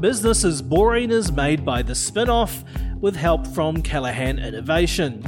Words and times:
Business 0.00 0.44
is 0.44 0.60
Boring 0.60 1.10
is 1.10 1.32
made 1.32 1.64
by 1.64 1.80
the 1.80 1.94
Spinoff 1.94 2.64
with 3.00 3.16
help 3.16 3.46
from 3.46 3.80
Callaghan 3.80 4.38
Innovation, 4.38 5.22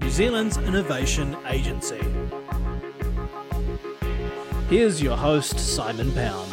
New 0.00 0.10
Zealand's 0.10 0.58
innovation 0.58 1.36
agency. 1.48 2.00
Here's 4.70 5.02
your 5.02 5.16
host, 5.16 5.58
Simon 5.58 6.12
Pound. 6.12 6.48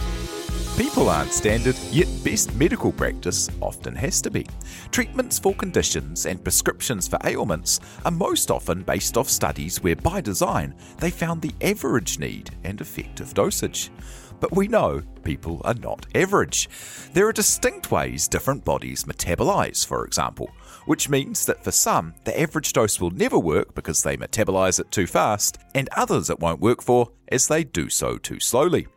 People 0.80 1.10
aren't 1.10 1.32
standard, 1.32 1.76
yet 1.92 2.08
best 2.24 2.56
medical 2.56 2.92
practice 2.92 3.50
often 3.62 3.96
has 3.96 4.20
to 4.24 4.32
be. 4.32 4.48
Treatments 4.90 5.38
for 5.38 5.54
conditions 5.54 6.26
and 6.26 6.44
prescriptions 6.44 7.08
for 7.08 7.20
ailments 7.24 7.82
are 8.04 8.12
most 8.12 8.50
often 8.50 8.82
based 8.82 9.16
off 9.16 9.30
studies 9.30 9.84
where, 9.84 9.96
by 9.96 10.22
design, 10.22 10.74
they 10.98 11.12
found 11.12 11.42
the 11.44 11.54
average 11.62 12.18
need 12.18 12.50
and 12.64 12.82
effective 12.82 13.34
dosage. 13.36 13.92
But 14.40 14.56
we 14.56 14.68
know 14.68 15.02
people 15.24 15.62
are 15.66 15.74
not 15.74 16.06
average. 16.16 16.70
There 17.14 17.28
are 17.28 17.34
distinct 17.34 17.92
ways 17.92 18.28
different 18.28 18.64
bodies 18.64 19.04
metabolize, 19.04 19.86
for 19.86 20.06
example, 20.06 20.50
which 20.86 21.10
means 21.10 21.46
that 21.46 21.64
for 21.64 21.72
some, 21.72 22.14
the 22.24 22.40
average 22.40 22.74
dose 22.74 23.00
will 23.00 23.12
never 23.12 23.38
work 23.38 23.76
because 23.76 24.02
they 24.04 24.18
metabolize 24.18 24.80
it 24.80 24.92
too 24.92 25.08
fast, 25.08 25.58
and 25.76 25.90
others 25.96 26.30
it 26.30 26.40
won't 26.40 26.62
work 26.62 26.82
for 26.82 27.12
as 27.30 27.48
they 27.48 27.64
do 27.64 27.90
so 27.90 28.18
too 28.18 28.40
slowly. 28.40 28.88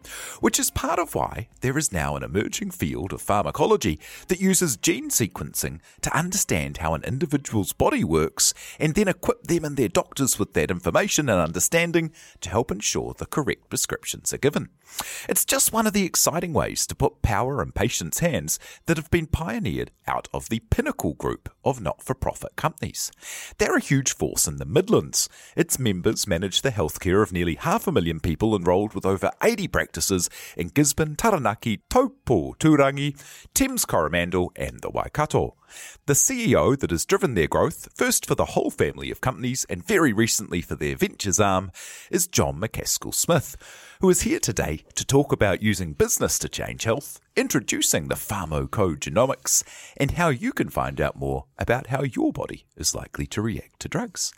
Which 0.40 0.58
is 0.58 0.70
part 0.70 0.98
of 0.98 1.14
why 1.14 1.48
there 1.60 1.78
is 1.78 1.92
now 1.92 2.16
an 2.16 2.22
emerging 2.22 2.72
field 2.72 3.12
of 3.12 3.22
pharmacology 3.22 3.98
that 4.28 4.40
uses 4.40 4.76
gene 4.76 5.10
sequencing 5.10 5.80
to 6.00 6.16
understand 6.16 6.78
how 6.78 6.94
an 6.94 7.04
individual's 7.04 7.72
body 7.72 8.04
works 8.04 8.52
and 8.78 8.94
then 8.94 9.08
equip 9.08 9.44
them 9.44 9.64
and 9.64 9.76
their 9.76 9.88
doctors 9.88 10.38
with 10.38 10.54
that 10.54 10.70
information 10.70 11.28
and 11.28 11.40
understanding 11.40 12.12
to 12.40 12.50
help 12.50 12.70
ensure 12.70 13.14
the 13.14 13.26
correct 13.26 13.68
prescriptions 13.68 14.32
are 14.32 14.38
given. 14.38 14.68
It's 15.28 15.44
just 15.44 15.72
one 15.72 15.86
of 15.86 15.92
the 15.92 16.04
exciting 16.04 16.52
ways 16.52 16.86
to 16.86 16.94
put 16.94 17.22
power 17.22 17.62
in 17.62 17.72
patients' 17.72 18.18
hands 18.18 18.58
that 18.86 18.96
have 18.96 19.10
been 19.10 19.26
pioneered 19.26 19.90
out 20.06 20.28
of 20.34 20.48
the 20.48 20.60
Pinnacle 20.70 21.14
Group 21.14 21.48
of 21.64 21.80
not 21.80 22.02
for 22.02 22.14
profit 22.14 22.56
companies. 22.56 23.10
They're 23.58 23.76
a 23.76 23.80
huge 23.80 24.14
force 24.14 24.46
in 24.46 24.56
the 24.56 24.64
Midlands. 24.64 25.28
Its 25.56 25.78
members 25.78 26.26
manage 26.26 26.62
the 26.62 26.70
healthcare 26.70 27.22
of 27.22 27.32
nearly 27.32 27.54
half 27.54 27.86
a 27.86 27.92
million 27.92 28.20
people 28.22 28.56
enrolled 28.56 28.94
with 28.94 29.04
over 29.04 29.30
80 29.42 29.68
practices 29.68 30.30
in 30.56 30.68
Gisborne, 30.68 31.16
Taranaki, 31.16 31.82
Taupo, 31.90 32.54
Turangi, 32.54 33.16
Thames 33.54 33.84
Coromandel, 33.84 34.52
and 34.56 34.80
the 34.80 34.90
Waikato. 34.90 35.56
The 36.06 36.12
CEO 36.12 36.78
that 36.78 36.90
has 36.90 37.06
driven 37.06 37.34
their 37.34 37.46
growth, 37.46 37.88
first 37.94 38.26
for 38.26 38.34
the 38.34 38.46
whole 38.46 38.70
family 38.70 39.10
of 39.10 39.20
companies 39.20 39.64
and 39.70 39.86
very 39.86 40.12
recently 40.12 40.60
for 40.60 40.74
their 40.74 40.96
ventures 40.96 41.40
arm, 41.40 41.72
is 42.10 42.26
John 42.26 42.60
Macaskill-Smith, 42.60 43.56
who 44.00 44.10
is 44.10 44.22
here 44.22 44.40
today 44.40 44.84
to 44.94 45.04
talk 45.04 45.32
about 45.32 45.62
using 45.62 45.94
business 45.94 46.38
to 46.40 46.48
change 46.48 46.84
health, 46.84 47.20
introducing 47.36 48.08
the 48.08 48.16
pharmacogenomics, 48.16 49.62
and 49.96 50.12
how 50.12 50.28
you 50.28 50.52
can 50.52 50.68
find 50.68 51.00
out 51.00 51.16
more 51.16 51.46
about 51.58 51.86
how 51.86 52.02
your 52.02 52.32
body 52.32 52.66
is 52.76 52.94
likely 52.94 53.26
to 53.26 53.40
react 53.40 53.80
to 53.80 53.88
drugs. 53.88 54.32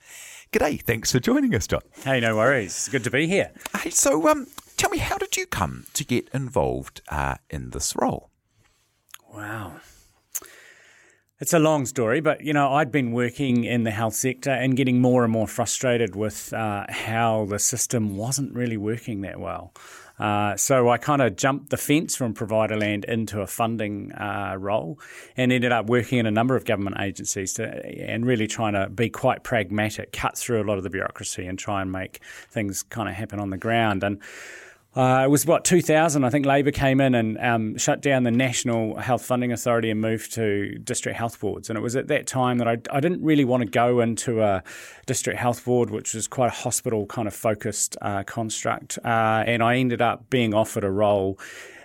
G'day, 0.54 0.80
thanks 0.80 1.10
for 1.10 1.18
joining 1.18 1.52
us, 1.52 1.66
John. 1.66 1.80
Hey, 2.04 2.20
no 2.20 2.36
worries. 2.36 2.70
It's 2.70 2.88
good 2.88 3.02
to 3.02 3.10
be 3.10 3.26
here. 3.26 3.50
Hey, 3.76 3.90
so 3.90 4.28
um, 4.28 4.46
tell 4.76 4.88
me, 4.88 4.98
how 4.98 5.18
did 5.18 5.36
you 5.36 5.46
come 5.46 5.86
to 5.94 6.04
get 6.04 6.28
involved 6.32 7.00
uh, 7.08 7.34
in 7.50 7.70
this 7.70 7.96
role? 7.96 8.30
Wow. 9.34 9.80
It's 11.44 11.52
a 11.52 11.58
long 11.58 11.84
story, 11.84 12.22
but 12.22 12.40
you 12.40 12.54
know, 12.54 12.72
I'd 12.72 12.90
been 12.90 13.12
working 13.12 13.64
in 13.64 13.84
the 13.84 13.90
health 13.90 14.14
sector 14.14 14.48
and 14.48 14.74
getting 14.74 15.02
more 15.02 15.24
and 15.24 15.30
more 15.30 15.46
frustrated 15.46 16.16
with 16.16 16.54
uh, 16.54 16.86
how 16.88 17.44
the 17.44 17.58
system 17.58 18.16
wasn't 18.16 18.54
really 18.54 18.78
working 18.78 19.20
that 19.20 19.38
well. 19.38 19.74
Uh, 20.18 20.56
so 20.56 20.88
I 20.88 20.96
kind 20.96 21.20
of 21.20 21.36
jumped 21.36 21.68
the 21.68 21.76
fence 21.76 22.16
from 22.16 22.32
provider 22.32 22.78
land 22.78 23.04
into 23.04 23.42
a 23.42 23.46
funding 23.46 24.12
uh, 24.12 24.56
role 24.58 24.98
and 25.36 25.52
ended 25.52 25.70
up 25.70 25.84
working 25.84 26.18
in 26.18 26.24
a 26.24 26.30
number 26.30 26.56
of 26.56 26.64
government 26.64 26.96
agencies 26.98 27.52
to, 27.54 27.64
and 28.08 28.24
really 28.24 28.46
trying 28.46 28.72
to 28.72 28.88
be 28.88 29.10
quite 29.10 29.42
pragmatic, 29.42 30.12
cut 30.12 30.38
through 30.38 30.62
a 30.62 30.64
lot 30.64 30.78
of 30.78 30.82
the 30.82 30.88
bureaucracy 30.88 31.44
and 31.44 31.58
try 31.58 31.82
and 31.82 31.92
make 31.92 32.20
things 32.48 32.82
kind 32.84 33.06
of 33.06 33.16
happen 33.16 33.38
on 33.38 33.50
the 33.50 33.58
ground. 33.58 34.02
And 34.02 34.18
uh, 34.96 35.22
it 35.24 35.30
was 35.30 35.44
what 35.44 35.64
2000. 35.64 36.24
I 36.24 36.30
think 36.30 36.46
Labor 36.46 36.70
came 36.70 37.00
in 37.00 37.14
and 37.14 37.38
um, 37.38 37.76
shut 37.78 38.00
down 38.00 38.22
the 38.22 38.30
National 38.30 38.96
Health 38.96 39.24
Funding 39.24 39.50
Authority 39.50 39.90
and 39.90 40.00
moved 40.00 40.32
to 40.34 40.78
district 40.78 41.18
health 41.18 41.40
boards. 41.40 41.68
And 41.68 41.76
it 41.76 41.82
was 41.82 41.96
at 41.96 42.06
that 42.08 42.26
time 42.26 42.58
that 42.58 42.68
I, 42.68 42.78
I 42.90 43.00
didn't 43.00 43.22
really 43.22 43.44
want 43.44 43.62
to 43.62 43.68
go 43.68 44.00
into 44.00 44.42
a 44.42 44.62
district 45.06 45.40
health 45.40 45.64
board, 45.64 45.90
which 45.90 46.14
was 46.14 46.28
quite 46.28 46.48
a 46.48 46.54
hospital 46.54 47.06
kind 47.06 47.26
of 47.26 47.34
focused 47.34 47.96
uh, 48.02 48.22
construct. 48.22 48.98
Uh, 49.04 49.42
and 49.46 49.62
I 49.62 49.76
ended 49.76 50.00
up 50.00 50.30
being 50.30 50.54
offered 50.54 50.84
a 50.84 50.90
role 50.90 51.38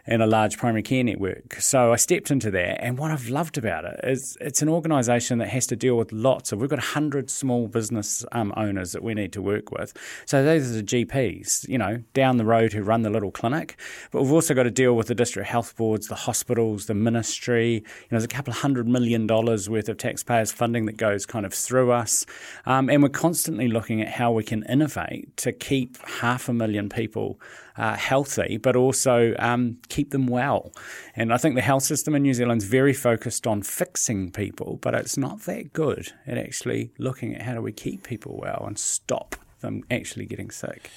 in 0.10 0.22
a 0.22 0.28
large 0.28 0.58
primary 0.58 0.82
care 0.82 1.04
network. 1.04 1.54
So 1.60 1.94
I 1.94 1.96
stepped 1.96 2.32
into 2.32 2.50
that, 2.50 2.84
and 2.84 2.98
what 2.98 3.12
I've 3.12 3.30
loved 3.30 3.60
about 3.60 3.86
it 3.86 4.00
is 4.04 4.36
it's 4.42 4.64
an 4.64 4.68
organisation 4.68 5.38
that 5.38 5.50
has 5.50 5.68
to 5.68 5.76
deal 5.76 5.98
with 5.98 6.12
lots 6.12 6.52
of. 6.52 6.60
We've 6.60 6.70
got 6.70 6.80
hundred 6.80 7.30
small 7.30 7.68
business 7.68 8.26
um, 8.32 8.52
owners 8.58 8.92
that 8.94 9.04
we 9.04 9.14
need 9.14 9.32
to 9.34 9.42
work 9.42 9.72
with. 9.72 9.94
So 10.26 10.44
those 10.44 10.72
are 10.72 10.82
the 10.82 10.84
GPs, 10.84 11.70
you 11.70 11.78
know, 11.78 12.02
down 12.16 12.38
the 12.38 12.46
road 12.46 12.74
who 12.74 12.82
run 12.82 13.04
the 13.04 13.12
little 13.12 13.30
clinic. 13.30 13.80
But 14.10 14.24
we've 14.24 14.32
also 14.32 14.56
got 14.56 14.64
to 14.64 14.72
deal 14.72 14.96
with 14.96 15.08
the 15.08 15.16
district 15.16 15.48
health 15.48 15.76
boards, 15.76 16.08
the 16.08 16.16
hospitals, 16.16 16.88
the 16.88 16.96
ministry. 16.96 17.74
You 17.76 17.82
know, 17.82 18.08
there's 18.10 18.24
a 18.24 18.30
couple 18.30 18.52
of 18.52 18.58
hundred 18.58 18.88
million 18.88 19.28
dollars 19.28 19.70
worth 19.70 19.90
of 19.90 19.98
taxpayers' 19.98 20.52
funding 20.52 20.88
that 20.88 20.98
goes 20.98 21.28
kind 21.28 21.46
of 21.46 21.54
through 21.54 21.92
us, 21.92 22.26
um, 22.66 22.90
and 22.90 23.04
we're 23.04 23.10
constantly 23.10 23.68
looking 23.68 24.02
at 24.02 24.08
how 24.08 24.32
we 24.32 24.44
can 24.44 24.64
innovate 24.64 25.38
to 25.38 25.52
keep 25.52 26.04
half 26.04 26.50
a 26.50 26.54
million 26.54 26.90
people 26.90 27.40
uh, 27.80 27.96
healthy, 27.96 28.58
but 28.58 28.76
also 28.76 29.34
um, 29.40 29.78
keep 29.88 29.99
them 30.12 30.28
well. 30.28 30.72
And 31.16 31.34
I 31.34 31.38
think 31.38 31.56
the 31.56 31.62
health 31.62 31.84
system 31.84 32.16
in 32.16 32.24
New 32.24 32.34
Zealand 32.34 32.62
is 32.62 32.68
very 32.68 32.94
focused 32.94 33.46
on 33.46 33.62
fixing 33.62 34.32
people, 34.32 34.80
but 34.82 34.94
it's 34.94 35.18
not 35.18 35.42
that 35.42 35.74
good 35.74 36.14
at 36.26 36.38
actually 36.38 36.92
looking 36.98 37.36
at 37.36 37.42
how 37.44 37.54
do 37.54 37.62
we 37.62 37.72
keep 37.72 38.04
people 38.04 38.40
well 38.42 38.64
and 38.66 38.80
stop 38.80 39.36
them 39.62 39.84
actually 39.92 40.26
getting 40.26 40.52
sick. 40.52 40.90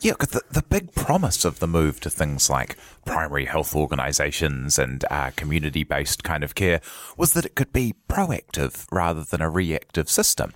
Yeah, 0.00 0.12
because 0.12 0.28
the, 0.28 0.42
the 0.50 0.62
big 0.62 0.94
promise 0.94 1.44
of 1.44 1.58
the 1.58 1.66
move 1.66 2.00
to 2.00 2.10
things 2.10 2.50
like 2.50 2.76
primary 3.06 3.46
health 3.46 3.74
organisations 3.74 4.78
and 4.78 5.02
uh, 5.10 5.30
community 5.36 5.84
based 5.84 6.22
kind 6.22 6.44
of 6.44 6.54
care 6.54 6.82
was 7.16 7.32
that 7.32 7.46
it 7.46 7.54
could 7.54 7.72
be 7.72 7.94
proactive 8.06 8.86
rather 8.92 9.24
than 9.24 9.40
a 9.40 9.48
reactive 9.48 10.10
system. 10.10 10.52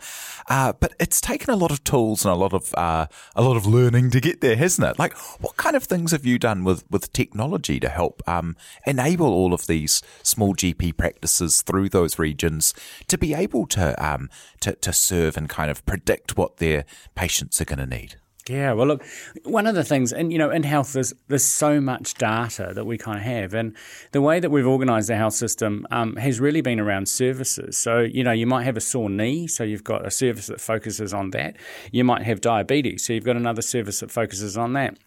Uh, 0.48 0.74
but 0.74 0.92
it's 1.00 1.22
taken 1.22 1.48
a 1.48 1.56
lot 1.56 1.70
of 1.70 1.82
tools 1.84 2.24
and 2.24 2.32
a 2.32 2.36
lot 2.36 2.52
of 2.52 2.74
uh, 2.74 3.06
a 3.34 3.42
lot 3.42 3.56
of 3.56 3.64
learning 3.64 4.10
to 4.10 4.20
get 4.20 4.42
there, 4.42 4.56
hasn't 4.56 4.86
it? 4.86 4.98
Like, 4.98 5.16
what 5.40 5.56
kind 5.56 5.74
of 5.74 5.84
things 5.84 6.12
have 6.12 6.26
you 6.26 6.38
done 6.38 6.62
with, 6.62 6.84
with 6.90 7.12
technology 7.12 7.80
to 7.80 7.88
help 7.88 8.22
um, 8.28 8.56
enable 8.86 9.32
all 9.32 9.54
of 9.54 9.66
these 9.66 10.02
small 10.22 10.54
GP 10.54 10.98
practices 10.98 11.62
through 11.62 11.88
those 11.88 12.18
regions 12.18 12.74
to 13.08 13.16
be 13.16 13.32
able 13.32 13.66
to 13.68 13.94
um, 14.04 14.28
to, 14.60 14.74
to 14.74 14.92
serve 14.92 15.38
and 15.38 15.48
kind 15.48 15.70
of 15.70 15.86
predict 15.86 16.36
what 16.36 16.58
their 16.58 16.84
patients 17.14 17.58
are 17.60 17.64
going 17.64 17.78
to 17.78 17.86
need? 17.86 18.19
Yeah, 18.50 18.72
well, 18.72 18.88
look, 18.88 19.04
one 19.44 19.68
of 19.68 19.76
the 19.76 19.84
things, 19.84 20.12
and 20.12 20.32
you 20.32 20.38
know, 20.38 20.50
in 20.50 20.64
health, 20.64 20.92
there's 20.92 21.12
there's 21.28 21.44
so 21.44 21.80
much 21.80 22.14
data 22.14 22.72
that 22.74 22.84
we 22.84 22.98
kind 22.98 23.16
of 23.16 23.22
have, 23.22 23.54
and 23.54 23.76
the 24.10 24.20
way 24.20 24.40
that 24.40 24.50
we've 24.50 24.66
organised 24.66 25.06
the 25.06 25.14
health 25.14 25.34
system 25.34 25.86
um, 25.92 26.16
has 26.16 26.40
really 26.40 26.60
been 26.60 26.80
around 26.80 27.08
services. 27.08 27.78
So, 27.78 28.00
you 28.00 28.24
know, 28.24 28.32
you 28.32 28.48
might 28.48 28.64
have 28.64 28.76
a 28.76 28.80
sore 28.80 29.08
knee, 29.08 29.46
so 29.46 29.62
you've 29.62 29.84
got 29.84 30.04
a 30.04 30.10
service 30.10 30.48
that 30.48 30.60
focuses 30.60 31.14
on 31.14 31.30
that. 31.30 31.58
You 31.92 32.02
might 32.02 32.22
have 32.22 32.40
diabetes, 32.40 33.04
so 33.04 33.12
you've 33.12 33.24
got 33.24 33.36
another 33.36 33.62
service 33.62 34.00
that 34.00 34.10
focuses 34.10 34.58
on 34.58 34.72
that. 34.72 34.98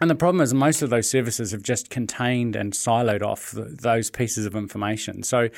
And 0.00 0.10
the 0.10 0.16
problem 0.16 0.40
is, 0.40 0.52
most 0.52 0.82
of 0.82 0.90
those 0.90 1.08
services 1.08 1.52
have 1.52 1.62
just 1.62 1.88
contained 1.88 2.56
and 2.56 2.72
siloed 2.72 3.22
off 3.22 3.52
the, 3.52 3.62
those 3.62 4.10
pieces 4.10 4.44
of 4.44 4.56
information. 4.56 5.22
So, 5.22 5.50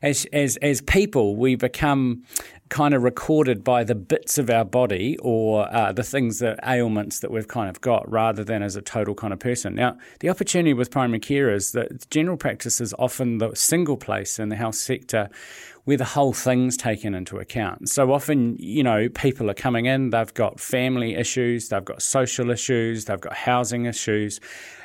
as, 0.00 0.26
as, 0.32 0.56
as 0.58 0.80
people, 0.80 1.34
we 1.34 1.56
become 1.56 2.24
kind 2.72 2.94
of 2.94 3.02
recorded 3.02 3.62
by 3.62 3.84
the 3.84 3.94
bits 3.94 4.38
of 4.38 4.48
our 4.48 4.64
body 4.64 5.18
or 5.18 5.68
uh, 5.74 5.92
the 5.92 6.02
things 6.02 6.38
that 6.38 6.58
ailments 6.66 7.18
that 7.18 7.30
we've 7.30 7.46
kind 7.46 7.68
of 7.68 7.82
got 7.82 8.10
rather 8.10 8.42
than 8.42 8.62
as 8.62 8.76
a 8.76 8.80
total 8.80 9.14
kind 9.14 9.30
of 9.30 9.38
person. 9.38 9.74
Now, 9.74 9.98
the 10.20 10.30
opportunity 10.30 10.72
with 10.72 10.90
primary 10.90 11.20
care 11.20 11.50
is 11.50 11.72
that 11.72 12.08
general 12.08 12.38
practice 12.38 12.80
is 12.80 12.94
often 12.98 13.36
the 13.36 13.54
single 13.54 13.98
place 13.98 14.38
in 14.38 14.48
the 14.48 14.56
health 14.56 14.76
sector 14.76 15.28
where 15.84 15.98
the 15.98 16.04
whole 16.06 16.32
thing's 16.32 16.78
taken 16.78 17.14
into 17.14 17.38
account. 17.38 17.90
So 17.90 18.10
often, 18.10 18.56
you 18.58 18.82
know, 18.82 19.10
people 19.10 19.50
are 19.50 19.54
coming 19.54 19.84
in, 19.84 20.08
they've 20.08 20.32
got 20.32 20.58
family 20.58 21.14
issues, 21.14 21.68
they've 21.68 21.84
got 21.84 22.00
social 22.00 22.50
issues, 22.50 23.04
they've 23.04 23.20
got 23.20 23.34
housing 23.34 23.84
issues, 23.84 24.40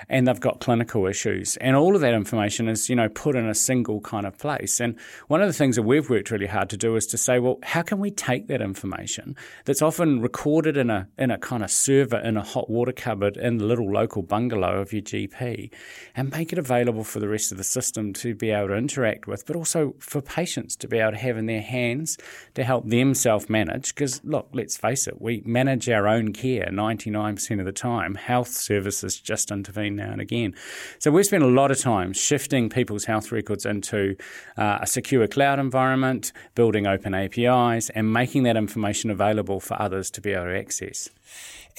and 0.10 0.28
they've 0.28 0.40
got 0.40 0.60
clinical 0.60 1.06
issues. 1.06 1.58
And 1.58 1.76
all 1.76 1.96
of 1.96 2.02
that 2.02 2.14
information 2.14 2.68
is, 2.68 2.90
you 2.90 2.96
know, 2.96 3.10
put 3.10 3.36
in 3.36 3.48
a 3.48 3.56
single 3.56 4.02
kind 4.02 4.26
of 4.26 4.38
place. 4.38 4.80
And 4.80 4.96
one 5.28 5.42
of 5.42 5.48
the 5.48 5.54
things 5.54 5.76
that 5.76 5.84
we've 5.84 6.10
worked 6.10 6.32
really 6.32 6.48
hard 6.48 6.70
to 6.70 6.78
do 6.78 6.96
is 6.96 7.06
to 7.08 7.18
say, 7.18 7.40
well, 7.40 7.60
how 7.64 7.82
can 7.82 8.00
we 8.00 8.12
take 8.12 8.48
that 8.48 8.62
information 8.62 9.36
that's 9.66 9.82
often 9.82 10.22
recorded 10.22 10.78
in 10.78 10.90
a 10.90 11.08
in 11.18 11.32
a 11.32 11.38
kind 11.38 11.64
of 11.64 11.72
server 11.72 12.18
in 12.18 12.38
a 12.38 12.44
hot 12.44 12.70
water 12.70 12.92
cupboard 12.92 13.38
in 13.38 13.58
the 13.58 13.66
little 13.66 13.92
local 13.92 14.22
bungalow 14.22 14.80
of 14.80 14.94
your 14.94 15.02
GP 15.02 15.72
and 16.16 16.32
make 16.32 16.54
it 16.54 16.60
available 16.60 17.04
for 17.04 17.20
the 17.20 17.28
rest 17.28 17.52
of 17.52 17.58
the 17.58 17.64
system 17.64 18.14
to 18.14 18.36
be 18.36 18.52
able 18.52 18.70
to 18.70 18.76
interact 18.76 19.28
with, 19.28 19.46
but 19.46 19.56
also 19.56 19.96
for 20.00 20.22
patients 20.22 20.76
to 20.78 20.88
be 20.88 20.98
able 20.98 21.12
to 21.12 21.18
have 21.18 21.38
in 21.38 21.46
their 21.46 21.62
hands 21.62 22.18
to 22.54 22.64
help 22.64 22.88
them 22.88 23.14
self 23.14 23.50
manage. 23.50 23.94
Because, 23.94 24.24
look, 24.24 24.50
let's 24.54 24.78
face 24.78 25.08
it, 25.08 25.22
we 25.22 25.42
manage 25.46 25.90
our 25.90 26.08
own 26.08 26.34
care 26.34 26.70
99% 26.72 27.60
of 27.60 27.66
the 27.66 27.72
time. 27.72 28.16
Health 28.16 28.50
services 28.50 29.20
just 29.20 29.52
intervene 29.52 29.97
now 29.98 30.12
and 30.12 30.22
again. 30.22 30.56
So 31.00 31.12
we've 31.12 31.26
spent 31.26 31.44
a 31.44 31.48
lot 31.48 31.72
of 31.72 31.80
time 31.80 32.14
shifting 32.14 32.70
people's 32.70 33.06
health 33.06 33.32
records 33.32 33.66
into 33.66 34.16
uh, 34.58 34.80
a 34.82 34.88
secure 34.88 35.28
cloud 35.28 35.60
environment, 35.60 36.32
building 36.56 36.88
open 36.88 37.14
APIs, 37.14 37.90
and 37.90 38.14
making 38.14 38.44
that 38.44 38.56
information 38.56 39.10
available 39.10 39.60
for 39.60 39.80
others 39.82 40.10
to 40.12 40.22
be 40.22 40.32
able 40.32 40.46
to 40.46 40.58
access. 40.58 41.10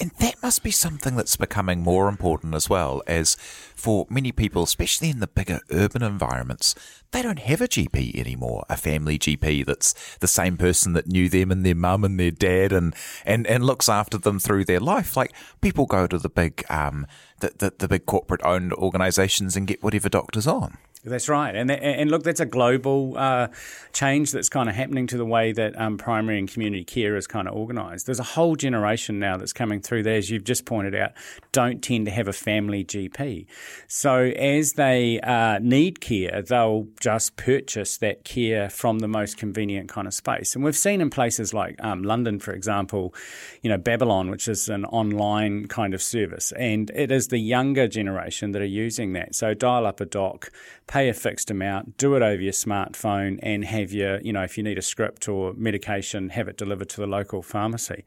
And 0.01 0.13
that 0.21 0.41
must 0.43 0.63
be 0.63 0.71
something 0.71 1.17
that's 1.17 1.37
becoming 1.37 1.81
more 1.83 2.09
important 2.09 2.55
as 2.55 2.71
well, 2.71 3.03
as 3.09 3.35
for 3.75 4.07
many 4.09 4.31
people, 4.31 4.63
especially 4.63 5.11
in 5.11 5.19
the 5.19 5.27
bigger 5.27 5.61
urban 5.73 6.05
environments, 6.05 6.77
they 7.11 7.21
don't 7.21 7.41
have 7.41 7.61
a 7.61 7.67
GP 7.67 8.15
anymore, 8.15 8.65
a 8.69 8.77
family 8.77 9.19
GP 9.19 9.67
that's 9.67 10.17
the 10.19 10.29
same 10.29 10.57
person 10.57 10.93
that 10.93 11.09
knew 11.09 11.29
them 11.29 11.51
and 11.51 11.67
their 11.67 11.75
mum 11.75 12.05
and 12.05 12.19
their 12.21 12.31
dad 12.31 12.73
and, 12.73 12.95
and, 13.25 13.47
and 13.49 13.65
looks 13.65 13.89
after 13.89 14.19
them 14.19 14.39
through 14.39 14.65
their 14.65 14.79
life. 14.79 15.17
Like 15.17 15.33
people 15.61 15.87
go 15.87 16.07
to 16.07 16.19
the 16.19 16.29
big, 16.29 16.65
um, 16.71 17.05
the, 17.41 17.53
the, 17.59 17.73
the 17.77 17.89
big 17.89 18.07
corporate 18.07 18.43
owned 18.45 18.73
organizations 18.75 19.57
and 19.57 19.67
get 19.67 19.83
whatever 19.83 20.09
doctor's 20.09 20.47
on. 20.47 20.79
That's 21.05 21.29
right, 21.29 21.55
and 21.55 21.71
and 21.71 22.11
look, 22.11 22.25
that's 22.25 22.41
a 22.41 22.47
global 22.47 23.17
uh, 23.17 23.49
change 23.93 24.33
that's 24.33 24.49
kind 24.49 24.69
of 24.69 24.75
happening 24.75 25.07
to 25.09 25.17
the 25.17 25.25
way 25.25 25.53
that 25.53 25.81
um, 25.81 25.97
primary 25.97 26.41
and 26.41 26.51
community 26.51 26.83
care 26.83 27.17
is 27.17 27.29
kind 27.29 27.47
of 27.47 27.55
organised. 27.55 28.07
There's 28.07 28.19
a 28.19 28.25
whole 28.25 28.57
generation 28.57 29.21
now 29.21 29.37
that's 29.37 29.53
coming 29.53 29.81
through 29.81 30.03
there, 30.03 30.17
as 30.17 30.29
you've 30.29 30.43
just 30.43 30.65
pointed 30.65 30.97
out, 30.97 31.13
don't 31.53 31.83
tend 31.83 32.07
to 32.07 32.11
have 32.11 32.27
a 32.27 32.33
family 32.33 32.85
GP. 32.85 33.47
So 33.87 34.25
as 34.25 34.73
they 34.73 35.21
uh, 35.21 35.61
need 35.61 36.01
care, 36.01 36.43
they'll 36.43 36.89
just 36.99 37.37
purchase 37.37 37.97
that 37.99 38.25
care 38.25 38.69
from 38.69 38.99
the 38.99 39.09
most 39.09 39.37
convenient 39.37 39.89
kind 39.89 40.09
of 40.09 40.15
space. 40.15 40.57
And 40.57 40.65
we've 40.65 40.77
seen 40.77 41.01
in 41.01 41.11
places 41.11 41.55
like 41.55 41.77
um, 41.83 42.03
London, 42.03 42.41
for 42.41 42.53
example, 42.53 43.15
you 43.63 43.71
know 43.71 43.79
Babylon, 43.79 44.31
which 44.31 44.49
is 44.49 44.69
an 44.69 44.85
online 44.87 45.69
kind 45.69 45.95
of 45.95 46.03
service, 46.03 46.51
and 46.53 46.91
it 46.91 47.13
is 47.13 47.29
the 47.29 47.39
younger 47.39 47.87
generation 47.87 48.51
that 48.51 48.63
are 48.63 48.65
using 48.65 49.13
that. 49.13 49.37
So 49.37 49.55
dial 49.55 49.87
up 49.87 50.01
a 50.01 50.05
doc 50.05 50.51
pay 50.89 51.09
a 51.09 51.15
fixed 51.15 51.51
amount, 51.51 51.97
do 51.99 52.17
it 52.17 52.23
over 52.23 52.43
your 52.43 52.53
smartphone, 52.53 53.39
and 53.43 53.65
have 53.67 53.93
your, 53.93 54.21
you 54.23 54.33
know, 54.33 54.43
if 54.43 54.57
you 54.57 54.65
need 54.65 54.79
a 54.79 54.83
script 54.83 55.29
or 55.29 55.53
medication, 55.53 56.31
have 56.31 56.49
it 56.49 56.57
delivered 56.57 56.89
to 56.89 57.01
the 57.01 57.07
local 57.07 57.43
pharmacy. 57.43 58.05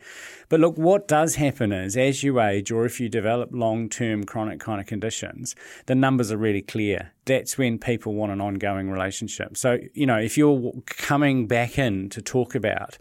But 0.50 0.60
look, 0.60 0.78
what 0.78 1.07
does 1.07 1.36
happen 1.36 1.72
is 1.72 1.95
as 1.95 2.24
you 2.24 2.42
age 2.42 2.72
or 2.72 2.86
if 2.86 3.00
you 3.00 3.07
develop 3.07 3.50
long 3.54 3.88
term 3.88 4.25
chronic 4.25 4.60
kind 4.60 4.81
of 4.81 4.88
conditions, 4.88 5.56
the 5.86 5.95
numbers 5.95 6.31
are 6.31 6.38
really 6.38 6.63
clear. 6.63 7.13
That's 7.25 7.57
when 7.57 7.78
people 7.78 8.16
want 8.16 8.31
an 8.31 8.42
ongoing 8.42 8.89
relationship. 8.89 9.56
So, 9.56 9.77
you 9.94 10.07
know, 10.07 10.18
if 10.18 10.38
you're 10.38 10.74
coming 10.88 11.48
back 11.48 11.77
in 11.77 12.10
to 12.10 12.22
talk 12.22 12.56
about, 12.56 12.98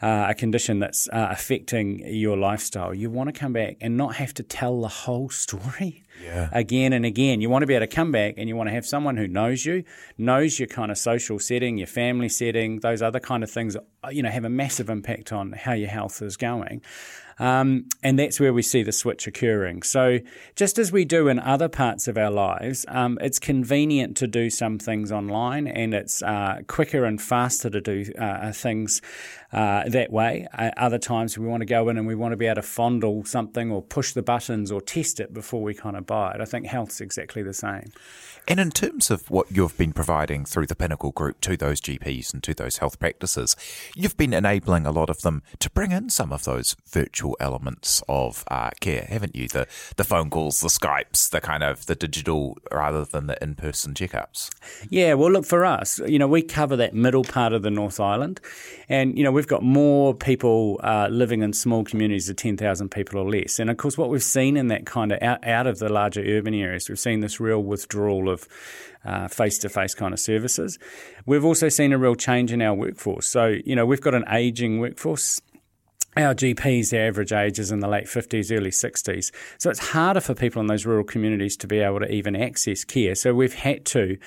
uh, 0.00 0.26
a 0.28 0.34
condition 0.34 0.78
that's 0.78 1.08
uh, 1.08 1.28
affecting 1.30 1.98
your 2.06 2.36
lifestyle, 2.36 2.94
you 2.94 3.10
want 3.10 3.34
to 3.34 3.38
come 3.38 3.52
back 3.52 3.76
and 3.80 3.96
not 3.96 4.14
have 4.14 4.32
to 4.34 4.44
tell 4.44 4.80
the 4.80 4.88
whole 4.88 5.28
story 5.44 6.04
yeah. 6.22 6.48
again 6.52 6.92
and 6.92 7.04
again. 7.04 7.40
You 7.40 7.50
want 7.50 7.62
to 7.62 7.66
be 7.66 7.74
able 7.74 7.86
to 7.86 7.94
come 7.94 8.12
back 8.12 8.34
and 8.36 8.48
you 8.48 8.56
want 8.56 8.68
to 8.68 8.74
have 8.74 8.86
someone 8.86 9.16
who 9.16 9.28
knows 9.28 9.64
you, 9.64 9.84
knows 10.16 10.58
your 10.58 10.68
kind 10.68 10.90
of 10.90 10.98
social 10.98 11.38
setting, 11.38 11.78
your 11.78 11.86
family 11.86 12.28
setting, 12.28 12.80
those 12.80 13.02
other 13.02 13.20
kind 13.20 13.42
of 13.42 13.50
things, 13.50 13.76
uh, 13.76 14.08
you 14.10 14.22
know, 14.22 14.30
have 14.30 14.44
a 14.44 14.50
massive 14.50 14.90
impact 14.90 15.32
on 15.32 15.52
how 15.52 15.72
your 15.72 15.88
health 15.88 16.22
is 16.22 16.36
going. 16.36 16.82
Um, 17.38 17.86
and 18.02 18.18
that's 18.18 18.40
where 18.40 18.52
we 18.52 18.62
see 18.62 18.82
the 18.82 18.92
switch 18.92 19.26
occurring. 19.26 19.82
So, 19.82 20.18
just 20.56 20.78
as 20.78 20.90
we 20.90 21.04
do 21.04 21.28
in 21.28 21.38
other 21.38 21.68
parts 21.68 22.08
of 22.08 22.18
our 22.18 22.30
lives, 22.30 22.84
um, 22.88 23.18
it's 23.20 23.38
convenient 23.38 24.16
to 24.18 24.26
do 24.26 24.50
some 24.50 24.78
things 24.78 25.12
online 25.12 25.68
and 25.68 25.94
it's 25.94 26.22
uh, 26.22 26.62
quicker 26.66 27.04
and 27.04 27.20
faster 27.20 27.70
to 27.70 27.80
do 27.80 28.12
uh, 28.18 28.52
things 28.52 29.00
uh, 29.52 29.88
that 29.88 30.12
way. 30.12 30.46
Uh, 30.52 30.70
other 30.76 30.98
times 30.98 31.38
we 31.38 31.46
want 31.46 31.60
to 31.60 31.66
go 31.66 31.88
in 31.88 31.96
and 31.96 32.06
we 32.06 32.14
want 32.14 32.32
to 32.32 32.36
be 32.36 32.46
able 32.46 32.56
to 32.56 32.62
fondle 32.62 33.24
something 33.24 33.70
or 33.70 33.82
push 33.82 34.12
the 34.12 34.22
buttons 34.22 34.70
or 34.70 34.80
test 34.80 35.20
it 35.20 35.32
before 35.32 35.62
we 35.62 35.74
kind 35.74 35.96
of 35.96 36.06
buy 36.06 36.32
it. 36.34 36.40
I 36.40 36.44
think 36.44 36.66
health's 36.66 37.00
exactly 37.00 37.42
the 37.42 37.54
same. 37.54 37.92
And 38.50 38.58
in 38.58 38.70
terms 38.70 39.10
of 39.10 39.30
what 39.30 39.50
you've 39.50 39.76
been 39.76 39.92
providing 39.92 40.46
through 40.46 40.68
the 40.68 40.74
Pinnacle 40.74 41.12
Group 41.12 41.38
to 41.42 41.54
those 41.54 41.82
GPs 41.82 42.32
and 42.32 42.42
to 42.44 42.54
those 42.54 42.78
health 42.78 42.98
practices, 42.98 43.54
you've 43.94 44.16
been 44.16 44.32
enabling 44.32 44.86
a 44.86 44.90
lot 44.90 45.10
of 45.10 45.20
them 45.20 45.42
to 45.58 45.68
bring 45.68 45.92
in 45.92 46.08
some 46.08 46.32
of 46.32 46.44
those 46.44 46.74
virtual 46.90 47.36
elements 47.40 48.02
of 48.08 48.44
uh, 48.48 48.70
care, 48.80 49.06
haven't 49.06 49.36
you? 49.36 49.48
The 49.48 49.66
the 49.96 50.04
phone 50.04 50.30
calls, 50.30 50.60
the 50.60 50.68
Skypes, 50.68 51.28
the 51.28 51.42
kind 51.42 51.62
of 51.62 51.84
the 51.84 51.94
digital 51.94 52.56
rather 52.72 53.04
than 53.04 53.26
the 53.26 53.42
in 53.42 53.54
person 53.54 53.92
checkups. 53.92 54.48
Yeah, 54.88 55.12
well, 55.12 55.30
look 55.30 55.44
for 55.44 55.66
us. 55.66 55.98
You 56.06 56.18
know, 56.18 56.26
we 56.26 56.40
cover 56.40 56.74
that 56.76 56.94
middle 56.94 57.24
part 57.24 57.52
of 57.52 57.60
the 57.60 57.70
North 57.70 58.00
Island, 58.00 58.40
and 58.88 59.18
you 59.18 59.24
know 59.24 59.32
we've 59.38 59.46
got 59.46 59.62
more 59.62 60.14
people 60.14 60.80
uh, 60.82 61.06
living 61.12 61.42
in 61.42 61.52
small 61.52 61.84
communities 61.84 62.28
of 62.28 62.34
ten 62.34 62.56
thousand 62.56 62.88
people 62.88 63.20
or 63.20 63.30
less. 63.30 63.60
And 63.60 63.70
of 63.70 63.76
course, 63.76 63.96
what 63.96 64.10
we've 64.10 64.20
seen 64.20 64.56
in 64.56 64.66
that 64.66 64.84
kind 64.84 65.12
of 65.12 65.22
out, 65.22 65.46
out 65.46 65.68
of 65.68 65.78
the 65.78 65.88
larger 65.88 66.20
urban 66.22 66.54
areas, 66.54 66.88
we've 66.88 66.98
seen 66.98 67.20
this 67.20 67.38
real 67.38 67.62
withdrawal 67.62 68.28
of 68.28 68.48
of 69.04 69.32
face 69.32 69.58
to 69.58 69.68
face 69.68 69.94
kind 69.94 70.12
of 70.12 70.18
services. 70.18 70.76
We've 71.24 71.44
also 71.44 71.68
seen 71.68 71.92
a 71.92 71.98
real 71.98 72.16
change 72.16 72.50
in 72.50 72.60
our 72.60 72.74
workforce. 72.74 73.28
So, 73.28 73.54
you 73.64 73.76
know, 73.76 73.86
we've 73.86 74.00
got 74.00 74.12
an 74.12 74.24
aging 74.28 74.80
workforce 74.80 75.40
our 76.16 76.34
GPs, 76.34 76.90
their 76.90 77.06
average 77.06 77.32
age 77.32 77.60
is 77.60 77.70
in 77.70 77.78
the 77.78 77.86
late 77.86 78.06
50s, 78.06 78.50
early 78.50 78.70
60s. 78.70 79.30
So 79.58 79.70
it's 79.70 79.78
harder 79.78 80.20
for 80.20 80.34
people 80.34 80.60
in 80.60 80.66
those 80.66 80.84
rural 80.84 81.04
communities 81.04 81.56
to 81.58 81.68
be 81.68 81.78
able 81.78 82.00
to 82.00 82.12
even 82.12 82.34
access 82.34 82.82
care. 82.82 83.14
So 83.14 83.34
we've 83.34 83.54
had 83.54 83.84
to 83.86 84.18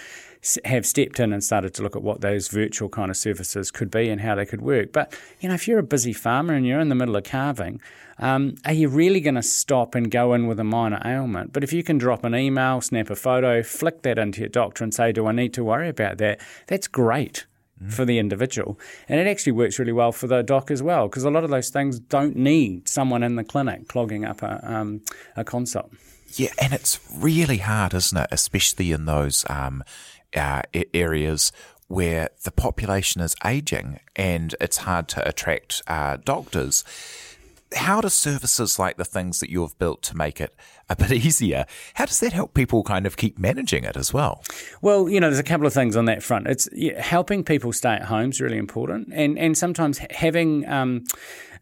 have 0.66 0.86
stepped 0.86 1.20
in 1.20 1.34
and 1.34 1.44
started 1.44 1.74
to 1.76 1.84
look 1.84 1.96
at 1.96 2.02
what 2.02 2.22
those 2.22 2.48
virtual 2.48 2.90
kind 2.90 3.12
of 3.12 3.18
services 3.18 3.70
could 3.70 3.92
be 3.92 4.10
and 4.10 4.22
how 4.22 4.34
they 4.34 4.46
could 4.46 4.62
work. 4.62 4.92
But, 4.92 5.14
you 5.40 5.50
know, 5.50 5.56
if 5.56 5.68
you're 5.68 5.80
a 5.80 5.84
busy 5.84 6.14
farmer 6.14 6.54
and 6.54 6.66
you're 6.66 6.80
in 6.80 6.90
the 6.90 6.96
middle 6.96 7.16
of 7.16 7.24
calving, 7.24 7.80
um, 8.18 8.56
are 8.66 8.74
you 8.74 8.88
really 8.88 9.20
going 9.20 9.36
to 9.36 9.44
stop 9.44 9.94
and 9.94 10.10
go 10.10 10.34
in 10.34 10.48
with 10.48 10.60
a 10.60 10.64
minor 10.64 11.02
ailment? 11.06 11.54
But 11.54 11.64
if 11.64 11.72
you 11.72 11.84
can 11.84 11.98
drop 11.98 12.24
an 12.24 12.34
email, 12.34 12.82
snap 12.82 13.10
a 13.10 13.16
photo, 13.16 13.62
flick 13.62 14.02
that 14.02 14.18
into 14.18 14.40
your 14.42 14.50
doctor 14.50 14.84
and 14.84 14.94
say, 14.94 15.12
Do 15.12 15.28
I 15.28 15.32
need 15.32 15.54
to 15.56 15.64
worry 15.64 15.90
about 15.90 16.18
that? 16.18 16.40
That's 16.68 16.88
great 16.88 17.46
mm. 17.82 17.92
for 17.92 18.06
the 18.06 18.18
individual. 18.18 18.80
And 19.08 19.20
it 19.20 19.28
actually 19.28 19.54
works 19.54 19.78
really 19.78 19.92
well 19.92 20.12
for 20.12 20.28
the 20.28 20.42
doc 20.42 20.72
as 20.72 20.82
well, 20.82 21.08
because 21.08 21.24
a 21.24 21.32
lot 21.32 21.44
of 21.44 21.52
those 21.52 21.70
things 21.70 22.00
don't 22.00 22.36
need 22.36 22.88
someone 22.88 23.24
in 23.24 23.36
the 23.36 23.44
clinic 23.44 23.88
clogging 23.88 24.26
up 24.26 24.42
a, 24.42 24.60
um, 24.64 25.02
a 25.36 25.44
consult. 25.44 25.92
Yeah, 26.36 26.52
and 26.62 26.74
it's 26.74 27.00
really 27.14 27.58
hard, 27.58 27.94
isn't 27.94 28.18
it? 28.18 28.28
Especially 28.32 28.92
in 28.92 29.06
those 29.06 29.46
um, 29.50 29.84
uh, 30.36 30.62
areas 30.94 31.52
where 31.88 32.30
the 32.44 32.52
population 32.52 33.22
is 33.22 33.36
aging 33.46 34.00
and 34.16 34.56
it's 34.62 34.78
hard 34.78 35.08
to 35.10 35.28
attract 35.28 35.82
uh, 35.88 36.18
doctors. 36.24 36.86
How 37.76 38.02
do 38.02 38.10
services 38.10 38.80
like 38.80 38.98
the 38.98 39.06
things 39.06 39.40
that 39.40 39.50
you 39.50 39.62
have 39.62 39.78
built 39.78 40.02
to 40.04 40.16
make 40.16 40.40
it 40.40 40.56
a 41.00 41.08
bit 41.08 41.12
easier, 41.12 41.66
how 41.96 42.06
does 42.06 42.20
that 42.20 42.34
help 42.34 42.54
people 42.54 42.84
kind 42.84 43.06
of 43.06 43.18
keep 43.18 43.38
managing 43.40 43.84
it 43.84 43.96
as 43.96 44.14
well? 44.14 44.44
Well, 44.82 45.10
you 45.10 45.20
know, 45.20 45.28
there's 45.28 45.40
a 45.40 45.44
couple 45.44 45.68
of 45.68 45.74
things 45.74 45.96
on 45.96 46.06
that 46.06 46.24
front. 46.24 46.48
It's 46.48 46.70
helping 46.98 47.44
people 47.44 47.74
stay 47.74 47.94
at 47.94 48.04
home 48.04 48.32
is 48.32 48.42
really 48.42 48.58
important, 48.58 49.10
and 49.14 49.38
and 49.38 49.58
sometimes 49.58 50.00
having. 50.10 50.68
Um, 50.68 51.06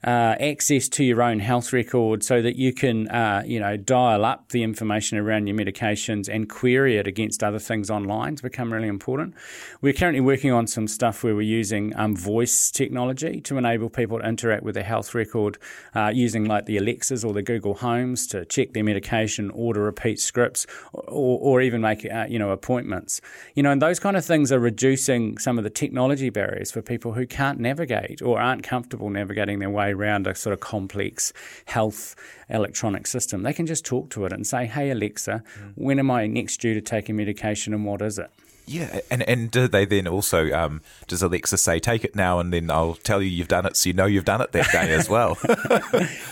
uh, 0.04 0.36
access 0.40 0.88
to 0.88 1.04
your 1.04 1.22
own 1.22 1.40
health 1.40 1.74
record 1.74 2.24
so 2.24 2.42
that 2.42 2.56
you 2.56 2.74
can, 2.74 3.10
uh, 3.10 3.44
you 3.46 3.60
know, 3.60 3.76
dial 3.76 4.24
up 4.24 4.50
the 4.50 4.64
information 4.64 5.18
around 5.18 5.48
your 5.48 5.58
medications 5.58 6.34
and 6.34 6.50
query 6.50 6.96
it 6.96 7.06
against 7.06 7.44
other 7.44 7.60
things 7.60 7.90
online 7.90 8.34
has 8.34 8.42
become 8.42 8.72
really 8.72 8.88
important. 8.88 9.36
We're 9.82 9.94
currently 9.94 10.22
working 10.22 10.54
on 10.54 10.68
some 10.68 10.88
stuff 10.88 11.22
where 11.24 11.36
we're 11.36 11.42
using 11.42 11.94
um, 11.98 12.16
voice 12.16 12.72
technology 12.72 13.42
to 13.42 13.58
enable 13.58 13.90
people 13.90 14.20
to 14.20 14.26
interact 14.26 14.64
with 14.64 14.76
their 14.76 14.86
health 14.86 15.14
record 15.14 15.58
uh, 15.94 16.12
using 16.14 16.46
like 16.46 16.66
the 16.66 16.78
Alexas 16.78 17.26
or 17.26 17.34
the 17.34 17.44
Google 17.44 17.74
Homes 17.74 18.26
to 18.28 18.46
check 18.46 18.72
their 18.72 18.86
medication 18.86 19.19
medication, 19.20 19.50
order 19.52 19.82
repeat 19.82 20.20
scripts, 20.20 20.66
or, 20.94 21.40
or 21.40 21.62
even 21.62 21.82
make 21.82 22.06
uh, 22.06 22.26
you 22.30 22.40
know 22.40 22.52
appointments. 22.52 23.22
You 23.56 23.64
know, 23.64 23.72
and 23.72 23.82
those 23.82 24.00
kind 24.00 24.18
of 24.18 24.26
things 24.26 24.52
are 24.52 24.60
reducing 24.60 25.38
some 25.38 25.58
of 25.58 25.64
the 25.64 25.70
technology 25.70 26.30
barriers 26.30 26.72
for 26.72 26.82
people 26.82 27.14
who 27.14 27.26
can't 27.26 27.60
navigate 27.60 28.22
or 28.22 28.40
aren't 28.40 28.64
comfortable 28.64 29.10
navigating 29.10 29.60
their 29.60 29.70
way 29.70 29.92
around 29.92 30.28
a 30.28 30.36
sort 30.36 30.54
of 30.54 30.60
complex 30.60 31.34
health 31.66 32.16
electronic 32.50 33.08
system. 33.08 33.44
They 33.44 33.54
can 33.54 33.66
just 33.66 33.86
talk 33.86 34.10
to 34.12 34.26
it 34.26 34.34
and 34.34 34.46
say, 34.46 34.66
"Hey 34.66 34.92
Alexa, 34.92 35.44
mm. 35.44 35.74
when 35.76 36.00
am 36.00 36.12
I 36.12 36.28
next 36.28 36.62
due 36.62 36.74
to 36.74 36.82
take 36.82 37.10
a 37.10 37.14
medication, 37.14 37.74
and 37.74 37.86
what 37.86 38.02
is 38.02 38.18
it?" 38.20 38.30
Yeah, 38.70 39.00
and 39.10 39.24
and 39.24 39.50
do 39.50 39.68
they 39.68 39.86
then 39.86 40.08
also 40.08 40.52
um, 40.52 40.82
does 41.08 41.24
Alexa 41.24 41.58
say 41.58 41.80
take 41.80 42.04
it 42.04 42.16
now 42.16 42.40
and 42.40 42.54
then 42.54 42.70
I'll 42.70 42.94
tell 42.94 43.22
you 43.22 43.30
you've 43.30 43.48
done 43.48 43.66
it 43.66 43.76
so 43.76 43.90
you 43.90 43.94
know 43.94 44.06
you've 44.06 44.26
done 44.26 44.42
it 44.42 44.52
that 44.52 44.72
day 44.72 44.94
as 44.94 45.10
well? 45.10 45.38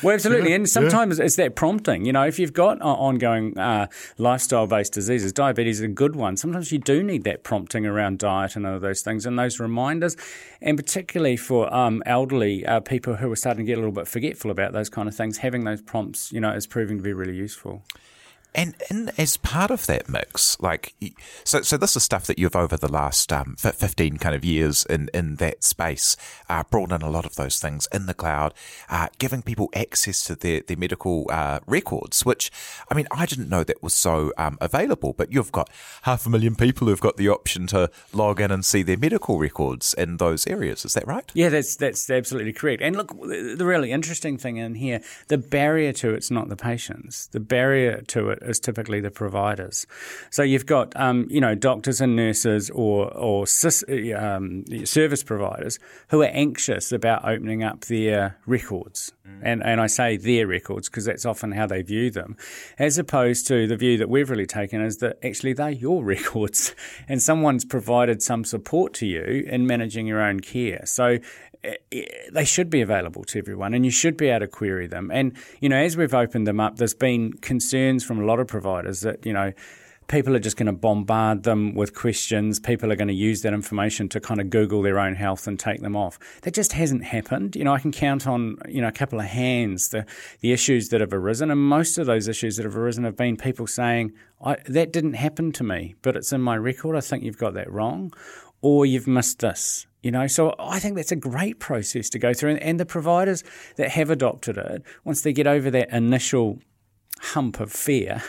well, 0.03 0.13
absolutely, 0.13 0.53
and 0.53 0.70
sometimes 0.70 1.17
yeah. 1.17 1.25
it's 1.25 1.36
that 1.38 1.56
prompting. 1.56 2.06
You 2.06 2.13
know, 2.13 2.25
if 2.25 2.38
you've 2.38 2.53
got 2.53 2.79
ongoing 2.82 3.58
uh, 3.58 3.88
lifestyle 4.20 4.67
based 4.67 4.94
diseases, 4.94 5.34
diabetes 5.34 5.79
is 5.79 5.86
a 5.86 5.88
good 5.88 6.15
one. 6.15 6.38
Sometimes 6.38 6.72
you 6.72 6.77
do 6.77 7.01
need 7.01 7.24
that 7.24 7.44
prompting 7.44 7.88
around 7.88 8.20
diet 8.20 8.56
and 8.56 8.67
other 8.67 8.79
those 8.79 9.01
things 9.01 9.25
and 9.25 9.39
those 9.39 9.60
reminders, 9.60 10.15
and 10.62 10.77
particularly 10.77 11.38
for 11.38 11.74
um, 11.74 12.03
elderly 12.06 12.65
uh, 12.67 12.79
people 12.82 13.15
who 13.15 13.32
are 13.32 13.36
starting 13.36 13.65
to 13.65 13.67
get 13.67 13.77
a 13.77 13.82
little 13.82 13.91
bit 13.91 14.08
forgetful 14.08 14.51
about 14.51 14.74
those 14.74 14.89
kind 14.89 15.08
of 15.08 15.15
things, 15.15 15.39
having 15.39 15.63
those 15.63 15.82
prompts, 15.82 16.32
you 16.32 16.39
know, 16.39 16.51
is 16.51 16.67
proving 16.67 16.98
to 16.98 17.03
be 17.03 17.13
really 17.13 17.36
useful. 17.36 17.82
And, 18.57 18.75
and 18.89 19.11
as 19.19 19.37
part 19.37 19.69
of 19.69 19.85
that 19.85 20.09
mix, 20.09 20.59
like, 20.59 20.95
so, 21.43 21.61
so 21.61 21.77
this 21.77 21.95
is 21.95 22.01
stuff 22.01 22.25
that 22.25 22.39
you've 22.39 22.55
over 22.55 22.75
the 22.75 22.91
last 22.91 23.31
um, 23.31 23.55
15 23.55 24.17
kind 24.17 24.33
of 24.33 24.43
years 24.43 24.83
in, 24.85 25.11
in 25.13 25.35
that 25.35 25.63
space 25.63 26.17
uh, 26.49 26.63
brought 26.71 26.91
in 26.91 27.03
a 27.03 27.09
lot 27.09 27.23
of 27.23 27.35
those 27.35 27.59
things 27.59 27.87
in 27.93 28.07
the 28.07 28.15
cloud, 28.15 28.55
uh, 28.89 29.09
giving 29.19 29.43
people 29.43 29.69
access 29.75 30.23
to 30.23 30.35
their, 30.35 30.61
their 30.61 30.75
medical 30.75 31.27
uh, 31.29 31.59
records, 31.67 32.25
which, 32.25 32.49
I 32.89 32.95
mean, 32.95 33.05
I 33.11 33.27
didn't 33.27 33.47
know 33.47 33.63
that 33.63 33.83
was 33.83 33.93
so 33.93 34.33
um, 34.39 34.57
available, 34.59 35.13
but 35.13 35.31
you've 35.31 35.51
got 35.51 35.69
half 36.01 36.25
a 36.25 36.29
million 36.31 36.55
people 36.55 36.87
who've 36.87 36.99
got 36.99 37.17
the 37.17 37.29
option 37.29 37.67
to 37.67 37.91
log 38.11 38.41
in 38.41 38.49
and 38.49 38.65
see 38.65 38.81
their 38.81 38.97
medical 38.97 39.37
records 39.37 39.93
in 39.93 40.17
those 40.17 40.47
areas. 40.47 40.83
Is 40.83 40.95
that 40.95 41.05
right? 41.05 41.31
Yeah, 41.35 41.49
that's, 41.49 41.75
that's 41.75 42.09
absolutely 42.09 42.53
correct. 42.53 42.81
And 42.81 42.95
look, 42.95 43.09
the 43.09 43.65
really 43.65 43.91
interesting 43.91 44.39
thing 44.39 44.57
in 44.57 44.73
here, 44.73 45.01
the 45.27 45.37
barrier 45.37 45.93
to 45.93 46.15
it's 46.15 46.31
not 46.31 46.49
the 46.49 46.55
patients. 46.55 47.27
The 47.27 47.39
barrier 47.39 48.01
to 48.07 48.29
it 48.31 48.47
is 48.48 48.60
typically 48.60 49.00
the 49.00 49.12
providers. 49.12 49.86
So 50.30 50.44
you've 50.44 50.66
got 50.66 50.96
um, 50.96 51.27
you 51.30 51.42
know 51.42 51.56
doctors 51.56 52.01
and 52.01 52.16
nurses 52.16 52.70
or 52.70 53.13
or 53.13 53.46
um, 54.16 54.66
service 54.86 55.24
providers 55.24 55.80
who 56.10 56.22
are 56.22 56.32
anxious 56.34 56.92
about 56.92 57.25
opening 57.25 57.63
up 57.63 57.86
their 57.86 58.38
records. 58.46 59.12
And 59.41 59.63
and 59.63 59.79
I 59.79 59.88
say 59.88 60.17
their 60.17 60.48
records 60.48 60.89
because 60.89 61.05
that's 61.05 61.25
often 61.25 61.51
how 61.51 61.67
they 61.67 61.81
view 61.81 62.10
them, 62.10 62.38
as 62.77 62.98
opposed 62.98 63.48
to 63.48 63.67
the 63.67 63.77
view 63.77 63.98
that 63.98 64.10
we've 64.10 64.29
really 64.29 64.46
taken 64.46 64.81
is 64.81 64.98
that 64.98 65.17
actually 65.24 65.53
they're 65.53 65.69
your 65.69 66.03
records, 66.15 66.74
and 67.07 67.22
someone's 67.22 67.65
provided 67.65 68.22
some 68.22 68.43
support 68.43 68.93
to 68.96 69.05
you 69.05 69.46
in 69.48 69.67
managing 69.67 70.07
your 70.07 70.22
own 70.22 70.39
care. 70.39 70.81
So 70.86 71.19
Eh, 71.63 71.75
eh, 71.91 72.05
they 72.31 72.46
should 72.46 72.69
be 72.69 72.81
available 72.81 73.24
to 73.25 73.39
everyone 73.39 73.74
and 73.74 73.84
you 73.84 73.91
should 73.91 74.15
be 74.15 74.27
able 74.27 74.41
to 74.41 74.48
query 74.48 74.88
them. 74.88 75.10
And, 75.12 75.36
you 75.60 75.69
know, 75.69 75.77
as 75.77 75.98
we've 75.98 76.13
opened 76.13 76.48
them 76.48 76.60
up, 76.60 76.77
there's 76.77 76.93
been 76.93 77.34
concerns 77.34 78.03
from 78.03 78.19
a 78.19 78.25
lot 78.25 78.39
of 78.39 78.48
providers 78.48 79.01
that, 79.01 79.25
you 79.25 79.34
know, 79.34 79.53
people 80.07 80.35
are 80.35 80.39
just 80.39 80.57
going 80.57 80.67
to 80.67 80.73
bombard 80.73 81.43
them 81.43 81.75
with 81.75 81.93
questions. 81.93 82.59
People 82.59 82.91
are 82.91 82.95
going 82.95 83.07
to 83.09 83.13
use 83.13 83.41
that 83.41 83.53
information 83.53 84.07
to 84.09 84.19
kind 84.19 84.39
of 84.39 84.49
Google 84.49 84.81
their 84.81 84.99
own 84.99 85.15
health 85.15 85.47
and 85.47 85.59
take 85.59 85.81
them 85.81 85.95
off. 85.95 86.17
That 86.43 86.53
just 86.53 86.73
hasn't 86.73 87.03
happened. 87.03 87.55
You 87.55 87.63
know, 87.63 87.73
I 87.73 87.79
can 87.79 87.91
count 87.91 88.25
on, 88.25 88.57
you 88.67 88.81
know, 88.81 88.87
a 88.87 88.93
couple 88.93 89.19
of 89.19 89.25
hands 89.25 89.89
the, 89.89 90.05
the 90.39 90.53
issues 90.53 90.89
that 90.89 91.01
have 91.01 91.13
arisen. 91.13 91.51
And 91.51 91.61
most 91.61 91.97
of 91.97 92.05
those 92.05 92.27
issues 92.27 92.55
that 92.57 92.63
have 92.63 92.77
arisen 92.77 93.03
have 93.03 93.17
been 93.17 93.37
people 93.37 93.67
saying, 93.67 94.13
that 94.67 94.93
didn't 94.93 95.13
happen 95.13 95.51
to 95.53 95.63
me, 95.63 95.95
but 96.01 96.15
it's 96.15 96.31
in 96.31 96.41
my 96.41 96.55
record. 96.55 96.95
I 96.95 97.01
think 97.01 97.23
you've 97.23 97.37
got 97.37 97.53
that 97.55 97.71
wrong. 97.71 98.13
Or 98.61 98.85
you've 98.85 99.07
missed 99.07 99.39
this. 99.39 99.85
You 100.01 100.11
know, 100.11 100.27
so 100.27 100.55
I 100.57 100.79
think 100.79 100.95
that's 100.95 101.11
a 101.11 101.17
great 101.17 101.59
process 101.59 102.09
to 102.11 102.19
go 102.19 102.33
through. 102.33 102.55
And 102.55 102.79
the 102.79 102.85
providers 102.85 103.43
that 103.75 103.89
have 103.89 104.09
adopted 104.09 104.57
it, 104.57 104.83
once 105.03 105.21
they 105.21 105.33
get 105.33 105.47
over 105.47 105.69
that 105.71 105.89
initial 105.89 106.59
hump 107.19 107.59
of 107.59 107.71
fear, 107.73 108.23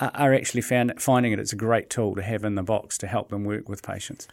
are 0.00 0.34
actually 0.34 0.62
found, 0.62 1.00
finding 1.00 1.32
it 1.32 1.38
it's 1.38 1.52
a 1.52 1.56
great 1.56 1.90
tool 1.90 2.14
to 2.14 2.22
have 2.22 2.44
in 2.44 2.54
the 2.54 2.62
box 2.62 2.98
to 2.98 3.06
help 3.06 3.28
them 3.28 3.44
work 3.44 3.68
with 3.68 3.82
patients. 3.82 4.26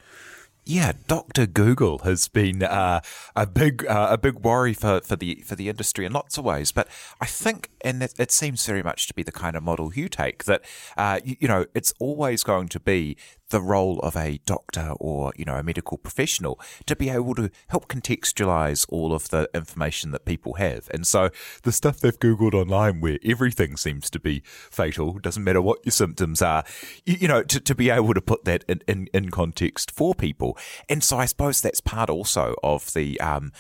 Yeah, 0.64 0.92
Doctor 1.08 1.48
Google 1.48 2.00
has 2.00 2.28
been 2.28 2.62
uh, 2.62 3.02
a 3.36 3.48
big 3.48 3.84
uh, 3.88 4.10
a 4.12 4.18
big 4.18 4.40
worry 4.42 4.76
for, 4.76 5.02
for 5.02 5.16
the 5.16 5.44
for 5.44 5.56
the 5.56 5.70
industry 5.70 6.06
in 6.06 6.12
lots 6.12 6.38
of 6.38 6.46
ways. 6.46 6.72
But 6.72 6.88
I 7.20 7.26
think, 7.26 7.72
and 7.84 8.04
it, 8.04 8.14
it 8.20 8.32
seems 8.32 8.64
very 8.64 8.84
much 8.84 9.08
to 9.08 9.16
be 9.16 9.24
the 9.24 9.32
kind 9.32 9.56
of 9.56 9.64
model 9.64 9.92
you 9.96 10.08
take 10.08 10.44
that 10.44 10.62
uh, 10.98 11.20
you, 11.24 11.36
you, 11.40 11.48
know 11.48 11.66
it's 11.74 11.94
always 12.00 12.44
going 12.44 12.68
to 12.70 12.80
be 12.80 13.18
the 13.52 13.62
role 13.62 14.00
of 14.00 14.16
a 14.16 14.40
doctor 14.46 14.94
or, 15.00 15.32
you 15.38 15.46
know, 15.46 15.56
a 15.56 15.64
medical 15.64 15.98
professional 15.98 16.60
to 16.86 16.96
be 16.96 17.10
able 17.10 17.36
to 17.36 17.52
help 17.68 17.88
contextualize 17.88 18.86
all 18.90 19.14
of 19.14 19.30
the 19.30 19.50
information 19.54 20.12
that 20.12 20.26
people 20.26 20.56
have. 20.56 20.90
And 20.92 21.06
so 21.06 21.30
the 21.64 21.72
stuff 21.72 22.00
they've 22.00 22.18
Googled 22.20 22.54
online 22.54 23.00
where 23.02 23.20
everything 23.24 23.78
seems 23.78 24.10
to 24.10 24.20
be 24.20 24.42
fatal, 24.46 25.20
doesn't 25.20 25.44
matter 25.44 25.62
what 25.62 25.86
your 25.86 25.92
symptoms 25.92 26.42
are, 26.42 26.64
you, 27.06 27.18
you 27.22 27.28
know, 27.28 27.44
to, 27.44 27.60
to 27.60 27.76
be 27.76 27.90
able 27.90 28.14
to 28.14 28.22
put 28.22 28.46
that 28.46 28.66
in, 28.68 28.82
in, 28.88 29.08
in 29.14 29.30
context 29.30 29.92
for 29.92 30.16
people. 30.16 30.58
And 30.90 31.04
so 31.04 31.18
I 31.18 31.26
suppose 31.26 31.62
that's 31.62 31.82
part 31.82 32.10
also 32.10 32.56
of 32.64 32.94
the, 32.94 33.20
um, 33.20 33.52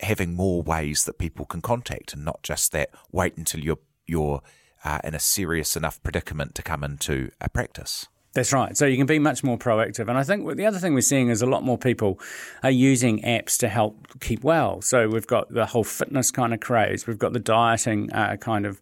having 0.00 0.34
more 0.34 0.62
ways 0.62 1.04
that 1.04 1.18
people 1.18 1.44
can 1.44 1.60
contact 1.60 2.14
and 2.14 2.24
not 2.24 2.42
just 2.42 2.72
that 2.72 2.90
wait 3.12 3.36
until 3.36 3.60
you're, 3.60 3.78
you're, 4.06 4.42
uh, 4.84 4.98
in 5.04 5.14
a 5.14 5.20
serious 5.20 5.76
enough 5.76 6.02
predicament 6.02 6.54
to 6.54 6.62
come 6.62 6.82
into 6.82 7.30
a 7.40 7.50
practice. 7.50 8.08
That's 8.32 8.52
right. 8.52 8.76
So 8.76 8.86
you 8.86 8.96
can 8.96 9.06
be 9.06 9.18
much 9.18 9.42
more 9.42 9.58
proactive. 9.58 10.08
And 10.08 10.16
I 10.16 10.22
think 10.22 10.56
the 10.56 10.64
other 10.64 10.78
thing 10.78 10.94
we're 10.94 11.00
seeing 11.00 11.30
is 11.30 11.42
a 11.42 11.46
lot 11.46 11.64
more 11.64 11.76
people 11.76 12.20
are 12.62 12.70
using 12.70 13.20
apps 13.22 13.58
to 13.58 13.68
help 13.68 14.20
keep 14.20 14.44
well. 14.44 14.80
So 14.82 15.08
we've 15.08 15.26
got 15.26 15.52
the 15.52 15.66
whole 15.66 15.82
fitness 15.82 16.30
kind 16.30 16.54
of 16.54 16.60
craze. 16.60 17.08
We've 17.08 17.18
got 17.18 17.32
the 17.32 17.40
dieting 17.40 18.12
uh, 18.12 18.36
kind 18.36 18.66
of 18.66 18.80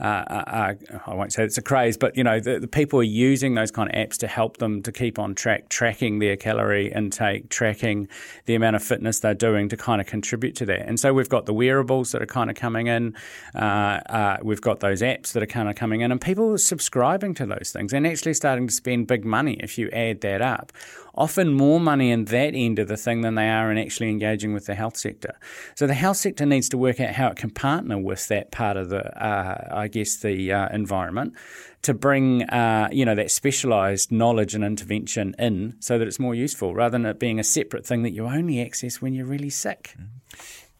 uh, 0.00 0.04
uh, 0.04 0.44
uh, 0.46 0.98
I 1.06 1.14
won't 1.14 1.32
say 1.32 1.44
it's 1.44 1.58
a 1.58 1.62
craze, 1.62 1.96
but 1.96 2.16
you 2.16 2.22
know 2.22 2.38
the, 2.38 2.60
the, 2.60 2.68
people 2.68 3.00
are 3.00 3.04
using 3.04 3.54
those 3.54 3.70
kind 3.70 3.88
of 3.88 3.96
apps 3.96 4.16
to 4.18 4.28
help 4.28 4.58
them 4.58 4.82
to 4.82 4.92
keep 4.92 5.18
on 5.18 5.34
track, 5.34 5.68
tracking 5.68 6.20
their 6.20 6.36
calorie 6.36 6.92
intake, 6.92 7.48
tracking 7.48 8.08
the 8.46 8.54
amount 8.54 8.76
of 8.76 8.82
fitness 8.82 9.20
they're 9.20 9.34
doing 9.34 9.68
to 9.68 9.76
kind 9.76 10.00
of 10.00 10.06
contribute 10.06 10.54
to 10.56 10.66
that. 10.66 10.86
And 10.86 11.00
so 11.00 11.12
we've 11.12 11.28
got 11.28 11.46
the 11.46 11.54
wearables 11.54 12.12
that 12.12 12.22
are 12.22 12.26
kind 12.26 12.48
of 12.48 12.54
coming 12.56 12.86
in, 12.86 13.16
uh, 13.54 13.58
uh, 13.58 14.36
we've 14.42 14.60
got 14.60 14.80
those 14.80 15.02
apps 15.02 15.32
that 15.32 15.42
are 15.42 15.46
kind 15.46 15.68
of 15.68 15.74
coming 15.74 16.02
in, 16.02 16.12
and 16.12 16.20
people 16.20 16.52
are 16.52 16.58
subscribing 16.58 17.34
to 17.34 17.46
those 17.46 17.70
things 17.72 17.92
and 17.92 18.06
actually 18.06 18.34
starting 18.34 18.68
to 18.68 18.72
spend 18.72 19.08
big 19.08 19.24
money 19.24 19.54
if 19.54 19.78
you 19.78 19.88
add 19.90 20.20
that 20.20 20.40
up 20.40 20.72
often 21.14 21.52
more 21.52 21.80
money 21.80 22.10
in 22.10 22.26
that 22.26 22.54
end 22.54 22.78
of 22.78 22.88
the 22.88 22.96
thing 22.96 23.22
than 23.22 23.34
they 23.34 23.48
are 23.48 23.70
in 23.70 23.78
actually 23.78 24.10
engaging 24.10 24.52
with 24.54 24.66
the 24.66 24.74
health 24.74 24.96
sector. 24.96 25.38
So 25.74 25.86
the 25.86 25.94
health 25.94 26.16
sector 26.16 26.46
needs 26.46 26.68
to 26.70 26.78
work 26.78 27.00
out 27.00 27.14
how 27.14 27.28
it 27.28 27.36
can 27.36 27.50
partner 27.50 27.98
with 27.98 28.28
that 28.28 28.50
part 28.50 28.76
of 28.76 28.88
the, 28.88 29.04
uh, 29.22 29.68
I 29.70 29.88
guess, 29.88 30.16
the 30.16 30.52
uh, 30.52 30.68
environment 30.74 31.34
to 31.82 31.94
bring, 31.94 32.42
uh, 32.44 32.88
you 32.92 33.04
know, 33.04 33.14
that 33.14 33.30
specialised 33.30 34.10
knowledge 34.10 34.54
and 34.54 34.64
intervention 34.64 35.34
in 35.38 35.76
so 35.80 35.98
that 35.98 36.08
it's 36.08 36.18
more 36.18 36.34
useful 36.34 36.74
rather 36.74 36.92
than 36.92 37.06
it 37.06 37.18
being 37.18 37.38
a 37.38 37.44
separate 37.44 37.86
thing 37.86 38.02
that 38.02 38.10
you 38.10 38.26
only 38.26 38.60
access 38.60 39.00
when 39.00 39.14
you're 39.14 39.26
really 39.26 39.50
sick. 39.50 39.94
Mm. 39.98 40.06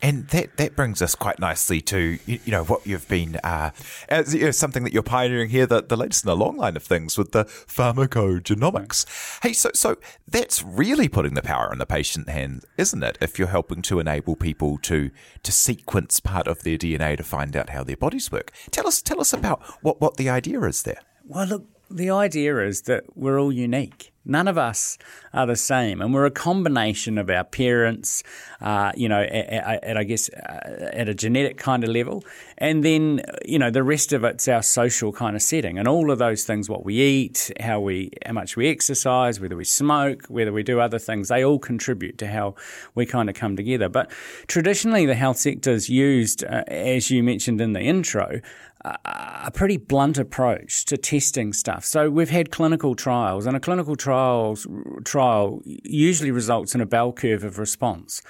And 0.00 0.28
that, 0.28 0.56
that 0.58 0.76
brings 0.76 1.02
us 1.02 1.14
quite 1.14 1.40
nicely 1.40 1.80
to 1.82 2.18
you 2.24 2.38
know 2.46 2.62
what 2.64 2.86
you've 2.86 3.08
been 3.08 3.36
uh, 3.42 3.70
as 4.08 4.32
you 4.32 4.44
know, 4.44 4.50
something 4.52 4.84
that 4.84 4.92
you're 4.92 5.02
pioneering 5.02 5.48
here 5.48 5.66
the, 5.66 5.82
the 5.82 5.96
latest 5.96 6.24
in 6.24 6.28
the 6.28 6.36
long 6.36 6.56
line 6.56 6.76
of 6.76 6.84
things 6.84 7.18
with 7.18 7.32
the 7.32 7.44
pharmacogenomics. 7.44 9.06
Hey, 9.42 9.52
so 9.52 9.70
so 9.74 9.96
that's 10.26 10.62
really 10.62 11.08
putting 11.08 11.34
the 11.34 11.42
power 11.42 11.72
in 11.72 11.78
the 11.78 11.86
patient 11.86 12.28
hand, 12.28 12.64
isn't 12.76 13.02
it? 13.02 13.18
If 13.20 13.38
you're 13.38 13.48
helping 13.48 13.82
to 13.82 13.98
enable 13.98 14.36
people 14.36 14.78
to 14.82 15.10
to 15.42 15.52
sequence 15.52 16.20
part 16.20 16.46
of 16.46 16.62
their 16.62 16.78
DNA 16.78 17.16
to 17.16 17.24
find 17.24 17.56
out 17.56 17.70
how 17.70 17.82
their 17.82 17.96
bodies 17.96 18.30
work. 18.30 18.52
Tell 18.70 18.86
us 18.86 19.02
tell 19.02 19.20
us 19.20 19.32
about 19.32 19.60
what 19.82 20.00
what 20.00 20.16
the 20.16 20.28
idea 20.28 20.60
is 20.62 20.84
there. 20.84 21.00
Well, 21.24 21.46
look, 21.46 21.66
the 21.90 22.10
idea 22.10 22.58
is 22.64 22.82
that 22.82 23.04
we're 23.16 23.40
all 23.40 23.52
unique. 23.52 24.12
None 24.24 24.46
of 24.46 24.58
us 24.58 24.98
are 25.32 25.46
the 25.46 25.56
same, 25.56 26.02
and 26.02 26.12
we're 26.12 26.26
a 26.26 26.30
combination 26.30 27.16
of 27.16 27.30
our 27.30 27.44
parents, 27.44 28.22
uh, 28.60 28.92
you 28.94 29.08
know, 29.08 29.22
at, 29.22 29.82
at 29.82 29.96
I 29.96 30.04
guess 30.04 30.28
uh, 30.28 30.90
at 30.92 31.08
a 31.08 31.14
genetic 31.14 31.56
kind 31.56 31.82
of 31.82 31.88
level, 31.90 32.22
and 32.58 32.84
then 32.84 33.22
you 33.46 33.58
know 33.58 33.70
the 33.70 33.82
rest 33.82 34.12
of 34.12 34.24
it's 34.24 34.46
our 34.46 34.62
social 34.62 35.12
kind 35.12 35.34
of 35.34 35.40
setting, 35.40 35.78
and 35.78 35.88
all 35.88 36.10
of 36.10 36.18
those 36.18 36.44
things, 36.44 36.68
what 36.68 36.84
we 36.84 37.00
eat, 37.00 37.50
how 37.58 37.80
we, 37.80 38.10
how 38.26 38.32
much 38.32 38.54
we 38.54 38.68
exercise, 38.68 39.40
whether 39.40 39.56
we 39.56 39.64
smoke, 39.64 40.26
whether 40.26 40.52
we 40.52 40.62
do 40.62 40.78
other 40.78 40.98
things, 40.98 41.28
they 41.28 41.42
all 41.42 41.58
contribute 41.58 42.18
to 42.18 42.26
how 42.26 42.54
we 42.94 43.06
kind 43.06 43.30
of 43.30 43.34
come 43.34 43.56
together. 43.56 43.88
But 43.88 44.10
traditionally, 44.46 45.06
the 45.06 45.14
health 45.14 45.38
sector 45.38 45.70
is 45.70 45.88
used, 45.88 46.44
uh, 46.44 46.64
as 46.66 47.10
you 47.10 47.22
mentioned 47.22 47.62
in 47.62 47.72
the 47.72 47.80
intro, 47.80 48.40
a 48.84 49.50
pretty 49.52 49.76
blunt 49.76 50.18
approach 50.18 50.84
to 50.84 50.96
testing 50.96 51.52
stuff. 51.52 51.84
So 51.84 52.10
we've 52.10 52.30
had 52.30 52.50
clinical 52.50 52.94
trials, 52.94 53.46
and 53.46 53.56
a 53.56 53.60
clinical 53.60 53.96
trial 53.96 54.17
trials 54.18 54.66
trial 55.04 55.60
usually 55.64 56.30
results 56.30 56.74
in 56.74 56.80
a 56.80 56.86
bell 56.86 57.12
curve 57.12 57.44
of 57.44 57.58
response, 57.58 58.22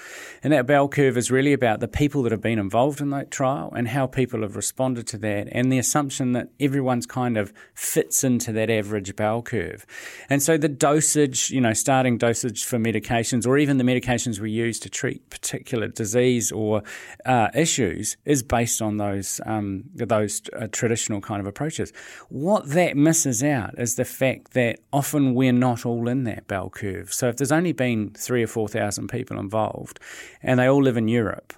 and 0.43 0.53
that 0.53 0.67
bell 0.67 0.89
curve 0.89 1.17
is 1.17 1.31
really 1.31 1.53
about 1.53 1.81
the 1.81 1.89
people 1.89 2.23
that 2.23 2.33
have 2.33 2.43
been 2.43 2.59
involved 2.59 3.01
in 3.01 3.11
that 3.11 3.31
trial 3.31 3.73
and 3.77 3.89
how 3.89 4.07
people 4.07 4.43
have 4.43 4.55
responded 4.57 5.07
to 5.07 5.19
that, 5.19 5.49
and 5.53 5.73
the 5.73 5.79
assumption 5.79 6.33
that 6.33 6.49
everyone's 6.61 7.07
kind 7.07 7.37
of 7.37 7.53
fits 7.75 8.23
into 8.23 8.53
that 8.53 8.69
average 8.71 9.17
bell 9.17 9.41
curve, 9.41 9.87
and 10.29 10.43
so 10.43 10.59
the 10.59 10.69
dosage, 10.69 11.51
you 11.51 11.61
know, 11.61 11.73
starting 11.73 12.19
dosage 12.19 12.65
for 12.65 12.79
medications 12.79 13.47
or 13.47 13.57
even 13.57 13.79
the 13.79 13.85
medications 13.85 14.39
we 14.41 14.51
use 14.51 14.79
to 14.81 14.91
treat 14.91 15.31
particular 15.31 15.89
disease 15.89 16.53
or 16.53 16.83
uh, 17.25 17.49
issues 17.55 18.17
is 18.25 18.43
based 18.43 18.83
on 18.83 18.99
those 18.99 19.41
um, 19.47 19.85
those 19.95 20.43
uh, 20.53 20.67
traditional 20.71 21.21
kind 21.21 21.41
of 21.41 21.47
approaches. 21.47 21.93
What 22.29 22.69
that 22.71 22.97
misses 22.97 23.43
out 23.43 23.79
is 23.79 23.95
the 23.95 24.05
fact 24.05 24.53
that 24.53 24.81
often 24.93 25.35
we're 25.35 25.53
not 25.53 25.68
all 25.87 26.09
in 26.09 26.25
that 26.25 26.47
bell 26.47 26.71
curve. 26.71 27.13
So 27.13 27.29
if 27.29 27.37
there's 27.37 27.53
only 27.53 27.73
been 27.73 28.11
three 28.11 28.43
or 28.43 28.47
four 28.47 28.69
thousand 28.69 29.09
people 29.09 29.39
involved, 29.39 30.01
and 30.43 30.59
they 30.59 30.69
all 30.69 30.83
live 30.83 30.97
in 30.97 31.09
Europe, 31.09 31.53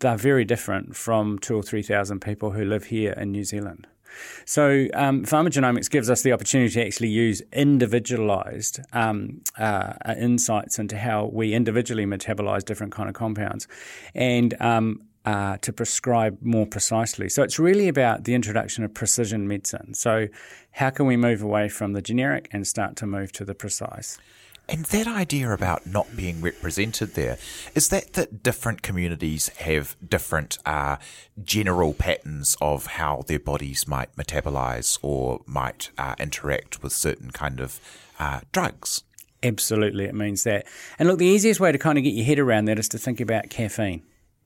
they're 0.00 0.16
very 0.16 0.44
different 0.44 0.96
from 0.96 1.38
two 1.38 1.56
or 1.56 1.62
three 1.62 1.82
thousand 1.82 2.20
people 2.20 2.50
who 2.50 2.64
live 2.64 2.84
here 2.84 3.12
in 3.12 3.32
New 3.32 3.44
Zealand. 3.44 3.86
So, 4.46 4.88
um, 4.94 5.24
pharmacogenomics 5.24 5.90
gives 5.90 6.08
us 6.10 6.22
the 6.22 6.32
opportunity 6.32 6.72
to 6.74 6.86
actually 6.86 7.08
use 7.08 7.42
individualized 7.52 8.80
um, 8.92 9.42
uh, 9.58 9.92
insights 10.18 10.78
into 10.78 10.96
how 10.96 11.26
we 11.32 11.54
individually 11.54 12.06
metabolize 12.06 12.64
different 12.64 12.92
kind 12.92 13.08
of 13.08 13.14
compounds, 13.14 13.68
and 14.14 14.60
um, 14.60 15.02
uh, 15.28 15.58
to 15.58 15.74
prescribe 15.74 16.38
more 16.40 16.66
precisely. 16.66 17.28
So 17.28 17.42
it's 17.42 17.58
really 17.58 17.86
about 17.86 18.24
the 18.24 18.34
introduction 18.34 18.82
of 18.82 18.94
precision 18.94 19.46
medicine. 19.46 19.92
So, 19.92 20.28
how 20.70 20.88
can 20.88 21.04
we 21.04 21.18
move 21.18 21.42
away 21.42 21.68
from 21.68 21.92
the 21.92 22.00
generic 22.00 22.48
and 22.50 22.66
start 22.66 22.96
to 22.96 23.06
move 23.06 23.30
to 23.32 23.44
the 23.44 23.54
precise? 23.54 24.18
And 24.70 24.86
that 24.86 25.06
idea 25.06 25.52
about 25.52 25.86
not 25.86 26.16
being 26.16 26.40
represented 26.40 27.14
there 27.14 27.36
is 27.74 27.90
that 27.90 28.14
that 28.14 28.42
different 28.42 28.80
communities 28.80 29.48
have 29.58 29.96
different 30.06 30.56
uh, 30.64 30.96
general 31.42 31.92
patterns 31.92 32.56
of 32.62 32.86
how 32.86 33.22
their 33.26 33.38
bodies 33.38 33.86
might 33.86 34.14
metabolize 34.16 34.98
or 35.02 35.42
might 35.44 35.90
uh, 35.98 36.14
interact 36.18 36.82
with 36.82 36.94
certain 36.94 37.32
kind 37.32 37.60
of 37.60 37.80
uh, 38.18 38.40
drugs. 38.52 39.04
Absolutely, 39.42 40.06
it 40.06 40.14
means 40.14 40.44
that. 40.44 40.66
And 40.98 41.06
look, 41.06 41.18
the 41.18 41.26
easiest 41.26 41.60
way 41.60 41.70
to 41.70 41.78
kind 41.78 41.98
of 41.98 42.04
get 42.04 42.14
your 42.14 42.24
head 42.24 42.38
around 42.38 42.64
that 42.64 42.78
is 42.78 42.88
to 42.88 42.98
think 42.98 43.20
about 43.20 43.50
caffeine. 43.50 44.02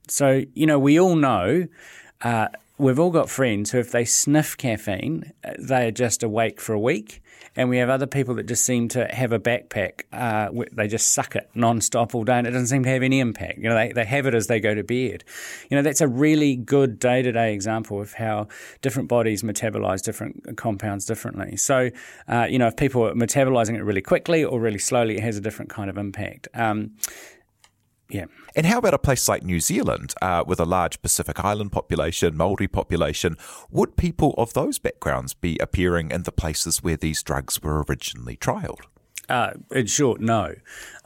So, 0.09 0.43
you 0.55 0.67
know, 0.67 0.79
we 0.79 0.99
all 0.99 1.17
know 1.17 1.69
uh, 2.23 2.49
we've 2.79 2.99
all 2.99 3.11
got 3.11 3.31
friends 3.31 3.71
who, 3.71 3.79
if 3.79 3.93
they 3.93 4.05
sniff 4.05 4.57
caffeine, 4.57 5.33
uh, 5.45 5.53
they 5.59 5.89
are 5.89 5.93
just 5.93 6.23
awake 6.23 6.61
for 6.61 6.73
a 6.73 6.81
week. 6.81 7.23
And 7.55 7.69
we 7.69 7.77
have 7.79 7.91
other 7.91 8.07
people 8.07 8.35
that 8.37 8.47
just 8.47 8.65
seem 8.65 8.89
to 8.89 9.07
have 9.09 9.31
a 9.31 9.39
backpack. 9.39 10.05
Uh, 10.11 10.49
they 10.73 10.89
just 10.89 11.11
suck 11.11 11.37
it 11.37 11.51
non-stop 11.55 12.15
all 12.15 12.25
day 12.25 12.39
and 12.39 12.47
it 12.47 12.53
doesn't 12.53 12.69
seem 12.69 12.83
to 12.85 12.89
have 12.89 13.03
any 13.03 13.21
impact. 13.21 13.59
You 13.59 13.69
know, 13.69 13.75
they, 13.75 13.93
they 13.93 14.07
have 14.07 14.25
it 14.25 14.35
as 14.35 14.47
they 14.47 14.59
go 14.59 14.75
to 14.75 14.83
bed. 14.83 15.23
You 15.69 15.77
know, 15.77 15.83
that's 15.83 16.01
a 16.01 16.09
really 16.09 16.57
good 16.57 16.99
day-to-day 16.99 17.53
example 17.53 18.01
of 18.01 18.15
how 18.15 18.49
different 18.81 19.11
bodies 19.11 19.43
metabolize 19.43 20.03
different 20.03 20.57
compounds 20.57 21.05
differently. 21.05 21.59
So, 21.59 21.91
uh, 22.27 22.47
you 22.49 22.59
know, 22.59 22.69
if 22.69 22.77
people 22.77 23.07
are 23.07 23.13
metabolizing 23.13 23.75
it 23.75 23.83
really 23.83 24.03
quickly 24.03 24.43
or 24.43 24.59
really 24.59 24.79
slowly, 24.79 25.19
it 25.19 25.23
has 25.23 25.37
a 25.37 25.43
different 25.43 25.71
kind 25.71 25.91
of 25.91 25.99
impact. 25.99 26.49
Um, 26.55 26.93
yeah. 28.13 28.27
And 28.55 28.67
how 28.67 28.79
about 28.79 28.95
a 28.95 28.99
place 28.99 29.27
like 29.29 29.43
New 29.43 29.59
Zealand 29.59 30.15
uh, 30.21 30.45
with 30.47 30.61
a 30.61 30.67
large 30.67 31.01
Pacific 31.01 31.43
Island 31.43 31.73
population, 31.73 32.37
Maori 32.37 32.69
population? 32.69 33.37
Would 33.71 33.97
people 33.97 34.35
of 34.37 34.53
those 34.53 34.79
backgrounds 34.79 35.33
be 35.33 35.57
appearing 35.59 36.11
in 36.11 36.25
the 36.25 36.33
places 36.33 36.83
where 36.83 36.99
these 36.99 37.23
drugs 37.23 37.63
were 37.63 37.83
originally 37.89 38.37
trialled? 38.37 38.83
Uh, 39.29 39.53
in 39.71 39.87
short, 39.87 40.21
no. 40.21 40.55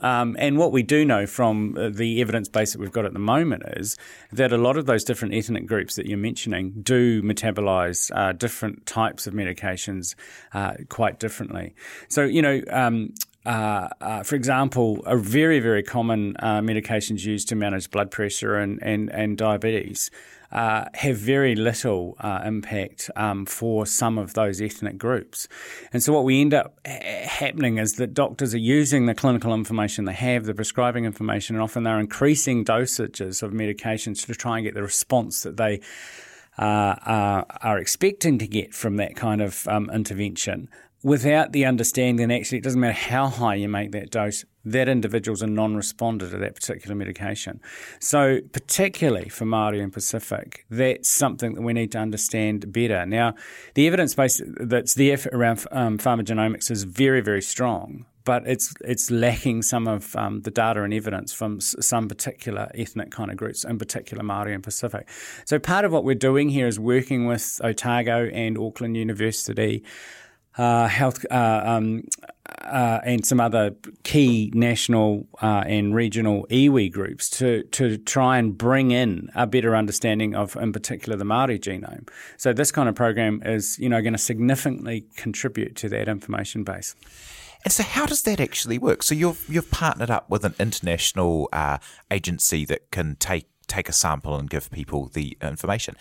Um, 0.01 0.35
and 0.37 0.57
what 0.57 0.73
we 0.73 0.83
do 0.83 1.05
know 1.05 1.25
from 1.25 1.77
uh, 1.77 1.89
the 1.89 2.19
evidence 2.19 2.49
base 2.49 2.73
that 2.73 2.79
we've 2.79 2.91
got 2.91 3.05
at 3.05 3.13
the 3.13 3.19
moment 3.19 3.63
is 3.77 3.95
that 4.33 4.51
a 4.51 4.57
lot 4.57 4.75
of 4.75 4.85
those 4.85 5.05
different 5.05 5.33
ethnic 5.33 5.65
groups 5.65 5.95
that 5.95 6.07
you're 6.07 6.17
mentioning 6.17 6.73
do 6.81 7.21
metabolize 7.21 8.11
uh, 8.13 8.33
different 8.33 8.85
types 8.85 9.27
of 9.27 9.33
medications 9.33 10.15
uh, 10.53 10.73
quite 10.89 11.19
differently. 11.19 11.73
So, 12.09 12.23
you 12.23 12.41
know, 12.41 12.61
um, 12.69 13.13
uh, 13.47 13.87
uh, 14.01 14.23
for 14.23 14.35
example, 14.35 15.01
a 15.05 15.15
very, 15.15 15.61
very 15.61 15.81
common 15.81 16.35
uh, 16.39 16.59
medications 16.59 17.23
used 17.25 17.47
to 17.47 17.55
manage 17.55 17.89
blood 17.89 18.11
pressure 18.11 18.57
and, 18.57 18.77
and, 18.83 19.09
and 19.11 19.37
diabetes 19.37 20.11
uh, 20.51 20.83
have 20.93 21.15
very 21.15 21.55
little 21.55 22.17
uh, 22.19 22.41
impact 22.43 23.09
um, 23.15 23.45
for 23.45 23.85
some 23.85 24.17
of 24.17 24.33
those 24.33 24.61
ethnic 24.61 24.97
groups. 24.97 25.47
And 25.93 26.03
so, 26.03 26.11
what 26.11 26.25
we 26.25 26.41
end 26.41 26.53
up 26.53 26.77
ha- 26.85 27.25
happening 27.25 27.77
is 27.77 27.93
that 27.93 28.13
doctors 28.13 28.53
are 28.53 28.59
using 28.59 29.05
the 29.05 29.15
clinical 29.15 29.53
information 29.53 30.03
they 30.03 30.13
have, 30.13 30.43
the 30.43 30.53
prescribing 30.53 31.05
information, 31.05 31.55
and 31.55 31.63
often 31.63 31.83
they're 31.83 32.01
increasing 32.01 32.65
dosages 32.65 33.41
of 33.41 33.53
medications 33.53 34.25
to 34.25 34.35
try 34.35 34.57
and 34.57 34.65
get 34.65 34.73
the 34.73 34.83
response 34.83 35.43
that 35.43 35.55
they 35.55 35.79
uh, 36.59 36.95
are, 37.05 37.45
are, 37.61 37.77
expecting 37.77 38.39
to 38.39 38.47
get 38.47 38.73
from 38.73 38.97
that 38.97 39.15
kind 39.15 39.41
of 39.41 39.67
um, 39.67 39.89
intervention 39.93 40.67
without 41.03 41.51
the 41.51 41.65
understanding 41.65 42.31
actually 42.31 42.57
it 42.57 42.63
doesn't 42.63 42.79
matter 42.79 42.93
how 42.93 43.27
high 43.27 43.55
you 43.55 43.69
make 43.69 43.91
that 43.91 44.09
dose, 44.09 44.45
that 44.65 44.89
individual's 44.89 45.41
a 45.41 45.47
non-responder 45.47 46.29
to 46.29 46.37
that 46.37 46.55
particular 46.55 46.95
medication. 46.95 47.61
So 47.99 48.39
particularly 48.51 49.29
for 49.29 49.45
Māori 49.45 49.81
and 49.81 49.93
Pacific, 49.93 50.65
that's 50.69 51.09
something 51.09 51.53
that 51.53 51.61
we 51.61 51.73
need 51.73 51.91
to 51.93 51.99
understand 51.99 52.71
better. 52.73 53.05
Now, 53.05 53.35
the 53.75 53.87
evidence 53.87 54.15
base 54.15 54.41
that's 54.45 54.95
there 54.95 55.19
around 55.31 55.65
um, 55.71 55.97
pharmacogenomics 55.97 56.69
is 56.71 56.83
very, 56.83 57.21
very 57.21 57.41
strong, 57.41 58.05
but 58.25 58.45
it's 58.45 58.73
it's 58.83 59.09
lacking 59.09 59.61
some 59.61 59.87
of 59.87 60.13
um, 60.17 60.41
the 60.41 60.51
data 60.51 60.83
and 60.83 60.93
evidence 60.93 61.31
from 61.31 61.57
s- 61.57 61.75
some 61.79 62.09
particular 62.09 62.69
ethnic 62.75 63.09
kind 63.09 63.31
of 63.31 63.37
groups, 63.37 63.63
in 63.63 63.77
particular 63.77 64.21
Māori 64.21 64.53
and 64.53 64.63
Pacific. 64.63 65.07
So 65.45 65.59
part 65.59 65.85
of 65.85 65.93
what 65.93 66.03
we're 66.03 66.15
doing 66.15 66.49
here 66.49 66.67
is 66.67 66.77
working 66.77 67.25
with 67.25 67.61
Otago 67.63 68.27
and 68.33 68.57
Auckland 68.57 68.97
University 68.97 69.83
uh, 70.57 70.87
health 70.87 71.25
uh, 71.31 71.61
um, 71.65 72.03
uh, 72.63 72.99
and 73.03 73.25
some 73.25 73.39
other 73.39 73.75
key 74.03 74.51
national 74.53 75.27
uh, 75.41 75.63
and 75.65 75.95
regional 75.95 76.45
iwi 76.49 76.91
groups 76.91 77.29
to 77.29 77.63
to 77.63 77.97
try 77.97 78.37
and 78.37 78.57
bring 78.57 78.91
in 78.91 79.29
a 79.35 79.47
better 79.47 79.75
understanding 79.75 80.35
of, 80.35 80.55
in 80.55 80.73
particular, 80.73 81.17
the 81.17 81.25
Maori 81.25 81.59
genome. 81.59 82.07
So 82.37 82.53
this 82.53 82.71
kind 82.71 82.89
of 82.89 82.95
program 82.95 83.41
is, 83.45 83.77
you 83.79 83.89
know, 83.89 84.01
going 84.01 84.13
to 84.13 84.19
significantly 84.19 85.05
contribute 85.15 85.75
to 85.77 85.89
that 85.89 86.07
information 86.07 86.63
base. 86.63 86.95
And 87.63 87.73
so, 87.73 87.83
how 87.83 88.05
does 88.05 88.21
that 88.23 88.39
actually 88.39 88.77
work? 88.77 89.03
So 89.03 89.15
you've 89.15 89.45
you've 89.49 89.71
partnered 89.71 90.09
up 90.09 90.29
with 90.29 90.45
an 90.45 90.55
international 90.59 91.49
uh, 91.51 91.77
agency 92.11 92.65
that 92.65 92.91
can 92.91 93.15
take 93.15 93.47
take 93.67 93.89
a 93.89 93.93
sample 93.93 94.35
and 94.35 94.49
give 94.49 94.71
people 94.71 95.07
the 95.07 95.37
information. 95.41 95.95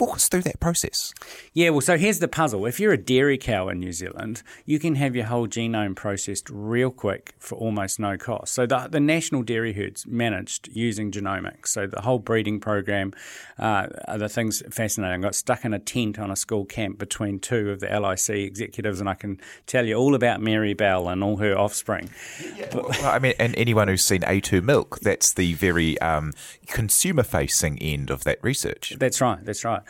Walk 0.00 0.16
us 0.16 0.28
through 0.28 0.42
that 0.42 0.58
process. 0.60 1.12
Yeah, 1.52 1.70
well, 1.70 1.82
so 1.82 1.98
here's 1.98 2.20
the 2.20 2.28
puzzle. 2.28 2.64
If 2.64 2.80
you're 2.80 2.94
a 2.94 2.96
dairy 2.96 3.36
cow 3.36 3.68
in 3.68 3.80
New 3.80 3.92
Zealand, 3.92 4.42
you 4.64 4.78
can 4.78 4.94
have 4.94 5.14
your 5.14 5.26
whole 5.26 5.46
genome 5.46 5.94
processed 5.94 6.48
real 6.48 6.90
quick 6.90 7.34
for 7.38 7.56
almost 7.56 8.00
no 8.00 8.16
cost. 8.16 8.54
So 8.54 8.64
the, 8.64 8.88
the 8.90 8.98
national 8.98 9.42
dairy 9.42 9.74
herds 9.74 10.06
managed 10.06 10.68
using 10.72 11.10
genomics. 11.10 11.68
So 11.68 11.86
the 11.86 12.00
whole 12.00 12.18
breeding 12.18 12.60
program, 12.60 13.12
uh, 13.58 13.88
the 14.16 14.30
thing's 14.30 14.62
fascinating. 14.70 15.22
I 15.22 15.28
got 15.28 15.34
stuck 15.34 15.66
in 15.66 15.74
a 15.74 15.78
tent 15.78 16.18
on 16.18 16.30
a 16.30 16.36
school 16.36 16.64
camp 16.64 16.98
between 16.98 17.38
two 17.38 17.70
of 17.70 17.80
the 17.80 17.88
LIC 17.88 18.30
executives, 18.30 19.00
and 19.00 19.08
I 19.08 19.14
can 19.14 19.38
tell 19.66 19.86
you 19.86 19.96
all 19.96 20.14
about 20.14 20.40
Mary 20.40 20.72
Bell 20.72 21.08
and 21.10 21.22
all 21.22 21.36
her 21.36 21.58
offspring. 21.58 22.08
Yeah, 22.56 22.74
well, 22.74 22.90
I 23.02 23.18
mean, 23.18 23.34
and 23.38 23.54
anyone 23.56 23.88
who's 23.88 24.04
seen 24.04 24.22
A2 24.22 24.62
milk, 24.62 25.00
that's 25.00 25.34
the 25.34 25.52
very 25.52 26.00
um, 26.00 26.32
consumer 26.66 27.22
facing 27.22 27.78
end 27.82 28.10
of 28.10 28.24
that 28.24 28.42
research. 28.42 28.94
That's 28.98 29.20
right, 29.20 29.44
that's 29.44 29.62
right. 29.62 29.82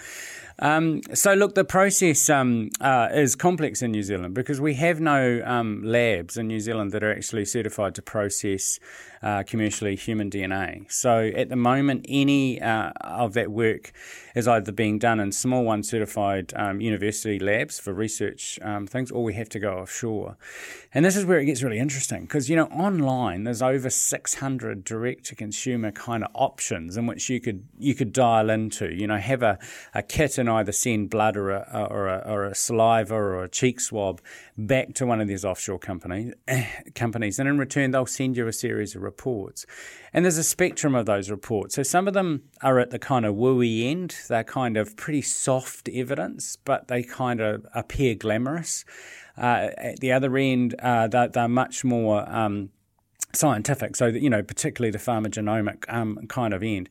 Um, 0.61 1.01
so, 1.15 1.33
look, 1.33 1.55
the 1.55 1.65
process 1.65 2.29
um, 2.29 2.71
uh, 2.81 3.09
is 3.13 3.35
complex 3.35 3.81
in 3.81 3.93
New 3.93 4.03
Zealand 4.03 4.35
because 4.35 4.61
we 4.61 4.75
have 4.75 5.01
no 5.01 5.43
um, 5.45 5.83
labs 5.83 6.37
in 6.37 6.49
New 6.49 6.61
Zealand 6.61 6.93
that 6.93 7.03
are 7.03 7.13
actually 7.13 7.47
certified 7.47 7.95
to 7.95 8.03
process 8.03 8.79
uh, 9.23 9.43
commercially 9.43 9.97
human 9.97 10.31
DNA. 10.31 10.91
So, 10.91 11.31
at 11.35 11.49
the 11.49 11.57
moment, 11.57 12.07
any 12.09 12.61
uh, 12.61 12.93
of 13.01 13.35
that 13.35 13.51
work 13.51 13.93
is 14.35 14.49
either 14.49 14.73
being 14.73 14.99
done 14.99 15.21
in 15.21 15.33
small 15.33 15.65
one 15.65 15.83
certified 15.83 16.53
um, 16.57 16.81
university 16.81 17.39
labs 17.39 17.79
for 17.79 17.93
research 17.93 18.59
um, 18.63 18.87
things, 18.87 19.11
or 19.11 19.23
we 19.23 19.35
have 19.35 19.49
to 19.51 19.59
go 19.59 19.79
offshore. 19.79 20.37
And 20.95 21.05
this 21.05 21.17
is 21.17 21.25
where 21.25 21.39
it 21.39 21.45
gets 21.45 21.63
really 21.63 21.79
interesting 21.79 22.23
because, 22.23 22.49
you 22.49 22.57
know, 22.57 22.67
online 22.67 23.45
there's 23.45 23.63
over 23.63 23.91
600 23.91 24.85
direct 24.85 25.25
to 25.27 25.35
consumer 25.35 25.93
kind 25.93 26.25
of 26.25 26.31
options 26.35 26.97
in 26.97 27.07
which 27.07 27.29
you 27.29 27.41
could 27.41 27.65
you 27.79 27.95
could 27.95 28.13
dial 28.13 28.51
into, 28.51 28.93
you 28.93 29.07
know, 29.07 29.19
have 29.19 29.43
a, 29.43 29.59
a 29.95 30.03
kit 30.03 30.39
and 30.39 30.49
either 30.49 30.73
send 30.73 31.11
blood 31.11 31.37
or 31.37 31.51
a, 31.51 31.87
or 31.91 32.09
a, 32.09 32.19
or 32.27 32.45
a 32.45 32.55
saliva 32.55 33.15
or 33.15 33.45
a 33.45 33.49
cheek 33.49 33.81
swab 33.81 34.21
back 34.57 34.95
to 34.95 35.07
one 35.07 35.21
of 35.21 35.29
these 35.29 35.45
offshore 35.45 35.79
companies, 35.79 36.35
companies, 36.95 37.39
and 37.39 37.49
in 37.49 37.59
return 37.59 37.91
they'll 37.91 38.07
send 38.07 38.37
you 38.37 38.47
a 38.47 38.53
series 38.53 38.95
of 38.95 39.03
reports. 39.11 39.67
And 40.13 40.25
there's 40.25 40.39
a 40.39 40.45
spectrum 40.45 40.95
of 40.95 41.07
those 41.07 41.31
reports. 41.31 41.75
So 41.75 41.83
some 41.83 42.09
of 42.09 42.15
them 42.15 42.45
are 42.63 42.79
at 42.79 42.91
the 42.91 42.99
kind 42.99 43.25
of 43.27 43.35
wooey 43.35 43.91
end. 43.91 44.17
They're 44.29 44.45
kind 44.45 44.77
of 44.77 44.97
pretty 44.97 45.23
soft 45.23 45.89
evidence, 45.89 46.57
but 46.65 46.89
they 46.89 47.03
kind 47.03 47.41
of 47.41 47.67
appear 47.75 48.15
glamorous. 48.15 48.85
Uh, 49.37 49.71
at 49.79 50.01
the 50.01 50.13
other 50.13 50.37
end, 50.37 50.75
uh, 50.81 51.09
they're, 51.09 51.29
they're, 51.29 51.49
much 51.49 51.85
more 51.85 52.29
um, 52.29 52.71
scientific, 53.33 53.97
so 53.97 54.11
that, 54.11 54.21
you 54.21 54.31
know, 54.31 54.43
particularly 54.43 54.91
the 54.91 54.99
pharmacogenomic 54.99 55.85
um, 55.89 56.19
kind 56.29 56.53
of 56.53 56.63
end. 56.63 56.89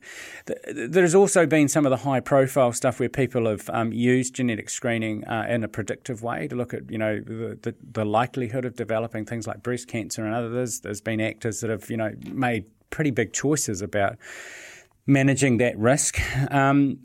There's 0.72 1.14
also 1.14 1.46
been 1.46 1.68
some 1.68 1.86
of 1.86 1.90
the 1.90 1.98
high 1.98 2.20
profile 2.20 2.72
stuff 2.72 3.00
where 3.00 3.08
people 3.08 3.46
have 3.46 3.68
um, 3.70 3.92
used 3.92 4.34
genetic 4.34 4.70
screening 4.70 5.24
uh, 5.26 5.46
in 5.48 5.64
a 5.64 5.68
predictive 5.68 6.22
way 6.22 6.48
to 6.48 6.56
look 6.56 6.74
at, 6.74 6.90
you 6.90 6.98
know, 6.98 7.20
the, 7.20 7.58
the, 7.62 7.74
the, 7.92 8.04
likelihood 8.04 8.64
of 8.64 8.74
developing 8.76 9.24
things 9.24 9.46
like 9.46 9.62
breast 9.62 9.86
cancer 9.86 10.24
and 10.24 10.34
others. 10.34 10.80
There's 10.80 11.00
been 11.00 11.20
actors 11.20 11.60
that 11.60 11.70
have, 11.70 11.90
you 11.90 11.96
know, 11.96 12.12
made 12.32 12.64
pretty 12.90 13.10
big 13.10 13.32
choices 13.32 13.82
about 13.82 14.16
managing 15.06 15.58
that 15.58 15.78
risk. 15.78 16.20
Um, 16.50 16.98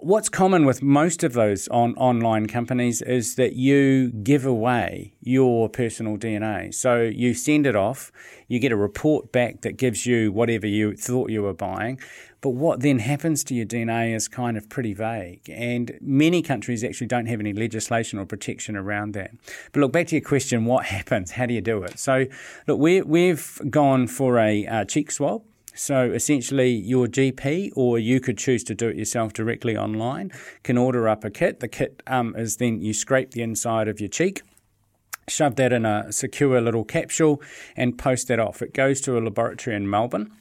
what's 0.00 0.28
common 0.28 0.66
with 0.66 0.82
most 0.82 1.22
of 1.24 1.32
those 1.32 1.68
on, 1.68 1.94
online 1.94 2.46
companies 2.46 3.02
is 3.02 3.36
that 3.36 3.54
you 3.54 4.10
give 4.10 4.44
away 4.44 5.14
your 5.20 5.68
personal 5.68 6.16
DNA. 6.18 6.72
So 6.74 7.02
you 7.02 7.34
send 7.34 7.66
it 7.66 7.74
off, 7.74 8.12
you 8.48 8.58
get 8.58 8.72
a 8.72 8.76
report 8.76 9.32
back 9.32 9.62
that 9.62 9.76
gives 9.76 10.06
you 10.06 10.32
whatever 10.32 10.66
you 10.66 10.96
thought 10.96 11.30
you 11.30 11.42
were 11.42 11.54
buying. 11.54 11.98
But 12.42 12.50
what 12.50 12.80
then 12.80 12.98
happens 12.98 13.42
to 13.44 13.54
your 13.54 13.66
DNA 13.66 14.14
is 14.14 14.28
kind 14.28 14.56
of 14.56 14.68
pretty 14.68 14.92
vague. 14.92 15.48
And 15.48 15.98
many 16.00 16.42
countries 16.42 16.84
actually 16.84 17.08
don't 17.08 17.26
have 17.26 17.40
any 17.40 17.52
legislation 17.52 18.18
or 18.18 18.26
protection 18.26 18.76
around 18.76 19.14
that. 19.14 19.30
But 19.72 19.80
look, 19.80 19.92
back 19.92 20.08
to 20.08 20.16
your 20.16 20.24
question 20.24 20.64
what 20.64 20.86
happens? 20.86 21.32
How 21.32 21.46
do 21.46 21.54
you 21.54 21.62
do 21.62 21.82
it? 21.82 21.98
So, 21.98 22.26
look, 22.66 22.78
we 22.78 23.28
have 23.28 23.60
gone 23.70 24.06
for 24.06 24.38
a 24.38 24.66
uh, 24.66 24.84
cheek 24.84 25.10
swab. 25.10 25.42
So 25.76 26.10
essentially, 26.10 26.70
your 26.70 27.06
GP, 27.06 27.72
or 27.76 27.98
you 27.98 28.18
could 28.18 28.38
choose 28.38 28.64
to 28.64 28.74
do 28.74 28.88
it 28.88 28.96
yourself 28.96 29.32
directly 29.32 29.76
online, 29.76 30.32
can 30.62 30.78
order 30.78 31.06
up 31.08 31.22
a 31.24 31.30
kit. 31.30 31.60
The 31.60 31.68
kit 31.68 32.02
um, 32.06 32.34
is 32.36 32.56
then 32.56 32.80
you 32.80 32.94
scrape 32.94 33.32
the 33.32 33.42
inside 33.42 33.86
of 33.86 34.00
your 34.00 34.08
cheek 34.08 34.42
shove 35.28 35.56
that 35.56 35.72
in 35.72 35.84
a 35.84 36.12
secure 36.12 36.60
little 36.60 36.84
capsule 36.84 37.42
and 37.76 37.98
post 37.98 38.28
that 38.28 38.38
off. 38.38 38.62
It 38.62 38.72
goes 38.72 39.00
to 39.02 39.18
a 39.18 39.20
laboratory 39.20 39.76
in 39.76 39.88
Melbourne. 39.88 40.32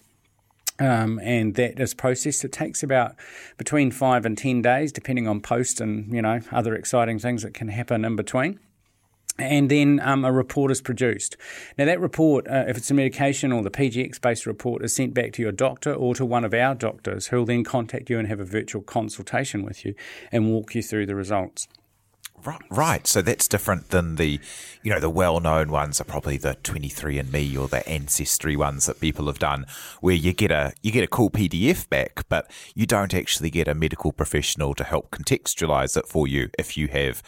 Um, 0.78 1.20
and 1.24 1.56
that 1.56 1.80
is 1.80 1.94
processed. 1.94 2.44
It 2.44 2.52
takes 2.52 2.84
about 2.84 3.16
between 3.58 3.92
five 3.92 4.26
and 4.26 4.38
ten 4.38 4.62
days, 4.62 4.92
depending 4.92 5.26
on 5.26 5.40
post 5.40 5.80
and 5.80 6.14
you 6.14 6.22
know 6.22 6.42
other 6.52 6.76
exciting 6.76 7.18
things 7.18 7.44
that 7.44 7.54
can 7.54 7.70
happen 7.70 8.04
in 8.04 8.18
between 8.18 8.60
and 9.38 9.70
then 9.70 10.00
um, 10.02 10.24
a 10.24 10.32
report 10.32 10.72
is 10.72 10.82
produced. 10.82 11.36
Now, 11.78 11.86
that 11.86 12.00
report, 12.00 12.48
uh, 12.48 12.66
if 12.68 12.78
it's 12.78 12.90
a 12.92 12.94
medication 12.94 13.52
or 13.52 13.64
the 13.64 13.72
PGX 13.72 14.22
based 14.22 14.46
report, 14.46 14.84
is 14.84 14.94
sent 14.94 15.14
back 15.14 15.34
to 15.34 15.42
your 15.42 15.52
doctor 15.52 15.94
or 15.94 16.16
to 16.16 16.26
one 16.26 16.46
of 16.46 16.54
our 16.54 16.76
doctors 16.76 17.28
who 17.28 17.38
will 17.38 17.46
then 17.46 17.64
contact 17.64 18.10
you 18.10 18.18
and 18.18 18.28
have 18.28 18.40
a 18.40 18.46
virtual 18.46 18.82
consultation 18.82 19.64
with 19.64 19.86
you 19.86 19.94
and 20.32 20.50
walk 20.50 20.74
you 20.76 20.82
through 20.82 21.06
the 21.06 21.16
results. 21.16 21.68
Right, 22.70 23.08
so 23.08 23.22
that's 23.22 23.48
different 23.48 23.90
than 23.90 24.18
the, 24.18 24.40
you 24.84 24.94
know, 24.94 25.00
the 25.00 25.10
well-known 25.10 25.72
ones 25.72 26.00
are 26.00 26.06
probably 26.06 26.38
the 26.38 26.56
23andMe 26.64 27.58
or 27.58 27.68
the 27.68 27.88
Ancestry 27.90 28.56
ones 28.56 28.86
that 28.86 29.00
people 29.00 29.26
have 29.26 29.40
done, 29.40 29.66
where 30.00 30.14
you 30.14 30.32
get 30.32 30.52
a 30.52 30.74
you 30.84 30.92
get 30.92 31.04
a 31.04 31.08
cool 31.08 31.32
PDF 31.32 31.90
back, 31.90 32.24
but 32.30 32.52
you 32.76 32.86
don't 32.86 33.14
actually 33.14 33.50
get 33.50 33.68
a 33.68 33.74
medical 33.74 34.12
professional 34.12 34.76
to 34.76 34.84
help 34.84 35.10
contextualize 35.10 35.98
it 35.98 36.08
for 36.08 36.28
you 36.28 36.50
if 36.60 36.78
you 36.78 36.88
have, 36.90 37.24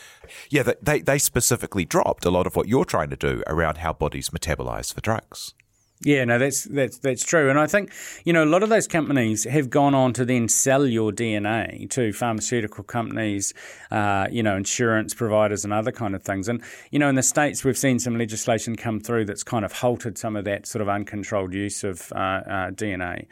yeah, 0.49 0.71
they 0.81 0.99
they 0.99 1.17
specifically 1.17 1.85
dropped 1.85 2.25
a 2.25 2.31
lot 2.31 2.45
of 2.45 2.55
what 2.55 2.67
you're 2.67 2.85
trying 2.85 3.09
to 3.09 3.15
do 3.15 3.41
around 3.47 3.77
how 3.77 3.93
bodies 3.93 4.29
metabolize 4.29 4.93
for 4.93 5.01
drugs. 5.01 5.55
Yeah, 6.03 6.25
no, 6.25 6.37
that's 6.37 6.65
that's 6.65 6.99
that's 6.99 7.23
true, 7.23 7.49
and 7.49 7.57
I 7.57 7.65
think 7.65 7.91
you 8.23 8.31
know 8.31 8.43
a 8.43 8.45
lot 8.45 8.61
of 8.61 8.69
those 8.69 8.87
companies 8.87 9.45
have 9.45 9.71
gone 9.71 9.95
on 9.95 10.13
to 10.13 10.25
then 10.25 10.47
sell 10.47 10.85
your 10.85 11.11
DNA 11.11 11.89
to 11.89 12.13
pharmaceutical 12.13 12.83
companies, 12.83 13.51
uh, 13.89 14.27
you 14.29 14.43
know, 14.43 14.55
insurance 14.55 15.15
providers, 15.15 15.63
and 15.63 15.73
other 15.73 15.91
kind 15.91 16.13
of 16.13 16.21
things. 16.21 16.47
And 16.47 16.61
you 16.91 16.99
know, 16.99 17.09
in 17.09 17.15
the 17.15 17.23
states, 17.23 17.63
we've 17.63 17.77
seen 17.77 17.97
some 17.97 18.15
legislation 18.15 18.75
come 18.75 18.99
through 18.99 19.25
that's 19.25 19.43
kind 19.43 19.65
of 19.65 19.71
halted 19.73 20.19
some 20.19 20.35
of 20.35 20.45
that 20.45 20.67
sort 20.67 20.83
of 20.83 20.89
uncontrolled 20.89 21.55
use 21.55 21.83
of 21.83 22.11
uh, 22.13 22.15
uh, 22.15 22.71
DNA. 22.71 23.25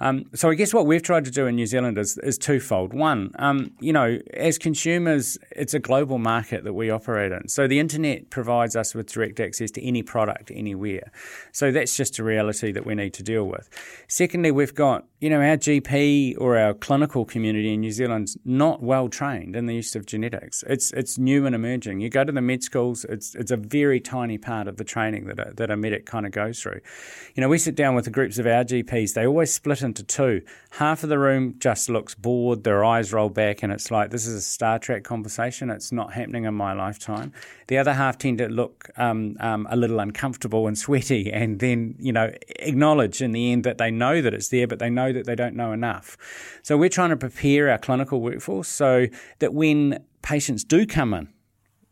Um, 0.00 0.26
so 0.34 0.48
I 0.48 0.54
guess 0.54 0.72
what 0.72 0.86
we've 0.86 1.02
tried 1.02 1.24
to 1.24 1.30
do 1.30 1.46
in 1.46 1.56
New 1.56 1.66
Zealand 1.66 1.98
is, 1.98 2.18
is 2.18 2.38
twofold. 2.38 2.92
One, 2.92 3.32
um, 3.38 3.72
you 3.80 3.92
know, 3.92 4.18
as 4.34 4.56
consumers, 4.56 5.38
it's 5.50 5.74
a 5.74 5.80
global 5.80 6.18
market 6.18 6.62
that 6.64 6.72
we 6.72 6.90
operate 6.90 7.32
in. 7.32 7.48
So 7.48 7.66
the 7.66 7.80
internet 7.80 8.30
provides 8.30 8.76
us 8.76 8.94
with 8.94 9.12
direct 9.12 9.40
access 9.40 9.70
to 9.72 9.84
any 9.84 10.02
product 10.02 10.52
anywhere. 10.54 11.10
So 11.52 11.72
that's 11.72 11.96
just 11.96 12.07
a 12.16 12.24
reality 12.24 12.70
that 12.72 12.86
we 12.86 12.94
need 12.94 13.12
to 13.14 13.22
deal 13.22 13.44
with. 13.44 13.68
Secondly, 14.06 14.52
we've 14.52 14.74
got, 14.74 15.04
you 15.20 15.28
know, 15.28 15.40
our 15.40 15.56
GP 15.56 16.36
or 16.38 16.56
our 16.56 16.74
clinical 16.74 17.24
community 17.24 17.74
in 17.74 17.80
New 17.80 17.90
Zealand's 17.90 18.36
not 18.44 18.82
well 18.82 19.08
trained 19.08 19.56
in 19.56 19.66
the 19.66 19.74
use 19.74 19.96
of 19.96 20.06
genetics. 20.06 20.62
It's 20.68 20.92
it's 20.92 21.18
new 21.18 21.44
and 21.46 21.54
emerging. 21.54 22.00
You 22.00 22.08
go 22.08 22.24
to 22.24 22.32
the 22.32 22.40
med 22.40 22.62
schools, 22.62 23.04
it's 23.04 23.34
it's 23.34 23.50
a 23.50 23.56
very 23.56 24.00
tiny 24.00 24.38
part 24.38 24.68
of 24.68 24.76
the 24.76 24.84
training 24.84 25.26
that 25.26 25.38
a, 25.38 25.52
that 25.56 25.70
a 25.70 25.76
medic 25.76 26.06
kind 26.06 26.24
of 26.24 26.32
goes 26.32 26.60
through. 26.62 26.80
You 27.34 27.40
know, 27.40 27.48
we 27.48 27.58
sit 27.58 27.74
down 27.74 27.94
with 27.94 28.04
the 28.04 28.10
groups 28.10 28.38
of 28.38 28.46
our 28.46 28.64
GPs. 28.64 29.14
They 29.14 29.26
always 29.26 29.52
split 29.52 29.82
into 29.82 30.04
two. 30.04 30.42
Half 30.70 31.02
of 31.02 31.08
the 31.08 31.18
room 31.18 31.54
just 31.58 31.88
looks 31.88 32.14
bored, 32.14 32.64
their 32.64 32.84
eyes 32.84 33.12
roll 33.12 33.28
back, 33.28 33.62
and 33.62 33.72
it's 33.72 33.90
like, 33.90 34.10
this 34.10 34.26
is 34.26 34.34
a 34.34 34.40
Star 34.40 34.78
Trek 34.78 35.04
conversation. 35.04 35.70
It's 35.70 35.92
not 35.92 36.12
happening 36.12 36.44
in 36.44 36.54
my 36.54 36.72
lifetime. 36.72 37.32
The 37.68 37.78
other 37.78 37.94
half 37.94 38.18
tend 38.18 38.38
to 38.38 38.48
look 38.48 38.90
um, 38.96 39.36
um, 39.40 39.66
a 39.70 39.76
little 39.76 40.00
uncomfortable 40.00 40.66
and 40.66 40.76
sweaty, 40.76 41.32
and 41.32 41.58
then, 41.58 41.96
you 41.98 42.12
know, 42.12 42.32
acknowledge 42.60 43.20
in 43.20 43.32
the 43.32 43.52
end 43.52 43.64
that 43.64 43.78
they 43.78 43.90
know 43.90 44.20
that 44.22 44.34
it's 44.34 44.48
there, 44.48 44.66
but 44.66 44.78
they 44.78 44.90
know 44.90 45.12
that 45.12 45.26
they 45.26 45.34
don't 45.34 45.54
know 45.54 45.72
enough. 45.72 46.16
So 46.62 46.76
we're 46.76 46.88
trying 46.88 47.10
to 47.10 47.16
prepare 47.16 47.70
our 47.70 47.78
clinical 47.78 48.20
workforce 48.20 48.68
so 48.68 49.06
that 49.40 49.54
when 49.54 50.04
patients 50.22 50.64
do 50.64 50.86
come 50.86 51.14
in, 51.14 51.28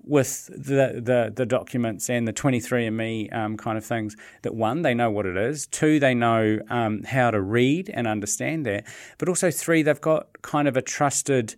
with 0.06 0.46
the, 0.46 1.00
the, 1.02 1.32
the 1.34 1.44
documents 1.44 2.08
and 2.08 2.26
the 2.26 2.32
23andMe 2.32 3.34
um, 3.34 3.56
kind 3.56 3.76
of 3.76 3.84
things 3.84 4.16
that 4.42 4.54
one, 4.54 4.82
they 4.82 4.94
know 4.94 5.10
what 5.10 5.26
it 5.26 5.36
is, 5.36 5.66
two, 5.66 5.98
they 5.98 6.14
know 6.14 6.60
um, 6.70 7.02
how 7.02 7.30
to 7.30 7.40
read 7.40 7.90
and 7.92 8.06
understand 8.06 8.64
that, 8.64 8.86
but 9.18 9.28
also 9.28 9.50
three, 9.50 9.82
they've 9.82 10.00
got 10.00 10.28
kind 10.42 10.68
of 10.68 10.76
a 10.76 10.82
trusted, 10.82 11.56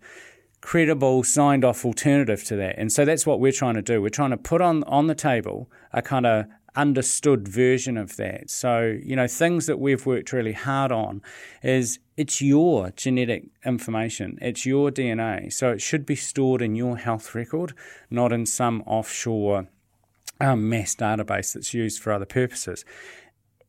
credible, 0.61 1.23
signed 1.23 1.63
off 1.63 1.85
alternative 1.85 2.43
to 2.43 2.55
that. 2.55 2.75
And 2.79 2.91
so 2.91 3.05
that's 3.05 3.25
what 3.25 3.39
we're 3.39 3.51
trying 3.51 3.75
to 3.75 3.83
do. 3.83 4.01
We're 4.01 4.09
trying 4.09 4.31
to 4.31 4.37
put 4.37 4.61
on, 4.61 4.83
on 4.85 5.05
the 5.05 5.15
table 5.15 5.69
a 5.93 6.01
kind 6.01 6.25
of 6.25 6.47
understood 6.75 7.47
version 7.47 7.97
of 7.97 8.15
that. 8.17 8.49
So, 8.49 8.97
you 9.03 9.15
know, 9.15 9.27
things 9.27 9.65
that 9.65 9.79
we've 9.79 10.05
worked 10.05 10.31
really 10.33 10.53
hard 10.53 10.91
on 10.91 11.21
is 11.63 11.99
it's 12.17 12.41
your 12.41 12.91
genetic 12.91 13.45
information, 13.65 14.37
it's 14.41 14.65
your 14.65 14.91
DNA. 14.91 15.51
So 15.51 15.71
it 15.71 15.81
should 15.81 16.05
be 16.05 16.15
stored 16.15 16.61
in 16.61 16.75
your 16.75 16.97
health 16.97 17.33
record, 17.35 17.73
not 18.09 18.31
in 18.31 18.45
some 18.45 18.81
offshore 18.85 19.67
um, 20.41 20.69
mass 20.69 20.95
database 20.95 21.53
that's 21.53 21.73
used 21.73 22.01
for 22.01 22.13
other 22.13 22.25
purposes 22.25 22.85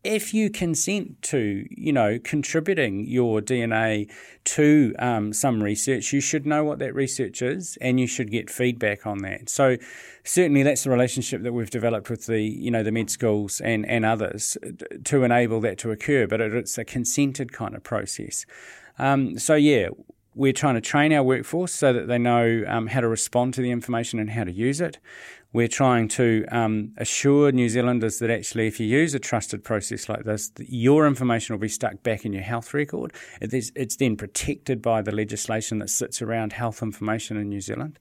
if 0.03 0.33
you 0.33 0.49
consent 0.49 1.21
to, 1.23 1.67
you 1.71 1.93
know, 1.93 2.19
contributing 2.19 3.05
your 3.05 3.41
DNA 3.41 4.11
to 4.45 4.95
um, 4.99 5.33
some 5.33 5.63
research, 5.63 6.13
you 6.13 6.21
should 6.21 6.47
know 6.47 6.65
what 6.65 6.79
that 6.79 6.95
research 6.95 7.43
is, 7.43 7.77
and 7.81 8.01
you 8.01 8.07
should 8.07 8.31
get 8.31 8.49
feedback 8.49 9.07
on 9.07 9.19
that. 9.19 9.51
So, 9.51 9.77
certainly, 10.25 10.63
that's 10.63 10.85
the 10.85 10.91
relationship 10.91 11.43
that 11.43 11.53
we've 11.53 11.71
developed 11.71 12.09
with 12.09 12.27
the, 12.27 12.41
you 12.41 12.71
know, 12.71 12.83
the 12.83 12.93
med 12.93 13.11
schools 13.11 13.61
and 13.61 13.85
and 13.87 14.05
others 14.05 14.57
to 15.05 15.25
enable 15.25 15.61
that 15.61 15.77
to 15.79 15.91
occur. 15.91 16.27
But 16.27 16.41
it's 16.41 16.79
a 16.79 16.85
consented 16.85 17.53
kind 17.53 17.75
of 17.75 17.83
process. 17.83 18.47
Um, 18.99 19.39
so, 19.39 19.55
yeah, 19.55 19.89
we're 20.35 20.53
trying 20.53 20.77
to 20.77 20.81
train 20.81 21.13
our 21.13 21.23
workforce 21.23 21.73
so 21.73 21.93
that 21.93 22.07
they 22.09 22.19
know 22.19 22.65
um, 22.67 22.87
how 22.87 23.01
to 23.01 23.09
respond 23.09 23.53
to 23.55 23.61
the 23.61 23.71
information 23.71 24.19
and 24.19 24.31
how 24.31 24.45
to 24.45 24.53
use 24.53 24.81
it. 24.81 24.99
We're 25.53 25.69
trying 25.69 26.07
to 26.09 26.47
um, 26.53 26.93
assure 26.97 27.51
New 27.51 27.69
Zealanders 27.69 28.19
that 28.21 28.31
actually, 28.31 28.69
if 28.69 28.79
you 28.79 28.87
use 28.87 29.15
a 29.15 29.19
trusted 29.19 29.65
process 29.65 30.09
like 30.09 30.25
this, 30.25 30.53
your 30.59 31.09
information 31.09 31.55
will 31.55 31.61
be 31.61 31.69
stuck 31.69 32.03
back 32.05 32.25
in 32.25 32.33
your 32.33 32.43
health 32.43 32.73
record. 32.73 33.13
It's 33.41 33.97
then 33.97 34.17
protected 34.17 34.81
by 34.81 35.03
the 35.03 35.11
legislation 35.11 35.81
that 35.81 35.91
sits 35.91 36.23
around 36.23 36.53
health 36.53 36.83
information 36.83 37.37
in 37.37 37.49
New 37.49 37.61
Zealand. 37.61 37.99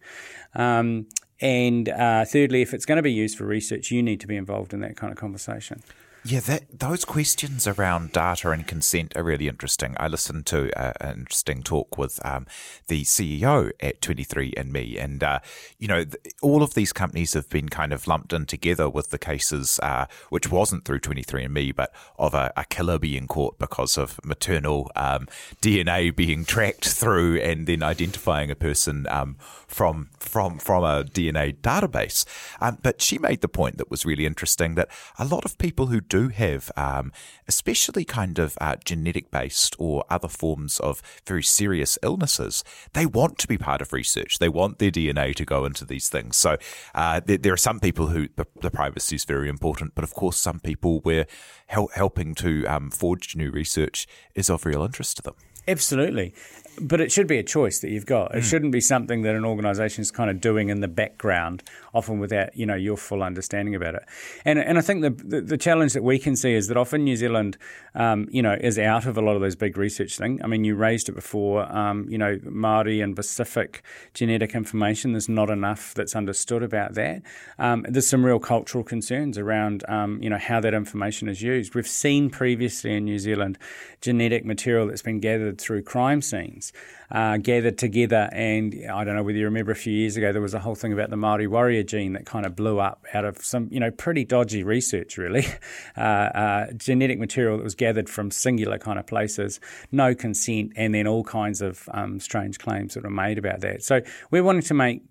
Um, 0.53 1.07
and 1.41 1.89
uh, 1.89 2.25
thirdly, 2.25 2.61
if 2.61 2.73
it's 2.73 2.85
going 2.85 2.97
to 2.97 3.01
be 3.01 3.13
used 3.13 3.37
for 3.37 3.45
research, 3.45 3.89
you 3.89 4.03
need 4.03 4.19
to 4.19 4.27
be 4.27 4.35
involved 4.35 4.73
in 4.73 4.81
that 4.81 4.95
kind 4.95 5.11
of 5.11 5.17
conversation. 5.17 5.81
Yeah, 6.25 6.41
that, 6.41 6.79
those 6.79 7.05
questions 7.05 7.65
around 7.65 8.11
data 8.11 8.51
and 8.51 8.67
consent 8.67 9.13
are 9.15 9.23
really 9.23 9.47
interesting. 9.47 9.95
I 9.97 10.09
listened 10.09 10.45
to 10.47 10.69
uh, 10.77 10.91
an 10.99 11.19
interesting 11.19 11.63
talk 11.63 11.97
with 11.97 12.19
um, 12.25 12.45
the 12.87 13.03
CEO 13.03 13.71
at 13.79 14.01
23andMe, 14.01 15.01
and 15.01 15.23
uh, 15.23 15.39
you 15.77 15.87
know, 15.87 16.03
th- 16.03 16.35
all 16.41 16.61
of 16.61 16.73
these 16.73 16.91
companies 16.91 17.33
have 17.33 17.49
been 17.49 17.69
kind 17.69 17.93
of 17.93 18.05
lumped 18.05 18.33
in 18.33 18.45
together 18.45 18.89
with 18.89 19.11
the 19.11 19.17
cases, 19.17 19.79
uh, 19.81 20.07
which 20.29 20.51
wasn't 20.51 20.83
through 20.83 20.99
23andMe, 20.99 21.73
but 21.73 21.93
of 22.17 22.33
a, 22.33 22.51
a 22.57 22.65
killer 22.65 22.99
being 22.99 23.25
caught 23.25 23.57
because 23.57 23.97
of 23.97 24.19
maternal 24.25 24.91
um, 24.97 25.25
DNA 25.61 26.13
being 26.13 26.43
tracked 26.43 26.89
through 26.89 27.39
and 27.39 27.65
then 27.65 27.81
identifying 27.81 28.51
a 28.51 28.55
person 28.55 29.07
um, 29.09 29.37
from 29.67 30.09
from 30.19 30.59
from 30.59 30.83
a 30.83 31.05
DNA 31.05 31.55
database. 31.55 32.25
Um, 32.59 32.77
but 32.83 33.01
she 33.01 33.17
made 33.17 33.39
the 33.39 33.47
point 33.47 33.77
that 33.77 33.89
was 33.89 34.05
really 34.05 34.25
interesting 34.25 34.75
that 34.75 34.89
a 35.17 35.23
lot 35.23 35.45
of 35.45 35.57
people 35.57 35.87
who 35.87 36.01
do 36.09 36.29
have, 36.29 36.71
um, 36.75 37.11
especially 37.47 38.03
kind 38.03 38.39
of 38.39 38.57
uh, 38.59 38.75
genetic 38.83 39.31
based 39.31 39.75
or 39.79 40.03
other 40.09 40.27
forms 40.27 40.79
of 40.79 41.01
very 41.25 41.43
serious 41.43 41.97
illnesses, 42.03 42.63
they 42.93 43.05
want 43.05 43.37
to 43.37 43.47
be 43.47 43.57
part 43.57 43.81
of 43.81 43.93
research. 43.93 44.39
They 44.39 44.49
want 44.49 44.79
their 44.79 44.91
DNA 44.91 45.35
to 45.35 45.45
go 45.45 45.65
into 45.65 45.85
these 45.85 46.09
things. 46.09 46.35
So 46.37 46.57
uh, 46.93 47.21
there, 47.25 47.37
there, 47.37 47.53
are 47.53 47.57
some 47.57 47.79
people 47.79 48.07
who 48.07 48.27
the, 48.35 48.45
the, 48.61 48.71
privacy 48.71 49.15
is 49.15 49.25
very 49.25 49.49
important, 49.49 49.95
but 49.95 50.03
of 50.03 50.13
course, 50.13 50.37
some 50.37 50.59
people 50.59 50.99
where 51.01 51.27
hel- 51.67 51.89
helping 51.93 52.35
to 52.35 52.65
um, 52.65 52.89
forge 52.89 53.35
new 53.35 53.51
research 53.51 54.07
is 54.35 54.49
of 54.49 54.65
real 54.65 54.83
interest 54.83 55.17
to 55.17 55.23
them. 55.23 55.35
Absolutely. 55.67 56.33
But 56.81 57.01
it 57.01 57.11
should 57.11 57.27
be 57.27 57.37
a 57.37 57.43
choice 57.43 57.79
that 57.79 57.89
you've 57.89 58.05
got. 58.05 58.35
It 58.35 58.39
mm. 58.39 58.43
shouldn't 58.43 58.71
be 58.71 58.81
something 58.81 59.23
that 59.23 59.35
an 59.35 59.45
organisation 59.45 60.01
is 60.01 60.11
kind 60.11 60.29
of 60.29 60.39
doing 60.39 60.69
in 60.69 60.81
the 60.81 60.87
background, 60.87 61.63
often 61.93 62.19
without 62.19 62.55
you 62.55 62.65
know 62.65 62.75
your 62.75 62.97
full 62.97 63.23
understanding 63.23 63.75
about 63.75 63.95
it. 63.95 64.03
And 64.45 64.59
and 64.59 64.77
I 64.77 64.81
think 64.81 65.01
the 65.01 65.09
the, 65.09 65.41
the 65.41 65.57
challenge 65.57 65.93
that 65.93 66.03
we 66.03 66.19
can 66.19 66.35
see 66.35 66.53
is 66.53 66.67
that 66.67 66.77
often 66.77 67.03
New 67.03 67.15
Zealand, 67.15 67.57
um, 67.95 68.27
you 68.31 68.41
know, 68.41 68.57
is 68.59 68.79
out 68.79 69.05
of 69.05 69.17
a 69.17 69.21
lot 69.21 69.35
of 69.35 69.41
those 69.41 69.55
big 69.55 69.77
research 69.77 70.17
things. 70.17 70.41
I 70.43 70.47
mean, 70.47 70.63
you 70.63 70.75
raised 70.75 71.09
it 71.09 71.13
before. 71.13 71.71
Um, 71.75 72.07
you 72.09 72.17
know, 72.17 72.39
Maori 72.43 73.01
and 73.01 73.15
Pacific 73.15 73.83
genetic 74.13 74.55
information. 74.55 75.13
There's 75.13 75.29
not 75.29 75.49
enough 75.49 75.93
that's 75.93 76.15
understood 76.15 76.63
about 76.63 76.93
that. 76.95 77.21
Um, 77.57 77.85
there's 77.87 78.07
some 78.07 78.25
real 78.25 78.39
cultural 78.39 78.83
concerns 78.83 79.37
around 79.37 79.83
um, 79.89 80.21
you 80.21 80.29
know 80.29 80.37
how 80.37 80.59
that 80.59 80.73
information 80.73 81.27
is 81.27 81.41
used. 81.41 81.75
We've 81.75 81.87
seen 81.87 82.29
previously 82.29 82.95
in 82.95 83.05
New 83.05 83.19
Zealand 83.19 83.57
genetic 84.01 84.45
material 84.45 84.87
that's 84.87 85.01
been 85.01 85.19
gathered 85.19 85.59
through 85.59 85.83
crime 85.83 86.21
scenes 86.21 86.68
uh, 87.11 87.37
gathered 87.37 87.77
together. 87.77 88.29
And 88.31 88.73
I 88.91 89.03
don't 89.03 89.15
know 89.15 89.23
whether 89.23 89.37
you 89.37 89.45
remember 89.45 89.71
a 89.71 89.75
few 89.75 89.93
years 89.93 90.17
ago, 90.17 90.31
there 90.31 90.41
was 90.41 90.53
a 90.53 90.59
whole 90.59 90.75
thing 90.75 90.93
about 90.93 91.09
the 91.09 91.17
Maori 91.17 91.47
warrior 91.47 91.83
gene 91.83 92.13
that 92.13 92.25
kind 92.25 92.45
of 92.45 92.55
blew 92.55 92.79
up 92.79 93.05
out 93.13 93.25
of 93.25 93.37
some, 93.39 93.67
you 93.71 93.79
know, 93.79 93.91
pretty 93.91 94.25
dodgy 94.25 94.63
research, 94.63 95.17
really. 95.17 95.45
Uh, 95.97 96.01
uh, 96.01 96.71
genetic 96.73 97.19
material 97.19 97.57
that 97.57 97.63
was 97.63 97.75
gathered 97.75 98.09
from 98.09 98.31
singular 98.31 98.77
kind 98.77 98.97
of 98.97 99.05
places, 99.05 99.59
no 99.91 100.15
consent, 100.15 100.71
and 100.75 100.93
then 100.93 101.07
all 101.07 101.23
kinds 101.23 101.61
of 101.61 101.89
um, 101.93 102.19
strange 102.19 102.57
claims 102.59 102.93
that 102.93 103.03
were 103.03 103.09
made 103.09 103.37
about 103.37 103.59
that. 103.59 103.83
So 103.83 104.01
we're 104.31 104.43
wanting 104.43 104.61
to 104.63 104.73
make 104.73 105.03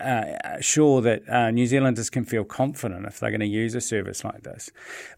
uh, 0.00 0.60
sure 0.60 1.00
that 1.00 1.28
uh, 1.28 1.50
New 1.50 1.66
Zealanders 1.66 2.10
can 2.10 2.24
feel 2.24 2.44
confident 2.44 3.06
if 3.06 3.20
they're 3.20 3.30
going 3.30 3.40
to 3.40 3.46
use 3.46 3.74
a 3.74 3.80
service 3.80 4.24
like 4.24 4.42
this. 4.42 4.70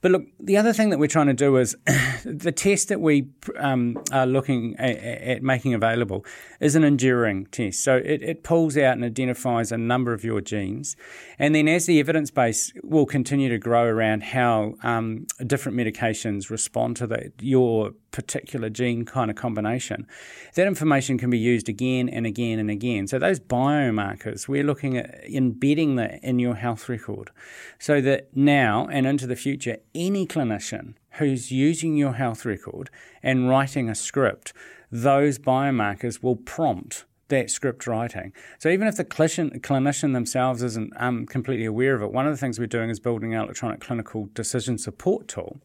But 0.03 0.13
look, 0.13 0.25
the 0.39 0.57
other 0.57 0.73
thing 0.73 0.91
that 0.91 0.99
we're 0.99 1.07
trying 1.07 1.29
to 1.29 1.35
do 1.35 1.57
is 1.57 1.77
the 2.25 2.53
test 2.53 2.89
that 2.89 3.01
we 3.01 3.29
um, 3.59 3.97
are 4.13 4.27
looking 4.27 4.77
at, 4.79 4.97
at, 4.99 5.43
making 5.43 5.75
available 5.75 6.25
is 6.61 6.77
an 6.77 6.85
enduring 6.85 7.47
test. 7.47 7.83
So 7.83 7.97
it, 7.97 8.23
it, 8.23 8.43
pulls 8.43 8.77
out 8.77 8.93
and 8.93 9.05
identifies 9.05 9.73
a 9.73 9.79
number 9.79 10.13
of 10.13 10.23
your 10.23 10.41
genes. 10.41 10.95
And 11.39 11.55
then 11.55 11.69
as 11.69 11.87
the 11.87 11.99
evidence 11.99 12.31
base 12.31 12.73
will 12.83 13.07
continue 13.07 13.49
to 13.49 13.59
grow 13.59 13.85
around 13.85 14.23
how 14.23 14.75
um, 14.83 15.27
different 15.47 15.77
medications 15.77 16.51
respond 16.51 16.97
to 16.99 17.07
the, 17.07 17.33
your 17.41 17.93
particular 18.17 18.71
gene 18.71 19.05
kind 19.05 19.31
of 19.31 19.37
combination, 19.37 20.07
that 20.55 20.67
information 20.67 21.19
can 21.19 21.29
be 21.29 21.39
used 21.39 21.69
again 21.69 22.09
and 22.09 22.27
again 22.27 22.59
and 22.59 22.71
again. 22.71 23.07
So 23.07 23.19
those 23.19 23.39
biomarkers, 23.39 24.49
we're 24.49 24.65
looking 24.65 24.97
at 24.97 25.23
embedding 25.29 25.97
that 25.97 26.19
in 26.25 26.39
your 26.39 26.55
health 26.55 26.89
record 26.89 27.31
so 27.79 28.01
that 28.01 28.35
now 28.35 28.89
and 28.91 29.07
into 29.07 29.27
the 29.27 29.37
future, 29.37 29.77
any 29.95 30.27
clinician 30.27 30.95
who's 31.19 31.53
using 31.53 31.99
your 31.99 32.15
health 32.15 32.47
record 32.47 32.89
and 33.23 33.51
writing 33.51 33.91
a 33.91 33.95
script, 33.95 34.55
those 34.91 35.39
biomarkers 35.39 36.23
will 36.23 36.37
prompt 36.37 37.05
that 37.29 37.51
script 37.51 37.87
writing. 37.87 38.33
So 38.59 38.69
even 38.69 38.87
if 38.87 38.97
the 38.97 39.05
clinician, 39.05 40.13
themselves 40.13 40.63
isn't 40.63 40.93
um, 40.97 41.27
completely 41.27 41.65
aware 41.65 41.95
of 41.95 42.03
it, 42.03 42.13
one 42.13 42.27
of 42.27 42.33
the 42.33 42.39
things 42.39 42.59
we're 42.59 42.67
doing 42.67 42.91
is 42.91 43.01
building 43.01 43.35
an 43.35 43.43
electronic 43.43 43.81
clinical 43.81 44.29
decision 44.35 44.79
support 44.79 45.27
tool 45.29 45.61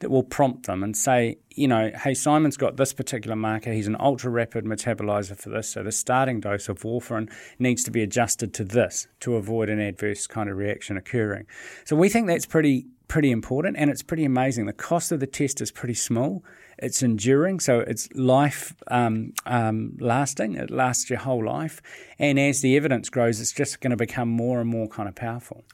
that 0.00 0.10
will 0.10 0.22
prompt 0.22 0.66
them 0.66 0.82
and 0.82 0.96
say, 0.96 1.38
you 1.50 1.68
know, 1.68 1.92
hey, 2.02 2.14
Simon's 2.14 2.56
got 2.56 2.76
this 2.76 2.92
particular 2.92 3.36
marker. 3.36 3.72
He's 3.72 3.86
an 3.86 3.96
ultra 4.00 4.30
rapid 4.30 4.64
metabolizer 4.64 5.36
for 5.36 5.50
this. 5.50 5.68
So 5.68 5.82
the 5.82 5.92
starting 5.92 6.40
dose 6.40 6.68
of 6.68 6.80
warfarin 6.80 7.30
needs 7.58 7.84
to 7.84 7.90
be 7.90 8.02
adjusted 8.02 8.52
to 8.54 8.64
this 8.64 9.06
to 9.20 9.36
avoid 9.36 9.68
an 9.68 9.78
adverse 9.78 10.26
kind 10.26 10.50
of 10.50 10.56
reaction 10.56 10.96
occurring. 10.96 11.46
So 11.84 11.94
we 11.94 12.08
think 12.08 12.26
that's 12.26 12.46
pretty 12.46 12.86
pretty 13.08 13.30
important 13.30 13.76
and 13.78 13.90
it's 13.90 14.02
pretty 14.02 14.24
amazing. 14.24 14.66
The 14.66 14.72
cost 14.72 15.12
of 15.12 15.20
the 15.20 15.26
test 15.26 15.60
is 15.60 15.70
pretty 15.70 15.94
small 15.94 16.42
it's 16.78 17.02
enduring, 17.02 17.60
so 17.60 17.80
it's 17.80 18.12
life 18.14 18.74
um, 18.88 19.32
um, 19.46 19.96
lasting. 20.00 20.54
It 20.54 20.70
lasts 20.70 21.08
your 21.08 21.20
whole 21.20 21.44
life, 21.44 21.80
and 22.18 22.38
as 22.38 22.62
the 22.62 22.76
evidence 22.76 23.08
grows, 23.10 23.40
it's 23.40 23.52
just 23.52 23.80
going 23.80 23.92
to 23.92 23.96
become 23.96 24.28
more 24.28 24.60
and 24.60 24.68
more 24.68 24.88
kind 24.88 25.08
of 25.08 25.14
powerful. 25.14 25.64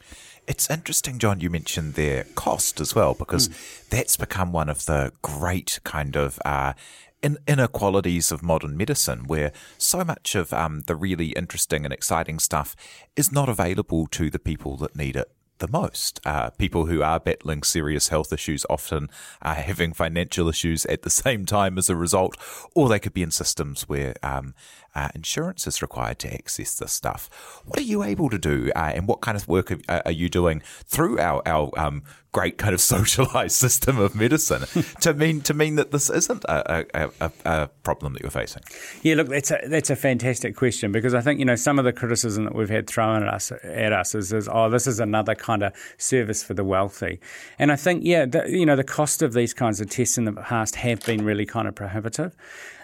It's 0.47 0.69
interesting, 0.69 1.17
John. 1.17 1.39
You 1.39 1.49
mentioned 1.49 1.93
their 1.93 2.25
cost 2.35 2.79
as 2.79 2.93
well, 2.93 3.13
because 3.13 3.49
mm. 3.49 3.89
that's 3.89 4.15
become 4.17 4.51
one 4.51 4.69
of 4.69 4.85
the 4.85 5.11
great 5.21 5.79
kind 5.83 6.15
of 6.15 6.39
uh, 6.45 6.73
in 7.21 7.37
inequalities 7.47 8.31
of 8.31 8.43
modern 8.43 8.77
medicine, 8.77 9.25
where 9.25 9.51
so 9.77 10.03
much 10.03 10.35
of 10.35 10.53
um, 10.53 10.81
the 10.87 10.95
really 10.95 11.29
interesting 11.29 11.83
and 11.83 11.93
exciting 11.93 12.39
stuff 12.39 12.75
is 13.15 13.31
not 13.31 13.49
available 13.49 14.07
to 14.07 14.29
the 14.29 14.39
people 14.39 14.77
that 14.77 14.95
need 14.95 15.15
it 15.15 15.31
the 15.61 15.69
most. 15.69 16.19
Uh, 16.25 16.49
people 16.49 16.87
who 16.87 17.01
are 17.01 17.19
battling 17.19 17.63
serious 17.63 18.09
health 18.09 18.33
issues 18.33 18.65
often 18.69 19.09
are 19.41 19.55
having 19.55 19.93
financial 19.93 20.49
issues 20.49 20.85
at 20.87 21.03
the 21.03 21.09
same 21.23 21.45
time 21.45 21.77
as 21.77 21.89
a 21.89 21.95
result, 21.95 22.35
or 22.75 22.89
they 22.89 22.99
could 22.99 23.13
be 23.13 23.23
in 23.23 23.31
systems 23.31 23.87
where 23.87 24.13
um, 24.21 24.53
uh, 24.95 25.09
insurance 25.15 25.67
is 25.67 25.81
required 25.81 26.19
to 26.19 26.33
access 26.33 26.75
this 26.77 26.91
stuff. 26.91 27.29
What 27.65 27.79
are 27.79 27.83
you 27.83 28.03
able 28.03 28.29
to 28.29 28.37
do, 28.37 28.71
uh, 28.75 28.91
and 28.95 29.07
what 29.07 29.21
kind 29.21 29.37
of 29.37 29.47
work 29.47 29.71
are, 29.71 30.01
are 30.05 30.11
you 30.11 30.29
doing 30.29 30.61
through 30.85 31.19
our, 31.19 31.41
our 31.45 31.71
um, 31.77 32.03
great 32.31 32.57
kind 32.57 32.73
of 32.73 32.81
socialized 32.95 33.55
system 33.55 33.99
of 33.99 34.15
medicine 34.15 34.63
to 35.01 35.13
mean 35.13 35.41
to 35.41 35.53
mean 35.53 35.75
that 35.75 35.91
this 35.91 36.09
isn't 36.09 36.43
a, 36.45 36.85
a, 36.93 37.31
a, 37.45 37.67
problem 37.83 38.13
that 38.13 38.21
you're 38.21 38.31
facing? 38.31 38.63
Yeah, 39.01 39.15
look, 39.15 39.29
that's 39.29 39.51
a 39.51 39.59
that's 39.67 39.89
a 39.89 39.95
fantastic 39.95 40.55
question 40.55 40.91
because 40.91 41.13
I 41.13 41.21
think 41.21 41.39
you 41.39 41.45
know 41.45 41.55
some 41.55 41.79
of 41.79 41.85
the 41.85 41.93
criticism 41.93 42.45
that 42.45 42.55
we've 42.55 42.69
had 42.69 42.87
thrown 42.87 43.23
at 43.23 43.29
us 43.33 43.51
at 43.63 43.93
us 43.93 44.15
is, 44.15 44.33
is 44.33 44.49
oh 44.51 44.69
this 44.69 44.87
is 44.87 44.99
another 44.99 45.35
kind 45.35 45.63
of 45.63 45.73
service 45.97 46.43
for 46.43 46.53
the 46.53 46.63
wealthy, 46.63 47.19
and 47.59 47.71
I 47.71 47.75
think 47.75 48.03
yeah 48.03 48.25
the, 48.25 48.49
you 48.49 48.65
know 48.65 48.75
the 48.75 48.83
cost 48.83 49.21
of 49.21 49.33
these 49.33 49.53
kinds 49.53 49.81
of 49.81 49.89
tests 49.89 50.17
in 50.17 50.25
the 50.25 50.33
past 50.33 50.75
have 50.75 51.01
been 51.05 51.23
really 51.23 51.45
kind 51.45 51.67
of 51.67 51.75
prohibitive. 51.75 52.35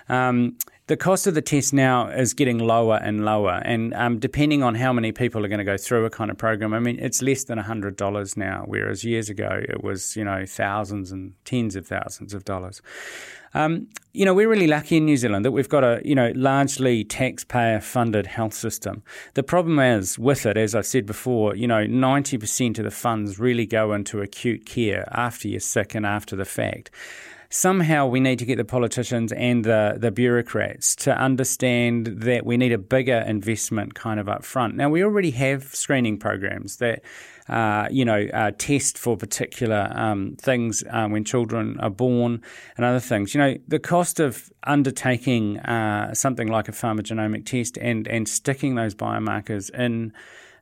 Um, 0.10 0.58
the 0.88 0.98
cost 0.98 1.28
of 1.28 1.34
the 1.34 1.42
test 1.42 1.74
now 1.74 2.08
is 2.08 2.34
getting 2.34 2.60
lower 2.60 2.96
and 3.04 3.26
lower, 3.26 3.62
and 3.66 3.94
um, 3.94 4.20
depending 4.20 4.64
on 4.64 4.76
how 4.76 4.94
many 4.94 5.12
people 5.12 5.44
are 5.46 5.50
going 5.50 5.60
to 5.60 5.66
go 5.66 5.78
through 5.78 6.06
a 6.06 6.10
kind 6.10 6.32
of 6.32 6.38
program, 6.38 6.74
I 6.74 6.80
mean, 6.80 6.98
it's 7.00 7.22
less 7.22 7.44
than 7.44 7.58
hundred 7.58 7.98
dollars 7.98 8.38
now, 8.38 8.64
whereas 8.66 9.04
years 9.04 9.30
ago 9.30 9.62
it 9.68 9.84
was 9.84 10.16
you 10.16 10.24
know 10.24 10.46
thousands 10.46 11.12
and 11.12 11.34
tens 11.44 11.76
of 11.76 11.88
thousands 11.88 12.34
of 12.34 12.46
dollars. 12.46 12.82
Um, 13.54 13.88
you 14.14 14.26
know, 14.26 14.34
we're 14.34 14.50
really 14.50 14.68
lucky 14.68 14.98
in 14.98 15.06
New 15.06 15.18
Zealand 15.18 15.44
that 15.46 15.52
we've 15.52 15.70
got 15.70 15.84
a, 15.84 16.02
you 16.04 16.16
know, 16.16 16.32
largely 16.36 17.04
taxpayer 17.04 17.80
funded 17.80 18.28
health 18.28 18.54
system. 18.54 19.04
The 19.34 19.44
problem 19.44 19.80
is 19.80 20.20
with 20.20 20.46
it, 20.46 20.58
as 20.58 20.76
I've 20.76 20.86
said 20.86 21.06
before, 21.06 21.56
you 21.56 21.68
know, 21.68 21.86
90% 21.86 22.78
of 22.78 22.84
the 22.84 22.92
funds 22.92 23.40
really 23.40 23.66
go 23.66 23.94
into 23.94 24.22
acute 24.22 24.66
care 24.66 25.08
after 25.12 25.48
you're 25.48 25.60
sick 25.60 25.96
and 25.96 26.06
after 26.06 26.36
the 26.36 26.46
fact 26.46 26.92
somehow 27.50 28.06
we 28.08 28.20
need 28.20 28.40
to 28.40 28.46
get 28.46 28.58
the 28.58 28.66
politicians 28.66 29.32
and 29.32 29.64
the, 29.64 29.96
the 29.98 30.12
bureaucrats 30.12 30.96
to 30.96 31.18
understand 31.18 32.08
that 32.08 32.46
we 32.46 32.58
need 32.58 32.72
a 32.72 32.78
bigger 32.78 33.20
investment 33.20 33.96
kind 33.96 34.20
of 34.20 34.28
up 34.28 34.44
front. 34.44 34.76
Now, 34.76 34.90
we 34.90 35.04
already 35.04 35.32
have 35.32 35.64
screening 35.76 36.18
programs 36.18 36.78
that, 36.78 37.04
uh, 37.48 37.88
you 37.90 38.04
know, 38.04 38.28
uh, 38.34 38.52
test 38.58 38.98
for 38.98 39.16
particular 39.16 39.92
um, 39.96 40.36
things 40.40 40.84
um, 40.90 41.12
when 41.12 41.24
children 41.24 41.80
are 41.80 41.90
born 41.90 42.42
and 42.76 42.86
other 42.86 43.00
things. 43.00 43.34
You 43.34 43.40
know, 43.40 43.58
the 43.68 43.80
cost 43.80 44.20
of 44.20 44.52
undertaking 44.64 45.60
uh, 45.60 46.14
something 46.14 46.48
like 46.48 46.68
a 46.68 46.74
pharmacogenomic 46.74 47.46
test 47.46 47.78
and, 47.78 48.08
and 48.08 48.28
sticking 48.28 48.76
those 48.76 48.94
biomarkers 48.94 49.70
in 49.74 50.14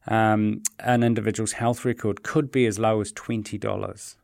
um, 0.08 0.62
an 0.80 1.02
individual's 1.04 1.54
health 1.54 1.84
record 1.84 2.21
could 2.21 2.52
be 2.52 2.67
as 2.67 2.78
low 2.78 3.02
as 3.02 3.12
$20. 3.13 4.15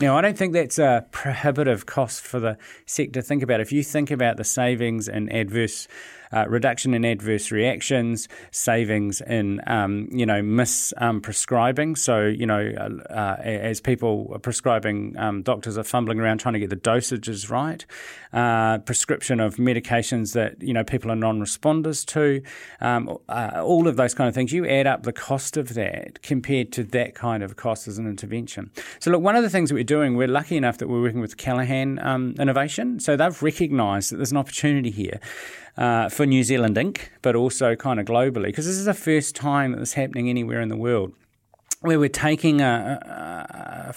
Now, 0.00 0.18
I 0.18 0.22
don't 0.22 0.36
think 0.36 0.54
that's 0.54 0.80
a 0.80 1.06
prohibitive 1.12 1.86
cost 1.86 2.22
for 2.22 2.40
the 2.40 2.58
sector. 2.84 3.20
to 3.20 3.22
Think 3.22 3.44
about 3.44 3.60
if 3.60 3.70
you 3.70 3.84
think 3.84 4.10
about 4.10 4.36
the 4.36 4.44
savings 4.44 5.08
and 5.08 5.32
adverse 5.32 5.86
uh, 6.32 6.46
reduction 6.48 6.94
in 6.94 7.04
adverse 7.04 7.52
reactions, 7.52 8.28
savings 8.50 9.20
in 9.20 9.60
um, 9.68 10.08
you 10.10 10.26
know 10.26 10.42
misprescribing. 10.42 11.90
Um, 11.90 11.96
so 11.96 12.22
you 12.24 12.44
know 12.44 12.72
uh, 12.76 13.12
uh, 13.12 13.36
as 13.40 13.80
people 13.80 14.30
are 14.32 14.40
prescribing, 14.40 15.16
um, 15.16 15.42
doctors 15.42 15.78
are 15.78 15.84
fumbling 15.84 16.18
around 16.18 16.38
trying 16.38 16.54
to 16.54 16.58
get 16.58 16.70
the 16.70 16.76
dosages 16.76 17.48
right. 17.50 17.86
Uh, 18.34 18.78
prescription 18.78 19.38
of 19.38 19.58
medications 19.58 20.32
that 20.32 20.60
you 20.60 20.74
know 20.74 20.82
people 20.82 21.08
are 21.08 21.14
non-responders 21.14 22.04
to. 22.04 22.42
Um, 22.80 23.16
uh, 23.28 23.62
all 23.62 23.86
of 23.86 23.96
those 23.96 24.12
kind 24.12 24.26
of 24.26 24.34
things. 24.34 24.52
You 24.52 24.66
add 24.66 24.88
up 24.88 25.04
the 25.04 25.12
cost 25.12 25.56
of 25.56 25.74
that 25.74 26.20
compared 26.22 26.72
to 26.72 26.82
that 26.82 27.14
kind 27.14 27.44
of 27.44 27.54
cost 27.54 27.86
as 27.86 27.96
an 27.96 28.08
intervention. 28.08 28.72
So 28.98 29.12
look, 29.12 29.22
one 29.22 29.36
of 29.36 29.44
the 29.44 29.50
things 29.50 29.68
that 29.68 29.76
we're 29.76 29.84
doing, 29.84 30.16
we're 30.16 30.26
lucky 30.26 30.56
enough 30.56 30.78
that 30.78 30.88
we're 30.88 31.00
working 31.00 31.20
with 31.20 31.36
Callaghan 31.36 32.00
um, 32.00 32.34
Innovation. 32.40 32.98
So 32.98 33.16
they've 33.16 33.40
recognised 33.40 34.10
that 34.10 34.16
there's 34.16 34.32
an 34.32 34.38
opportunity 34.38 34.90
here. 34.90 35.20
Uh, 35.76 36.08
for 36.08 36.24
New 36.24 36.44
Zealand 36.44 36.76
Inc., 36.76 37.08
but 37.20 37.34
also 37.34 37.74
kind 37.74 37.98
of 37.98 38.06
globally, 38.06 38.44
because 38.44 38.64
this 38.64 38.76
is 38.76 38.84
the 38.84 38.94
first 38.94 39.34
time 39.34 39.72
that 39.72 39.80
this 39.80 39.88
is 39.88 39.94
happening 39.94 40.30
anywhere 40.30 40.60
in 40.60 40.68
the 40.68 40.76
world 40.76 41.12
where 41.84 41.98
we're 41.98 42.08
taking 42.08 42.62
a, 42.62 42.98
a, 43.88 43.92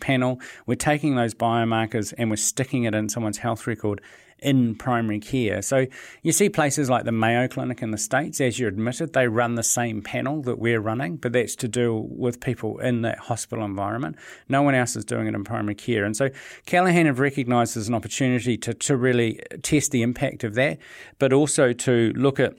panel, 0.00 0.40
we're 0.66 0.74
taking 0.74 1.16
those 1.16 1.34
biomarkers 1.34 2.14
and 2.16 2.30
we're 2.30 2.36
sticking 2.36 2.84
it 2.84 2.94
in 2.94 3.10
someone's 3.10 3.38
health 3.38 3.66
record 3.66 4.00
in 4.38 4.74
primary 4.74 5.20
care. 5.20 5.60
So 5.62 5.86
you 6.22 6.32
see 6.32 6.48
places 6.48 6.88
like 6.88 7.04
the 7.04 7.12
Mayo 7.12 7.46
Clinic 7.46 7.82
in 7.82 7.90
the 7.90 7.98
States, 7.98 8.40
as 8.40 8.58
you 8.58 8.68
admitted, 8.68 9.12
they 9.12 9.28
run 9.28 9.54
the 9.54 9.62
same 9.62 10.02
panel 10.02 10.42
that 10.42 10.58
we're 10.58 10.80
running, 10.80 11.16
but 11.16 11.32
that's 11.32 11.54
to 11.56 11.68
do 11.68 12.08
with 12.10 12.40
people 12.40 12.78
in 12.78 13.02
that 13.02 13.18
hospital 13.18 13.64
environment. 13.64 14.16
No 14.48 14.62
one 14.62 14.74
else 14.74 14.96
is 14.96 15.04
doing 15.04 15.26
it 15.26 15.34
in 15.34 15.44
primary 15.44 15.74
care. 15.74 16.04
And 16.04 16.16
so 16.16 16.30
Callaghan 16.64 17.06
have 17.06 17.20
recognised 17.20 17.76
as 17.76 17.88
an 17.88 17.94
opportunity 17.94 18.56
to, 18.58 18.72
to 18.72 18.96
really 18.96 19.40
test 19.62 19.90
the 19.90 20.02
impact 20.02 20.42
of 20.42 20.54
that, 20.54 20.78
but 21.18 21.32
also 21.32 21.72
to 21.72 22.12
look 22.14 22.40
at 22.40 22.54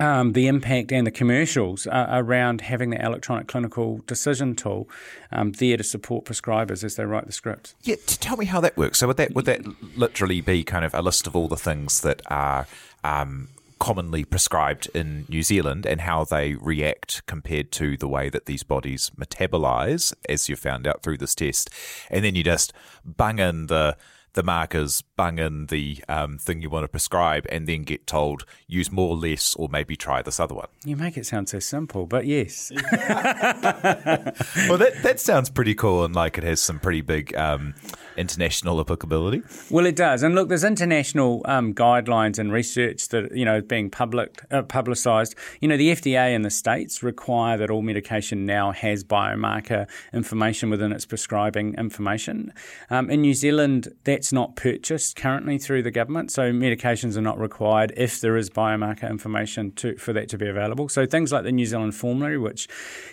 um, 0.00 0.32
the 0.32 0.46
impact 0.46 0.92
and 0.92 1.06
the 1.06 1.10
commercials 1.10 1.86
uh, 1.86 2.06
around 2.10 2.60
having 2.62 2.90
the 2.90 3.04
electronic 3.04 3.48
clinical 3.48 4.00
decision 4.06 4.54
tool 4.54 4.88
um, 5.32 5.52
there 5.52 5.76
to 5.76 5.84
support 5.84 6.24
prescribers 6.24 6.84
as 6.84 6.96
they 6.96 7.04
write 7.04 7.26
the 7.26 7.32
scripts. 7.32 7.74
Yeah, 7.82 7.96
tell 8.06 8.36
me 8.36 8.46
how 8.46 8.60
that 8.60 8.76
works. 8.76 8.98
So 8.98 9.06
would 9.06 9.16
that 9.16 9.34
would 9.34 9.46
that 9.46 9.62
literally 9.96 10.40
be 10.40 10.64
kind 10.64 10.84
of 10.84 10.94
a 10.94 11.02
list 11.02 11.26
of 11.26 11.34
all 11.34 11.48
the 11.48 11.56
things 11.56 12.00
that 12.02 12.22
are 12.26 12.66
um, 13.04 13.48
commonly 13.78 14.24
prescribed 14.24 14.88
in 14.94 15.26
New 15.28 15.42
Zealand 15.42 15.86
and 15.86 16.00
how 16.00 16.24
they 16.24 16.54
react 16.54 17.24
compared 17.26 17.70
to 17.72 17.96
the 17.96 18.08
way 18.08 18.28
that 18.28 18.46
these 18.46 18.62
bodies 18.62 19.10
metabolize, 19.18 20.14
as 20.28 20.48
you 20.48 20.56
found 20.56 20.86
out 20.86 21.02
through 21.02 21.18
this 21.18 21.34
test, 21.34 21.70
and 22.10 22.24
then 22.24 22.34
you 22.34 22.42
just 22.42 22.72
bung 23.04 23.38
in 23.38 23.66
the 23.66 23.96
the 24.36 24.42
markers, 24.42 25.02
bung 25.16 25.38
in 25.38 25.66
the 25.66 26.04
um, 26.08 26.38
thing 26.38 26.62
you 26.62 26.70
want 26.70 26.84
to 26.84 26.88
prescribe, 26.88 27.46
and 27.48 27.66
then 27.66 27.82
get 27.82 28.06
told 28.06 28.44
use 28.68 28.92
more 28.92 29.10
or 29.10 29.16
less, 29.16 29.56
or 29.56 29.68
maybe 29.68 29.96
try 29.96 30.22
this 30.22 30.38
other 30.38 30.54
one. 30.54 30.68
You 30.84 30.94
make 30.94 31.16
it 31.16 31.26
sound 31.26 31.48
so 31.48 31.58
simple, 31.58 32.06
but 32.06 32.26
yes. 32.26 32.70
well, 32.74 32.82
that 34.78 35.00
that 35.02 35.18
sounds 35.18 35.50
pretty 35.50 35.74
cool, 35.74 36.04
and 36.04 36.14
like 36.14 36.38
it 36.38 36.44
has 36.44 36.60
some 36.60 36.78
pretty 36.78 37.00
big 37.00 37.34
um, 37.34 37.74
international 38.16 38.80
applicability. 38.80 39.42
Well, 39.70 39.86
it 39.86 39.96
does, 39.96 40.22
and 40.22 40.34
look, 40.34 40.48
there's 40.48 40.64
international 40.64 41.42
um, 41.44 41.74
guidelines 41.74 42.38
and 42.38 42.52
research 42.52 43.08
that 43.08 43.34
you 43.36 43.44
know 43.44 43.60
being 43.60 43.90
public 43.90 44.42
uh, 44.50 44.62
publicised. 44.62 45.34
You 45.60 45.68
know, 45.68 45.76
the 45.76 45.92
FDA 45.92 46.34
in 46.34 46.42
the 46.42 46.50
states 46.50 47.02
require 47.02 47.56
that 47.58 47.70
all 47.70 47.82
medication 47.82 48.46
now 48.46 48.72
has 48.72 49.04
biomarker 49.04 49.88
information 50.12 50.70
within 50.70 50.92
its 50.92 51.04
prescribing 51.04 51.74
information. 51.74 52.52
Um, 52.90 53.10
in 53.10 53.20
New 53.20 53.34
Zealand, 53.34 53.88
that's 54.04 54.32
not 54.32 54.56
purchased 54.56 55.16
currently 55.16 55.58
through 55.58 55.82
the 55.82 55.90
government, 55.90 56.30
so 56.30 56.52
medications 56.52 57.16
are 57.16 57.22
not 57.22 57.38
required 57.38 57.92
if 57.96 58.20
there 58.20 58.36
is 58.36 58.50
biomarker 58.50 59.08
information 59.08 59.72
to, 59.72 59.96
for 59.96 60.12
that 60.12 60.28
to 60.30 60.38
be 60.38 60.48
available. 60.48 60.88
So 60.88 61.06
things 61.06 61.32
like 61.32 61.44
the 61.44 61.52
New 61.52 61.66
Zealand 61.66 61.94
formulary, 61.94 62.38
which 62.38 62.68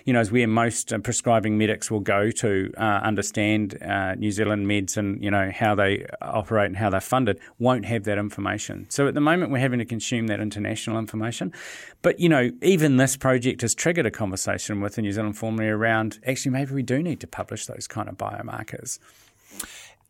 you 0.06 0.14
know 0.14 0.22
is 0.22 0.32
where 0.32 0.48
most 0.48 0.94
uh, 0.94 1.00
prescribing 1.00 1.58
medics 1.58 1.92
will 1.92 2.00
go 2.00 2.32
to 2.32 2.72
uh, 2.78 2.82
understand 3.04 3.82
uh, 3.82 4.16
New 4.16 4.32
Zealand 4.32 4.68
meds 4.68 4.93
and 4.98 5.24
you 5.24 5.32
know 5.32 5.52
how 5.54 5.76
they 5.76 6.06
operate 6.22 6.68
and 6.68 6.78
how 6.78 6.90
they're 6.90 7.02
funded, 7.02 7.40
won't 7.60 7.86
have 7.86 8.04
that 8.06 8.18
information. 8.18 8.86
So 8.90 9.08
at 9.08 9.14
the 9.14 9.22
moment, 9.22 9.52
we're 9.52 9.60
having 9.60 9.80
to 9.80 9.86
consume 9.86 10.28
that 10.28 10.40
international 10.40 10.98
information. 11.00 11.52
But 12.02 12.20
you 12.20 12.30
know, 12.30 12.52
even 12.62 12.98
this 12.98 13.18
project 13.18 13.62
has 13.62 13.76
triggered 13.76 14.06
a 14.06 14.12
conversation 14.12 14.82
with 14.82 14.96
the 14.96 15.02
New 15.02 15.12
Zealand 15.12 15.38
formulary 15.38 15.72
around 15.72 16.20
actually 16.26 16.52
maybe 16.52 16.74
we 16.74 16.84
do 16.84 17.02
need 17.02 17.20
to 17.22 17.28
publish 17.28 17.66
those 17.66 17.88
kind 17.88 18.10
of 18.10 18.18
biomarkers. 18.18 19.00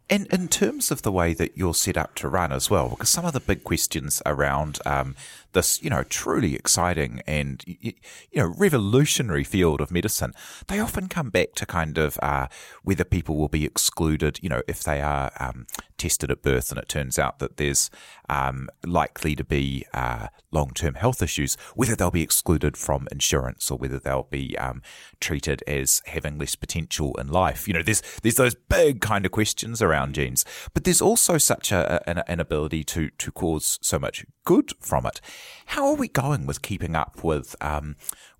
And 0.09 0.27
in 0.27 0.47
terms 0.47 0.91
of 0.91 1.01
the 1.01 1.11
way 1.11 1.33
that 1.33 1.57
you're 1.57 1.73
set 1.73 1.97
up 1.97 2.13
to 2.15 2.27
run 2.27 2.51
as 2.51 2.69
well, 2.69 2.89
because 2.89 3.09
some 3.09 3.25
of 3.25 3.33
the 3.33 3.39
big 3.39 3.63
questions 3.63 4.21
around 4.25 4.79
um, 4.85 5.15
this, 5.53 5.81
you 5.81 5.89
know, 5.89 6.03
truly 6.03 6.55
exciting 6.55 7.21
and, 7.25 7.63
you 7.65 7.93
know, 8.35 8.53
revolutionary 8.57 9.43
field 9.43 9.81
of 9.81 9.91
medicine, 9.91 10.33
they 10.67 10.79
often 10.79 11.07
come 11.07 11.29
back 11.29 11.53
to 11.55 11.65
kind 11.65 11.97
of 11.97 12.17
uh, 12.21 12.47
whether 12.83 13.03
people 13.03 13.37
will 13.37 13.47
be 13.47 13.65
excluded, 13.65 14.39
you 14.41 14.49
know, 14.49 14.61
if 14.67 14.83
they 14.83 15.01
are 15.01 15.31
um, 15.39 15.65
tested 15.97 16.29
at 16.29 16.41
birth 16.41 16.69
and 16.69 16.79
it 16.79 16.89
turns 16.89 17.17
out 17.17 17.39
that 17.39 17.57
there's 17.57 17.89
um, 18.27 18.69
likely 18.85 19.35
to 19.35 19.43
be 19.43 19.85
uh, 19.93 20.27
long 20.51 20.71
term 20.71 20.95
health 20.95 21.21
issues, 21.21 21.55
whether 21.75 21.95
they'll 21.95 22.11
be 22.11 22.21
excluded 22.21 22.75
from 22.75 23.07
insurance 23.11 23.71
or 23.71 23.77
whether 23.77 23.99
they'll 23.99 24.27
be 24.29 24.57
um, 24.57 24.81
treated 25.19 25.63
as 25.67 26.01
having 26.07 26.37
less 26.37 26.55
potential 26.55 27.15
in 27.15 27.29
life. 27.29 27.67
You 27.67 27.73
know, 27.75 27.83
there's, 27.83 28.01
there's 28.21 28.35
those 28.35 28.55
big 28.55 29.01
kind 29.01 29.25
of 29.25 29.31
questions 29.31 29.81
around 29.81 30.15
genes, 30.15 30.43
but 30.73 30.83
there's 30.83 31.01
also 31.01 31.37
such 31.37 31.71
a, 31.71 32.03
an, 32.09 32.23
an 32.27 32.39
ability 32.39 32.83
to, 32.85 33.09
to 33.09 33.31
cause 33.31 33.79
so 33.81 33.97
much 33.97 34.25
good 34.43 34.73
from 34.79 35.05
it. 35.05 35.21
How 35.67 35.87
are 35.87 35.95
we 35.95 36.07
going 36.07 36.45
with 36.45 36.61
keeping 36.61 36.95
up 36.95 37.23
with 37.23 37.55
um, 37.61 37.95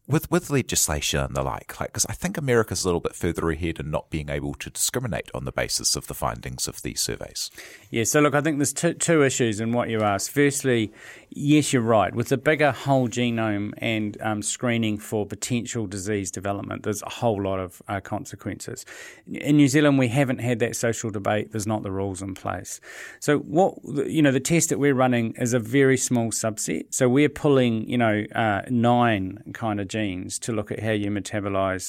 with 0.06 0.30
with 0.30 0.50
legislation 0.50 1.20
and 1.22 1.36
the 1.36 1.42
like, 1.42 1.80
like 1.80 1.90
because 1.90 2.06
I 2.08 2.14
think 2.14 2.38
America's 2.38 2.84
a 2.84 2.88
little 2.88 3.00
bit 3.00 3.16
further 3.16 3.50
ahead 3.50 3.80
in 3.80 3.90
not 3.90 4.10
being 4.10 4.30
able 4.30 4.54
to 4.56 4.70
discriminate 4.70 5.30
on 5.34 5.46
the 5.46 5.52
basis 5.52 5.96
of 5.96 6.08
the 6.08 6.14
findings 6.14 6.68
of 6.68 6.82
these 6.82 7.00
surveys. 7.00 7.50
Yeah, 7.90 8.04
so 8.04 8.20
look, 8.20 8.36
I 8.36 8.42
think 8.42 8.58
there's 8.58 8.74
two, 8.74 8.94
two 8.94 9.24
issues 9.24 9.62
in 9.62 9.72
what 9.72 9.90
you 9.90 10.02
asked. 10.02 10.32
Firstly, 10.32 10.92
yes, 11.30 11.72
you're 11.72 11.82
right. 11.82 12.14
With 12.14 12.30
the 12.30 12.38
bigger 12.38 12.72
whole 12.72 13.08
genome 13.08 13.74
and 13.78 14.18
um, 14.22 14.42
screening 14.42 14.98
for 14.98 15.26
potential 15.26 15.88
disease 15.88 16.32
development, 16.32 16.84
there's 16.84 17.02
a 17.04 17.10
whole 17.10 17.42
lot 17.42 17.60
of 17.60 17.82
uh, 17.88 18.02
consequences. 18.02 18.86
In 19.26 19.56
New 19.56 19.70
Zealand, 19.70 20.00
we 20.00 20.10
haven't 20.10 20.40
had 20.40 20.60
that 20.60 20.76
social 20.76 21.12
debate. 21.12 21.52
There's 21.52 21.68
not 21.68 21.84
the 21.84 21.92
rules 21.92 22.22
in 22.22 22.34
place. 22.34 22.82
So 23.22 23.40
what 23.40 23.76
you 23.86 24.22
know, 24.22 24.32
the 24.32 24.42
test 24.42 24.68
that 24.70 24.80
we're 24.80 24.96
running 24.96 25.34
is 25.38 25.54
a 25.54 25.60
very 25.60 25.98
small 25.98 26.32
subset. 26.32 26.94
So 26.94 27.08
we're 27.08 27.30
pulling 27.30 27.88
you 27.90 27.98
know 27.98 28.26
uh, 28.36 28.64
nine 28.70 29.40
kind 29.54 29.80
of 29.80 29.88
genes 29.94 30.40
to 30.40 30.52
look 30.52 30.72
at 30.72 30.80
how 30.80 30.92
you 30.92 31.12
metabolize 31.12 31.86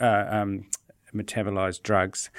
uh, 0.00 0.36
um, 0.36 0.64
metabolize 1.12 1.82
drugs. 1.82 2.30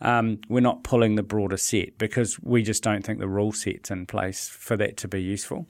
Um, 0.00 0.38
we're 0.48 0.60
not 0.60 0.84
pulling 0.84 1.16
the 1.16 1.22
broader 1.22 1.56
set 1.56 1.98
because 1.98 2.38
we 2.42 2.62
just 2.62 2.82
don't 2.82 3.04
think 3.04 3.18
the 3.18 3.28
rule 3.28 3.52
set's 3.52 3.90
in 3.90 4.06
place 4.06 4.48
for 4.48 4.76
that 4.76 4.96
to 4.98 5.08
be 5.08 5.20
useful. 5.20 5.66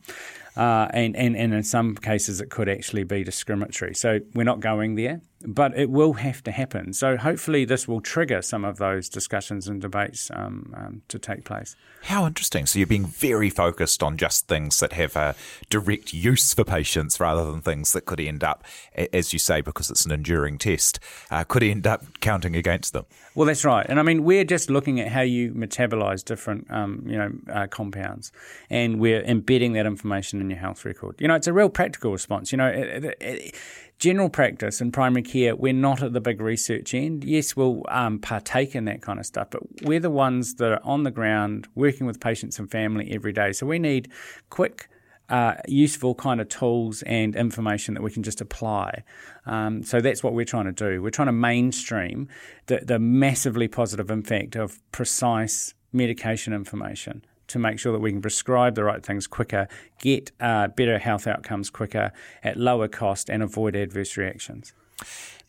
Uh, 0.57 0.89
and, 0.93 1.17
and, 1.17 1.37
and 1.37 1.55
in 1.55 1.63
some 1.63 1.95
cases, 1.95 2.41
it 2.41 2.51
could 2.51 2.69
actually 2.69 3.05
be 3.05 3.25
discriminatory. 3.25 3.95
So 3.95 4.19
we're 4.35 4.45
not 4.53 4.61
going 4.61 4.97
there 4.97 5.21
but 5.47 5.77
it 5.79 5.91
will 5.91 6.15
have 6.15 6.43
to 6.45 6.51
happen. 6.51 6.93
So 6.93 7.17
hopefully, 7.17 7.65
this 7.65 7.87
will 7.87 8.01
trigger 8.01 8.43
some 8.43 8.65
of 8.65 8.79
those 8.79 9.09
discussions 9.09 9.69
and 9.69 9.81
debates 9.81 10.31
um, 10.35 10.75
um, 10.77 11.03
to 11.09 11.19
take 11.19 11.45
place. 11.45 11.77
How 12.03 12.27
interesting! 12.27 12.67
So 12.67 12.79
you're 12.79 12.87
being 12.87 13.07
very 13.07 13.51
focused 13.51 14.03
on 14.03 14.17
just 14.17 14.49
things 14.49 14.81
that 14.81 14.93
have 14.93 15.17
a 15.17 15.35
direct 15.71 16.13
use 16.13 16.55
for 16.55 16.65
patients, 16.65 17.21
rather 17.21 17.51
than 17.51 17.61
things 17.61 17.93
that 17.93 18.05
could 18.05 18.21
end 18.21 18.43
up, 18.43 18.65
as 19.13 19.33
you 19.33 19.39
say, 19.39 19.61
because 19.61 19.91
it's 19.91 20.05
an 20.05 20.13
enduring 20.13 20.59
test, 20.59 20.99
uh, 21.31 21.45
could 21.45 21.63
end 21.63 21.87
up 21.87 22.05
counting 22.21 22.57
against 22.57 22.93
them. 22.93 23.05
Well, 23.35 23.47
that's 23.47 23.65
right. 23.65 23.87
And 23.89 24.01
I 24.01 24.03
mean, 24.03 24.25
we're 24.25 24.45
just 24.45 24.71
looking 24.71 25.01
at 25.01 25.09
how 25.09 25.21
you 25.21 25.53
metabolize 25.53 26.25
different, 26.25 26.69
um, 26.71 27.05
you 27.07 27.17
know, 27.17 27.33
uh, 27.53 27.67
compounds, 27.69 28.33
and 28.71 28.99
we're 28.99 29.23
embedding 29.23 29.73
that 29.75 29.87
information 29.87 30.41
in 30.41 30.51
your 30.51 30.59
health 30.59 30.85
record. 30.85 31.17
You 31.21 31.29
know, 31.29 31.35
it's 31.35 31.47
a 31.47 31.53
real 31.53 31.69
practical 31.69 32.13
response. 32.13 32.53
You 32.53 32.59
know. 32.59 32.69
It, 32.69 33.05
it, 33.05 33.17
it, 33.21 33.55
general 33.99 34.31
practice 34.31 34.81
in 34.81 34.93
primary 34.93 35.23
care, 35.23 35.57
we're 35.57 35.73
not 35.73 36.03
at 36.03 36.13
the 36.13 36.21
big 36.21 36.41
research 36.41 36.95
end. 36.95 37.25
Yes, 37.25 37.57
we'll 37.57 37.83
um, 37.89 38.19
partake 38.19 38.75
in 38.75 38.85
that 38.85 39.03
kind 39.03 39.19
of 39.19 39.27
stuff, 39.27 39.49
but 39.51 39.63
we're 39.83 40.01
the 40.01 40.11
ones 40.11 40.55
that 40.55 40.73
are 40.73 40.81
on 40.85 41.03
the 41.03 41.11
ground 41.11 41.69
working 41.75 42.07
with 42.07 42.21
patients 42.21 42.59
and 42.59 42.71
family 42.71 43.11
every 43.13 43.33
day. 43.33 43.53
So 43.53 43.67
we 43.67 43.79
need 43.79 44.11
quick, 44.51 44.89
uh, 45.29 45.55
useful 45.67 46.15
kind 46.15 46.41
of 46.41 46.49
tools 46.49 47.03
and 47.03 47.35
information 47.35 47.95
that 47.95 48.03
we 48.03 48.11
can 48.11 48.23
just 48.23 48.41
apply. 48.41 49.03
Um, 49.47 49.83
so 49.83 50.01
that's 50.01 50.23
what 50.23 50.33
we're 50.33 50.45
trying 50.45 50.67
to 50.67 50.73
do. 50.73 51.03
We're 51.03 51.11
trying 51.11 51.27
to 51.27 51.33
mainstream 51.33 52.29
the, 52.67 52.81
the 52.85 52.99
massively 52.99 53.69
positive 53.69 54.11
impact 54.11 54.55
of 54.57 54.81
precise 54.93 55.75
medication 55.93 56.53
information 56.53 57.25
to 57.49 57.59
make 57.59 57.79
sure 57.79 57.93
that 57.93 58.01
we 58.01 58.13
can 58.13 58.23
prescribe 58.23 58.75
the 58.75 58.85
right 58.85 59.05
things 59.05 59.27
quicker, 59.27 59.69
get 60.01 60.31
uh, 60.41 60.69
better 60.69 60.99
health 60.99 61.27
outcomes 61.27 61.71
quicker 61.71 62.13
at 62.43 62.57
lower 62.57 62.89
cost, 62.89 63.29
and 63.29 63.43
avoid 63.43 63.75
adverse 63.75 64.17
reactions. 64.17 64.73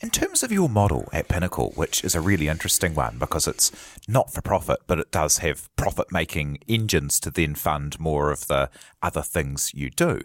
In 0.01 0.09
terms 0.11 0.43
of 0.43 0.51
your 0.51 0.69
model 0.69 1.09
at 1.11 1.27
Pinnacle, 1.27 1.73
which 1.75 2.05
is 2.05 2.15
a 2.15 2.21
really 2.21 2.47
interesting 2.47 2.95
one 2.95 3.17
because 3.17 3.47
it's 3.47 3.71
not 4.07 4.31
for 4.31 4.41
profit, 4.41 4.79
but 4.87 4.97
it 4.97 5.11
does 5.11 5.39
have 5.39 5.75
profit 5.75 6.09
making 6.09 6.59
engines 6.69 7.19
to 7.19 7.29
then 7.29 7.53
fund 7.53 7.99
more 7.99 8.31
of 8.31 8.47
the 8.47 8.69
other 9.01 9.21
things 9.21 9.73
you 9.73 9.89
do. 9.89 10.21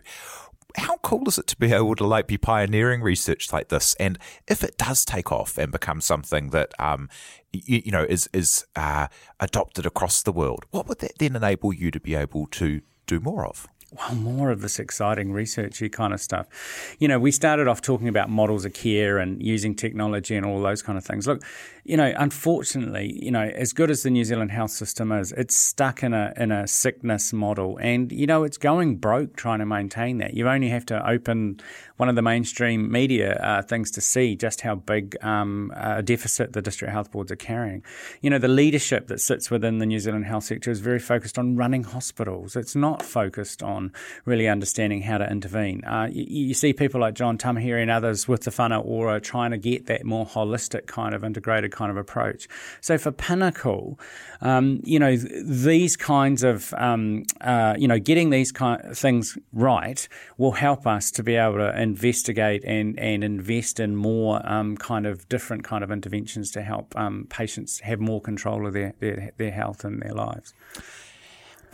How 0.77 0.97
cool 0.99 1.29
is 1.29 1.39
it 1.39 1.47
to 1.49 1.57
be 1.57 1.73
able 1.73 1.95
to 1.97 2.07
like 2.07 2.27
be 2.27 2.37
pioneering 2.37 3.01
research 3.01 3.53
like 3.53 3.69
this? 3.69 3.95
And 4.01 4.19
if 4.49 4.65
it 4.65 4.77
does 4.77 5.05
take 5.05 5.31
off 5.31 5.57
and 5.57 5.71
become 5.71 6.01
something 6.01 6.51
that 6.51 6.73
um, 6.79 7.09
you, 7.53 7.83
you 7.85 7.93
know 7.93 8.05
is 8.09 8.29
is 8.33 8.67
uh, 8.75 9.07
adopted 9.39 9.87
across 9.87 10.23
the 10.23 10.33
world, 10.33 10.65
what 10.71 10.89
would 10.89 10.99
that 10.99 11.19
then 11.19 11.37
enable 11.37 11.73
you 11.73 11.91
to 11.91 12.01
be 12.01 12.15
able 12.15 12.47
to 12.49 12.81
do 13.07 13.21
more 13.21 13.47
of? 13.47 13.69
well, 13.97 14.15
more 14.15 14.51
of 14.51 14.61
this 14.61 14.79
exciting 14.79 15.31
researchy 15.31 15.91
kind 15.91 16.13
of 16.13 16.21
stuff. 16.21 16.97
You 16.99 17.07
know, 17.07 17.19
we 17.19 17.31
started 17.31 17.69
off 17.69 17.81
talking 17.81 18.09
about 18.09 18.29
models 18.29 18.65
of 18.65 18.75
care 18.75 19.19
and 19.19 19.43
using 19.43 19.75
technology 19.75 20.35
and 20.35 20.45
all 20.45 20.61
those 20.61 20.83
kind 20.83 20.99
of 20.99 21.05
things. 21.05 21.27
Look, 21.27 21.43
you 21.85 21.99
know, 21.99 22.13
unfortunately, 22.17 23.19
you 23.23 23.31
know, 23.31 23.43
as 23.43 23.75
good 23.75 23.91
as 23.91 24.03
the 24.03 24.11
New 24.11 24.25
Zealand 24.25 24.51
health 24.51 24.71
system 24.71 25.13
is, 25.13 25.33
it's 25.33 25.55
stuck 25.55 26.03
in 26.03 26.15
a 26.15 26.33
in 26.37 26.51
a 26.51 26.67
sickness 26.67 27.33
model, 27.33 27.79
and 27.79 28.11
you 28.11 28.27
know, 28.27 28.43
it's 28.45 28.57
going 28.57 28.97
broke 28.97 29.37
trying 29.37 29.59
to 29.59 29.67
maintain 29.67 30.17
that. 30.19 30.33
You 30.33 30.49
only 30.49 30.71
have 30.71 30.87
to 30.87 31.07
open 31.09 31.61
one 31.97 32.09
of 32.09 32.17
the 32.17 32.23
mainstream 32.23 32.91
media 32.91 33.35
uh, 33.35 33.63
things 33.63 33.91
to 33.93 34.01
see 34.01 34.35
just 34.35 34.63
how 34.63 34.75
big 34.75 35.17
um, 35.23 35.73
a 35.77 36.03
deficit 36.03 36.55
the 36.55 36.63
district 36.63 36.93
health 36.93 37.13
boards 37.13 37.31
are 37.31 37.37
carrying. 37.37 37.85
You 38.23 38.31
know, 38.31 38.39
the 38.39 38.49
leadership 38.49 39.07
that 39.09 39.21
sits 39.21 39.51
within 39.51 39.79
the 39.79 39.87
New 39.87 40.01
Zealand 40.01 40.25
health 40.25 40.45
sector 40.45 40.71
is 40.71 40.81
very 40.81 40.99
focused 40.99 41.39
on 41.39 41.55
running 41.55 41.85
hospitals. 41.85 42.57
It's 42.57 42.75
not 42.75 43.03
focused 43.03 43.63
on 43.63 43.93
really 44.25 44.49
understanding 44.49 45.03
how 45.03 45.19
to 45.19 45.31
intervene. 45.31 45.85
Uh, 45.85 46.09
you, 46.11 46.47
you, 46.47 46.55
see 46.55 46.73
people 46.73 47.01
like 47.01 47.15
John 47.15 47.37
Tamihere 47.37 47.81
and 47.81 47.91
others 47.91 48.27
with 48.27 48.43
the 48.43 48.51
whānau 48.51 48.85
ora 48.85 49.21
trying 49.21 49.51
to 49.51 49.59
get 49.59 49.87
that 49.87 50.05
more 50.05 50.27
holistic 50.27 50.87
kind 50.87 51.15
of 51.15 51.23
integrated 51.23 51.74
kind 51.75 51.91
of 51.91 51.99
approach. 51.99 52.49
So 52.81 52.97
for 52.97 53.13
Pinnacle, 53.13 53.99
um, 54.41 54.81
you 54.85 54.99
know, 54.99 55.17
these 55.17 55.97
kinds 55.97 56.43
of, 56.43 56.73
um, 56.79 57.25
uh, 57.43 57.75
you 57.77 57.87
know, 57.87 57.99
getting 57.99 58.31
these 58.31 58.53
kind 58.53 58.81
of 58.83 58.97
things 58.97 59.37
right 59.53 60.09
will 60.39 60.53
help 60.53 60.87
us 60.87 61.11
to 61.13 61.23
be 61.23 61.35
able 61.37 61.59
to 61.59 61.79
investigate 61.81 62.65
and, 62.65 62.99
and 62.99 63.23
invest 63.23 63.81
in 63.81 63.97
more 63.97 64.41
um, 64.51 64.77
kind 64.77 65.07
of 65.07 65.29
different 65.29 65.65
kind 65.65 65.85
of 65.85 65.91
interventions 65.91 66.51
to 66.53 66.63
help 66.63 66.97
um, 66.97 67.27
patients 67.29 67.81
have 67.81 68.01
more 68.01 68.21
control 68.21 68.67
of 68.67 68.73
their, 68.73 68.95
their, 69.01 69.33
their 69.37 69.51
health 69.51 69.85
and 69.85 70.01
their 70.01 70.15
lives. 70.15 70.55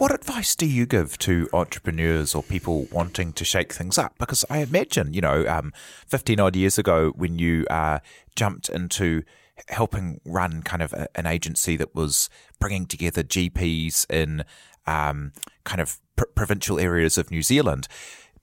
What 0.01 0.14
advice 0.14 0.57
do 0.57 0.64
you 0.64 0.86
give 0.86 1.18
to 1.18 1.46
entrepreneurs 1.53 2.34
or 2.34 2.42
people 2.42 2.88
wanting 2.90 3.34
to 3.34 3.44
shake 3.44 3.70
things 3.70 3.98
up? 3.98 4.14
Because 4.16 4.46
I 4.48 4.61
imagine, 4.61 5.12
you 5.12 5.20
know, 5.20 5.46
um, 5.46 5.74
15 6.07 6.40
odd 6.40 6.57
years 6.57 6.78
ago 6.78 7.12
when 7.16 7.38
you 7.38 7.66
uh, 7.68 7.98
jumped 8.34 8.70
into 8.70 9.24
helping 9.69 10.21
run 10.25 10.63
kind 10.63 10.83
of 10.83 10.93
a, 10.93 11.09
an 11.15 11.27
agency 11.27 11.77
that 11.77 11.95
was 11.95 12.29
bringing 12.59 12.87
together 12.87 13.23
GPs 13.23 14.07
in 14.11 14.45
um, 14.87 15.33
kind 15.65 15.81
of 15.81 15.99
pr- 16.17 16.25
provincial 16.35 16.79
areas 16.79 17.19
of 17.19 17.31
New 17.31 17.43
Zealand, 17.43 17.89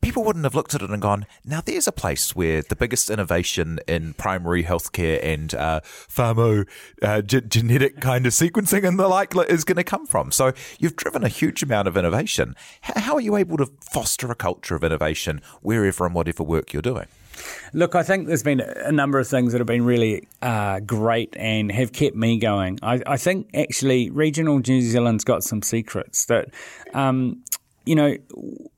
people 0.01 0.23
wouldn't 0.23 0.45
have 0.45 0.55
looked 0.55 0.75
at 0.75 0.81
it 0.81 0.89
and 0.89 1.01
gone, 1.01 1.25
now 1.43 1.61
there's 1.61 1.87
a 1.87 1.91
place 1.91 2.35
where 2.35 2.61
the 2.61 2.75
biggest 2.75 3.09
innovation 3.09 3.79
in 3.87 4.13
primary 4.13 4.63
healthcare 4.63 5.19
and 5.23 5.53
uh, 5.55 5.81
pharma 5.83 6.67
uh, 7.01 7.21
genetic 7.21 7.99
kind 7.99 8.25
of 8.25 8.33
sequencing 8.33 8.87
and 8.87 8.99
the 8.99 9.07
like 9.07 9.35
is 9.49 9.63
going 9.63 9.77
to 9.77 9.83
come 9.83 10.05
from. 10.05 10.31
So 10.31 10.53
you've 10.79 10.95
driven 10.95 11.23
a 11.23 11.29
huge 11.29 11.63
amount 11.63 11.87
of 11.87 11.97
innovation. 11.97 12.55
H- 12.87 13.03
how 13.03 13.15
are 13.15 13.21
you 13.21 13.35
able 13.35 13.57
to 13.57 13.65
foster 13.81 14.31
a 14.31 14.35
culture 14.35 14.75
of 14.75 14.83
innovation 14.83 15.41
wherever 15.61 16.05
and 16.05 16.13
whatever 16.13 16.43
work 16.43 16.73
you're 16.73 16.81
doing? 16.81 17.07
Look, 17.73 17.95
I 17.95 18.03
think 18.03 18.27
there's 18.27 18.43
been 18.43 18.61
a 18.61 18.91
number 18.91 19.19
of 19.19 19.27
things 19.27 19.51
that 19.51 19.59
have 19.59 19.67
been 19.67 19.85
really 19.85 20.27
uh, 20.41 20.79
great 20.79 21.35
and 21.37 21.71
have 21.71 21.91
kept 21.91 22.15
me 22.15 22.37
going. 22.37 22.79
I, 22.81 23.01
I, 23.05 23.17
think 23.17 23.49
actually 23.53 24.09
regional 24.09 24.59
New 24.59 24.81
Zealand's 24.81 25.23
got 25.23 25.43
some 25.43 25.61
secrets 25.61 26.25
that, 26.25 26.49
um, 26.93 27.43
you 27.85 27.95
know, 27.95 28.15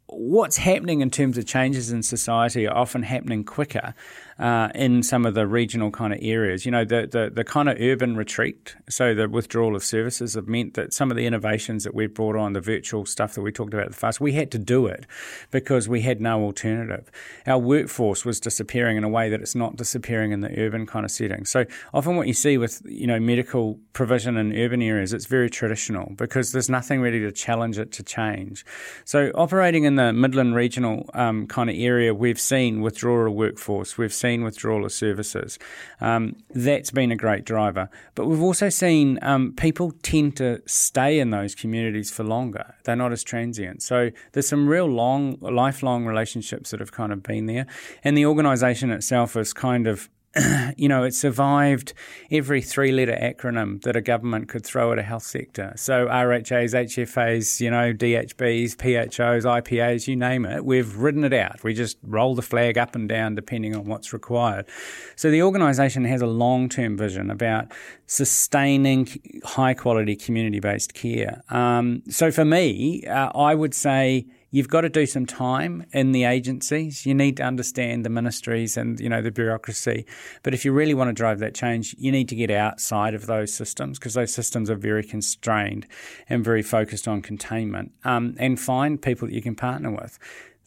what's 0.08 0.58
happening 0.58 1.02
in 1.02 1.10
terms 1.10 1.38
of 1.38 1.46
changes 1.46 1.92
in 1.92 2.04
society 2.04 2.68
are 2.68 2.76
often 2.76 3.04
happening 3.04 3.44
quicker 3.44 3.94
uh, 4.40 4.70
in 4.74 5.04
some 5.04 5.26
of 5.26 5.34
the 5.34 5.46
regional 5.46 5.92
kind 5.92 6.14
of 6.14 6.20
areas. 6.22 6.66
You 6.66 6.72
know, 6.72 6.86
the, 6.86 7.08
the, 7.12 7.30
the 7.34 7.44
kind 7.44 7.70
of 7.70 7.78
urban 7.80 8.16
retreat, 8.16 8.76
so 8.90 9.14
the 9.14 9.28
withdrawal 9.28 9.76
of 9.76 9.84
services 9.84 10.36
have 10.36 10.48
meant 10.48 10.76
that 10.76 10.94
some 10.94 11.12
of 11.12 11.18
the 11.18 11.26
innovations 11.26 11.84
that 11.84 11.94
we've 11.94 12.14
brought 12.14 12.38
on, 12.38 12.54
the 12.54 12.62
virtual 12.62 13.06
stuff 13.06 13.34
that 13.34 13.42
we 13.42 13.52
talked 13.52 13.74
about 13.74 13.88
at 13.88 13.92
the 13.92 13.98
fast, 13.98 14.22
we 14.22 14.34
had 14.34 14.50
to 14.52 14.58
do 14.58 14.88
it 14.88 15.06
because 15.52 15.90
we 15.90 16.02
had 16.02 16.22
no 16.22 16.42
alternative. 16.42 17.12
Our 17.46 17.60
workforce 17.60 18.24
was 18.24 18.40
disappearing 18.40 18.96
in 18.96 19.04
a 19.04 19.10
way 19.10 19.30
that 19.30 19.42
it's 19.42 19.56
not 19.56 19.76
disappearing 19.76 20.32
in 20.32 20.40
the 20.40 20.58
urban 20.58 20.86
kind 20.86 21.04
of 21.04 21.12
setting. 21.12 21.46
So 21.46 21.66
often 21.94 22.16
what 22.16 22.28
you 22.28 22.34
see 22.34 22.58
with, 22.58 22.82
you 22.86 23.08
know, 23.08 23.20
medical 23.20 23.78
provision 23.92 24.38
in 24.38 24.58
urban 24.58 24.82
areas, 24.82 25.12
it's 25.12 25.26
very 25.26 25.50
traditional 25.50 26.14
because 26.16 26.54
there's 26.54 26.70
nothing 26.70 27.02
really 27.02 27.20
to 27.20 27.32
challenge 27.32 27.78
it 27.78 27.92
to 27.94 28.04
change. 28.04 28.66
So 29.04 29.32
operating 29.36 29.84
in 29.84 29.96
the 29.96 30.14
Midland 30.14 30.56
regional 30.56 31.10
um, 31.14 31.46
kind 31.48 31.70
of 31.70 31.76
area, 31.78 32.14
we've 32.14 32.40
seen 32.40 32.82
withdrawal 32.82 33.28
of 33.28 33.34
workforce, 33.34 33.98
we've 33.98 34.14
seen 34.14 34.29
withdrawal 34.38 34.86
of 34.86 34.92
services. 34.92 35.60
Um, 36.00 36.36
that's 36.50 36.92
been 36.92 37.12
a 37.12 37.16
great 37.16 37.46
driver. 37.46 37.90
But 38.16 38.28
we've 38.28 38.42
also 38.42 38.70
seen 38.70 39.20
um, 39.22 39.54
people 39.54 39.92
tend 40.04 40.38
to 40.38 40.62
stay 40.66 41.20
in 41.20 41.32
those 41.32 41.56
communities 41.56 42.12
for 42.12 42.24
longer. 42.24 42.76
They're 42.84 42.96
not 42.96 43.12
as 43.12 43.24
transient. 43.24 43.82
So 43.82 44.12
there's 44.32 44.48
some 44.48 44.68
real 44.68 44.88
long, 44.88 45.38
lifelong 45.42 46.06
relationships 46.06 46.72
that 46.72 46.80
have 46.80 46.92
kind 46.92 47.12
of 47.12 47.24
been 47.24 47.46
there. 47.46 47.66
And 48.04 48.18
the 48.18 48.26
organisation 48.26 48.92
itself 48.92 49.36
is 49.36 49.54
kind 49.54 49.88
of 49.88 50.10
you 50.78 50.88
know, 50.88 51.04
it 51.04 51.14
survived 51.14 51.94
every 52.30 52.62
three 52.62 52.92
letter 52.92 53.18
acronym 53.20 53.82
that 53.82 53.96
a 53.96 54.02
government 54.02 54.48
could 54.48 54.64
throw 54.64 54.92
at 54.92 55.00
a 55.00 55.02
health 55.02 55.24
sector. 55.24 55.74
So 55.76 56.06
RHAs, 56.06 56.74
HFAs, 56.74 57.60
you 57.60 57.72
know, 57.72 57.94
DHBs, 57.94 58.76
PHOs, 58.78 59.46
IPAs, 59.46 60.08
you 60.08 60.16
name 60.16 60.46
it, 60.46 60.64
we've 60.64 60.96
ridden 60.98 61.24
it 61.24 61.34
out. 61.34 61.64
We 61.64 61.74
just 61.74 61.98
roll 62.04 62.36
the 62.36 62.44
flag 62.44 62.78
up 62.78 62.96
and 62.96 63.10
down 63.10 63.34
depending 63.34 63.76
on 63.76 63.86
what's 63.86 64.14
required. 64.14 64.68
So 65.16 65.32
the 65.32 65.42
organisation 65.42 66.06
has 66.06 66.22
a 66.22 66.28
long 66.28 66.70
term 66.70 66.96
vision 66.96 67.32
about 67.32 67.72
sustaining 68.06 69.42
high 69.44 69.74
quality 69.74 70.16
community 70.16 70.60
based 70.60 70.94
care. 70.94 71.44
Um, 71.50 72.04
so 72.10 72.32
for 72.32 72.46
me, 72.46 73.04
uh, 73.06 73.32
I 73.34 73.56
would 73.56 73.74
say, 73.74 74.28
you've 74.52 74.68
got 74.68 74.82
to 74.82 74.90
do 74.90 75.06
some 75.06 75.26
time 75.26 75.86
in 75.92 76.12
the 76.12 76.24
agencies. 76.24 77.06
You 77.06 77.14
need 77.14 77.38
to 77.38 77.44
understand 77.44 78.06
the 78.06 78.10
ministries 78.10 78.78
and 78.78 79.00
you 79.00 79.10
know 79.10 79.22
the 79.22 79.32
bureaucracy. 79.32 80.06
But 80.44 80.54
if 80.54 80.66
you 80.66 80.72
really 80.72 80.94
want 80.94 81.10
to 81.10 81.14
drive 81.14 81.40
that 81.40 81.56
change, 81.56 81.96
you 81.98 82.12
need 82.12 82.30
to 82.30 82.36
get 82.36 82.52
outside 82.52 83.14
of 83.14 83.26
those 83.26 83.54
systems 83.54 84.00
because 84.00 84.14
those 84.14 84.34
systems 84.34 84.70
are 84.70 84.76
very 84.76 85.04
constrained 85.04 85.88
and 86.28 86.44
very 86.44 86.64
focused 86.64 87.08
on 87.08 87.22
containment. 87.22 87.92
Um, 88.04 88.36
and 88.40 88.60
find 88.60 89.02
people 89.02 89.28
that 89.28 89.34
you 89.34 89.42
can 89.42 89.56
partner 89.56 89.92
with. 89.92 90.18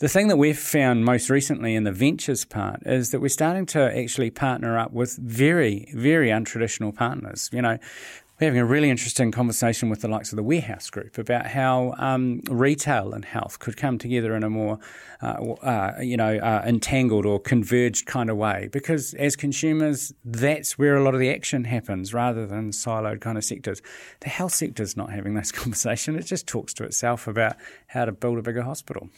The 0.02 0.08
thing 0.08 0.26
that 0.28 0.36
we've 0.36 0.58
found 0.58 1.04
most 1.04 1.30
recently 1.30 1.76
in 1.76 1.84
the 1.84 1.92
ventures 1.92 2.44
part 2.44 2.82
is 2.84 3.12
that 3.12 3.20
we're 3.20 3.28
starting 3.28 3.66
to 3.66 3.96
actually 3.96 4.30
partner 4.30 4.76
up 4.76 4.92
with 4.92 5.16
very, 5.16 5.92
very 5.94 6.28
untraditional 6.28 6.92
partners. 6.92 7.48
You 7.52 7.62
know, 7.62 7.78
we're 8.42 8.46
having 8.46 8.60
a 8.60 8.66
really 8.66 8.90
interesting 8.90 9.30
conversation 9.30 9.88
with 9.88 10.00
the 10.00 10.08
likes 10.08 10.32
of 10.32 10.36
the 10.36 10.42
Warehouse 10.42 10.90
Group 10.90 11.16
about 11.16 11.46
how 11.46 11.94
um, 11.98 12.40
retail 12.50 13.12
and 13.12 13.24
health 13.24 13.60
could 13.60 13.76
come 13.76 13.98
together 13.98 14.34
in 14.34 14.42
a 14.42 14.50
more, 14.50 14.80
uh, 15.22 15.26
uh, 15.62 15.94
you 16.00 16.16
know, 16.16 16.38
uh, 16.38 16.60
entangled 16.66 17.24
or 17.24 17.38
converged 17.38 18.06
kind 18.06 18.28
of 18.28 18.36
way. 18.36 18.68
Because 18.72 19.14
as 19.14 19.36
consumers, 19.36 20.12
that's 20.24 20.76
where 20.76 20.96
a 20.96 21.04
lot 21.04 21.14
of 21.14 21.20
the 21.20 21.30
action 21.30 21.62
happens, 21.62 22.12
rather 22.12 22.44
than 22.44 22.72
siloed 22.72 23.20
kind 23.20 23.38
of 23.38 23.44
sectors. 23.44 23.80
The 24.22 24.28
health 24.28 24.54
sector 24.54 24.82
is 24.82 24.96
not 24.96 25.12
having 25.12 25.34
this 25.34 25.52
conversation. 25.62 26.16
It 26.16 26.26
just 26.26 26.48
talks 26.48 26.74
to 26.74 26.84
itself 26.84 27.28
about 27.28 27.54
how 27.86 28.06
to 28.06 28.12
build 28.12 28.38
a 28.38 28.42
bigger 28.42 28.62
hospital. 28.62 29.08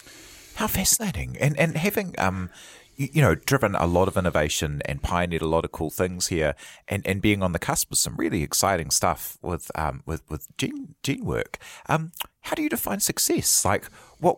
How 0.56 0.66
fascinating! 0.66 1.38
And 1.40 1.58
and 1.58 1.78
having 1.78 2.14
um, 2.18 2.50
you 2.96 3.22
know, 3.22 3.34
driven 3.34 3.74
a 3.74 3.86
lot 3.86 4.08
of 4.08 4.16
innovation 4.16 4.82
and 4.84 5.02
pioneered 5.02 5.42
a 5.42 5.46
lot 5.46 5.64
of 5.64 5.72
cool 5.72 5.90
things 5.90 6.28
here, 6.28 6.54
and, 6.88 7.06
and 7.06 7.20
being 7.20 7.42
on 7.42 7.52
the 7.52 7.58
cusp 7.58 7.92
of 7.92 7.98
some 7.98 8.16
really 8.16 8.42
exciting 8.42 8.90
stuff 8.90 9.38
with 9.42 9.70
um, 9.74 10.02
with 10.06 10.22
with 10.28 10.48
gene 10.56 10.94
gene 11.02 11.24
work. 11.24 11.58
Um, 11.88 12.12
how 12.44 12.54
do 12.54 12.62
you 12.62 12.68
define 12.68 13.00
success? 13.00 13.64
Like, 13.64 13.86
what 14.18 14.36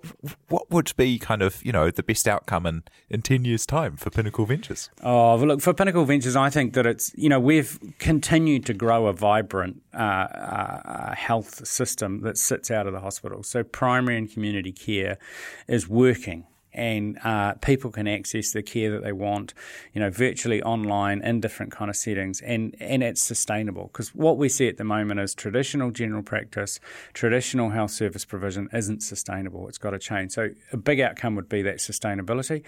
what 0.48 0.70
would 0.70 0.92
be 0.96 1.18
kind 1.18 1.42
of 1.42 1.64
you 1.64 1.72
know 1.72 1.90
the 1.90 2.02
best 2.02 2.28
outcome 2.28 2.64
in, 2.64 2.84
in 3.10 3.22
ten 3.22 3.44
years' 3.44 3.66
time 3.66 3.96
for 3.96 4.10
Pinnacle 4.10 4.46
Ventures? 4.46 4.90
Oh, 5.02 5.36
look 5.36 5.60
for 5.60 5.74
Pinnacle 5.74 6.04
Ventures, 6.04 6.36
I 6.36 6.48
think 6.50 6.74
that 6.74 6.86
it's 6.86 7.12
you 7.16 7.28
know 7.28 7.40
we've 7.40 7.78
continued 7.98 8.64
to 8.66 8.74
grow 8.74 9.06
a 9.06 9.12
vibrant 9.12 9.82
uh, 9.92 9.96
uh, 9.96 11.14
health 11.14 11.66
system 11.66 12.20
that 12.20 12.38
sits 12.38 12.70
out 12.70 12.86
of 12.86 12.92
the 12.92 13.00
hospital. 13.00 13.42
So 13.42 13.64
primary 13.64 14.16
and 14.18 14.30
community 14.30 14.72
care 14.72 15.18
is 15.66 15.88
working 15.88 16.46
and 16.76 17.18
uh, 17.24 17.54
people 17.54 17.90
can 17.90 18.06
access 18.06 18.52
the 18.52 18.62
care 18.62 18.90
that 18.90 19.02
they 19.02 19.12
want, 19.12 19.54
you 19.92 20.00
know, 20.00 20.10
virtually 20.10 20.62
online 20.62 21.22
in 21.22 21.40
different 21.40 21.72
kind 21.72 21.90
of 21.90 21.96
settings, 21.96 22.40
and 22.42 22.76
and 22.78 23.02
it's 23.02 23.22
sustainable 23.22 23.90
because 23.92 24.14
what 24.14 24.36
we 24.36 24.48
see 24.48 24.68
at 24.68 24.76
the 24.76 24.84
moment 24.84 25.18
is 25.20 25.34
traditional 25.34 25.90
general 25.90 26.22
practice, 26.22 26.78
traditional 27.14 27.70
health 27.70 27.90
service 27.90 28.24
provision 28.24 28.68
isn't 28.72 29.02
sustainable. 29.02 29.68
It's 29.68 29.78
got 29.78 29.90
to 29.90 29.98
change. 29.98 30.32
So 30.32 30.50
a 30.72 30.76
big 30.76 31.00
outcome 31.00 31.34
would 31.36 31.48
be 31.48 31.62
that 31.62 31.78
sustainability. 31.78 32.62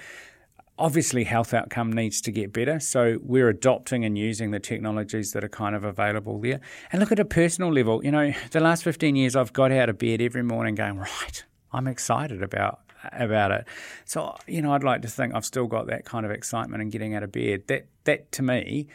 obviously 0.78 1.24
health 1.24 1.52
outcome 1.52 1.92
needs 1.92 2.20
to 2.22 2.30
get 2.30 2.52
better. 2.52 2.78
So 2.78 3.18
we're 3.22 3.48
adopting 3.48 4.04
and 4.04 4.16
using 4.16 4.52
the 4.52 4.60
technologies 4.60 5.32
that 5.32 5.42
are 5.42 5.48
kind 5.48 5.74
of 5.74 5.84
available 5.84 6.40
there. 6.40 6.60
And 6.92 7.00
look 7.00 7.10
at 7.10 7.18
a 7.18 7.24
personal 7.24 7.72
level, 7.72 8.04
you 8.04 8.12
know, 8.12 8.32
the 8.52 8.60
last 8.60 8.84
15 8.84 9.16
years 9.16 9.34
I've 9.34 9.52
got 9.52 9.72
out 9.72 9.88
of 9.88 9.98
bed 9.98 10.22
every 10.22 10.44
morning 10.44 10.76
going, 10.76 10.96
right, 10.98 11.44
I'm 11.72 11.88
excited 11.88 12.42
about 12.42 12.80
about 13.12 13.50
it. 13.50 13.66
So, 14.04 14.36
you 14.46 14.62
know, 14.62 14.72
I'd 14.72 14.84
like 14.84 15.02
to 15.02 15.08
think 15.08 15.34
I've 15.34 15.44
still 15.44 15.66
got 15.66 15.86
that 15.86 16.04
kind 16.04 16.24
of 16.24 16.32
excitement 16.32 16.82
in 16.82 16.90
getting 16.90 17.14
out 17.14 17.22
of 17.22 17.32
bed. 17.32 17.64
That 17.66 17.86
that 18.04 18.32
to 18.32 18.42
me 18.42 18.88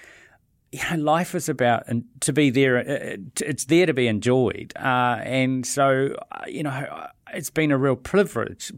you 0.74 0.80
know, 0.90 1.04
life 1.04 1.36
is 1.36 1.48
about 1.48 1.84
and 1.88 2.04
to 2.22 2.34
be 2.34 2.50
there. 2.50 2.80
Uh, 2.80 3.18
it's 3.42 3.66
there 3.66 3.86
to 3.86 3.94
be 3.94 4.08
enjoyed, 4.08 4.74
uh, 4.76 5.20
and 5.22 5.66
so 5.68 6.18
uh, 6.32 6.46
you 6.48 6.64
know, 6.64 7.08
it's 7.32 7.52
been 7.52 7.72
a 7.72 7.78
real 7.78 7.96
privilege 7.96 8.72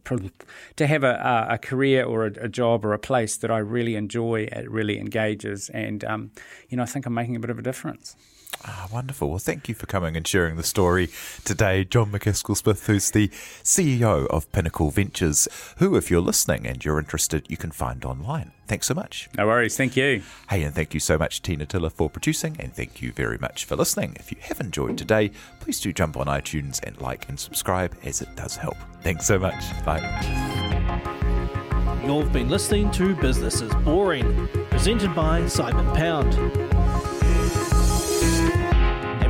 to 0.75 0.87
have 0.87 1.05
a, 1.05 1.47
a 1.51 1.57
career 1.57 2.03
or 2.03 2.25
a, 2.25 2.31
a, 2.41 2.49
job 2.49 2.83
or 2.83 2.91
a 2.91 2.99
place 2.99 3.37
that 3.37 3.49
I 3.49 3.59
really 3.59 3.95
enjoy. 3.95 4.49
It 4.51 4.69
really 4.69 4.99
engages, 4.99 5.69
and 5.69 6.03
um, 6.03 6.31
you 6.67 6.75
know, 6.75 6.83
I 6.83 6.85
think 6.85 7.05
I'm 7.05 7.13
making 7.13 7.37
a 7.37 7.39
bit 7.39 7.49
of 7.49 7.57
a 7.57 7.61
difference. 7.61 8.17
Ah, 8.67 8.87
wonderful. 8.91 9.29
Well, 9.29 9.37
thank 9.37 9.69
you 9.69 9.75
for 9.75 9.85
coming 9.85 10.17
and 10.17 10.27
sharing 10.27 10.55
the 10.55 10.63
story 10.63 11.09
today, 11.43 11.83
John 11.83 12.11
Macaskill-Smith, 12.11 12.87
who's 12.87 13.11
the 13.11 13.27
CEO 13.63 14.25
of 14.27 14.51
Pinnacle 14.51 14.89
Ventures, 14.89 15.47
who, 15.77 15.95
if 15.95 16.09
you're 16.09 16.19
listening 16.19 16.65
and 16.65 16.83
you're 16.83 16.97
interested, 16.97 17.45
you 17.47 17.57
can 17.57 17.69
find 17.69 18.03
online. 18.03 18.53
Thanks 18.67 18.87
so 18.87 18.95
much. 18.95 19.29
No 19.37 19.45
worries. 19.45 19.77
Thank 19.77 19.95
you. 19.95 20.23
Hey, 20.49 20.63
and 20.63 20.73
thank 20.73 20.95
you 20.95 20.99
so 20.99 21.15
much, 21.15 21.43
Tina 21.43 21.67
Tiller, 21.67 21.91
for 21.91 22.09
producing, 22.09 22.55
and 22.59 22.73
thank 22.73 23.03
you 23.03 23.11
very 23.11 23.37
much 23.37 23.65
for 23.65 23.75
listening. 23.75 24.15
If 24.19 24.31
you 24.31 24.37
have 24.41 24.59
enjoyed 24.59 24.97
today, 24.97 25.29
please 25.59 25.79
do 25.79 25.93
jump 25.93 26.17
on 26.17 26.25
iTunes 26.25 26.83
and 26.83 26.99
like 26.99 27.29
and 27.29 27.39
subscribe, 27.39 27.95
as 28.03 28.23
it 28.23 28.35
does 28.35 28.55
help. 28.55 28.77
Thanks 29.03 29.27
so 29.27 29.37
much. 29.37 29.63
Bye. 29.85 30.01
You've 32.03 32.33
been 32.33 32.49
listening 32.49 32.89
to 32.91 33.15
Business 33.15 33.61
is 33.61 33.73
Boring, 33.83 34.47
presented 34.69 35.13
by 35.13 35.45
Simon 35.47 35.85
Pound 35.95 36.33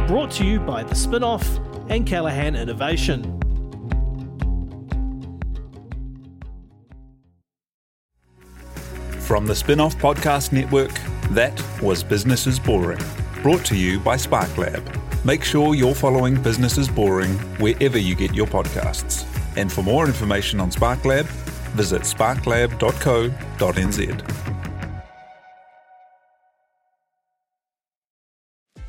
brought 0.07 0.29
to 0.29 0.45
you 0.45 0.59
by 0.59 0.83
The 0.83 0.93
Spinoff 0.93 1.43
and 1.89 2.05
Callaghan 2.05 2.55
Innovation. 2.55 3.23
From 9.21 9.47
the 9.47 9.53
Spinoff 9.53 9.95
Podcast 9.95 10.51
Network, 10.51 10.91
that 11.31 11.59
was 11.81 12.03
Business 12.03 12.45
is 12.45 12.59
Boring, 12.59 13.01
brought 13.41 13.65
to 13.65 13.75
you 13.75 13.99
by 13.99 14.15
SparkLab. 14.15 15.25
Make 15.25 15.43
sure 15.43 15.73
you're 15.73 15.95
following 15.95 16.39
Business 16.39 16.77
is 16.77 16.87
Boring 16.87 17.33
wherever 17.57 17.97
you 17.97 18.13
get 18.13 18.35
your 18.35 18.45
podcasts. 18.45 19.25
And 19.57 19.73
for 19.73 19.81
more 19.81 20.05
information 20.05 20.59
on 20.59 20.69
SparkLab, 20.69 21.25
visit 21.73 22.03
sparklab.co.nz. 22.03 24.44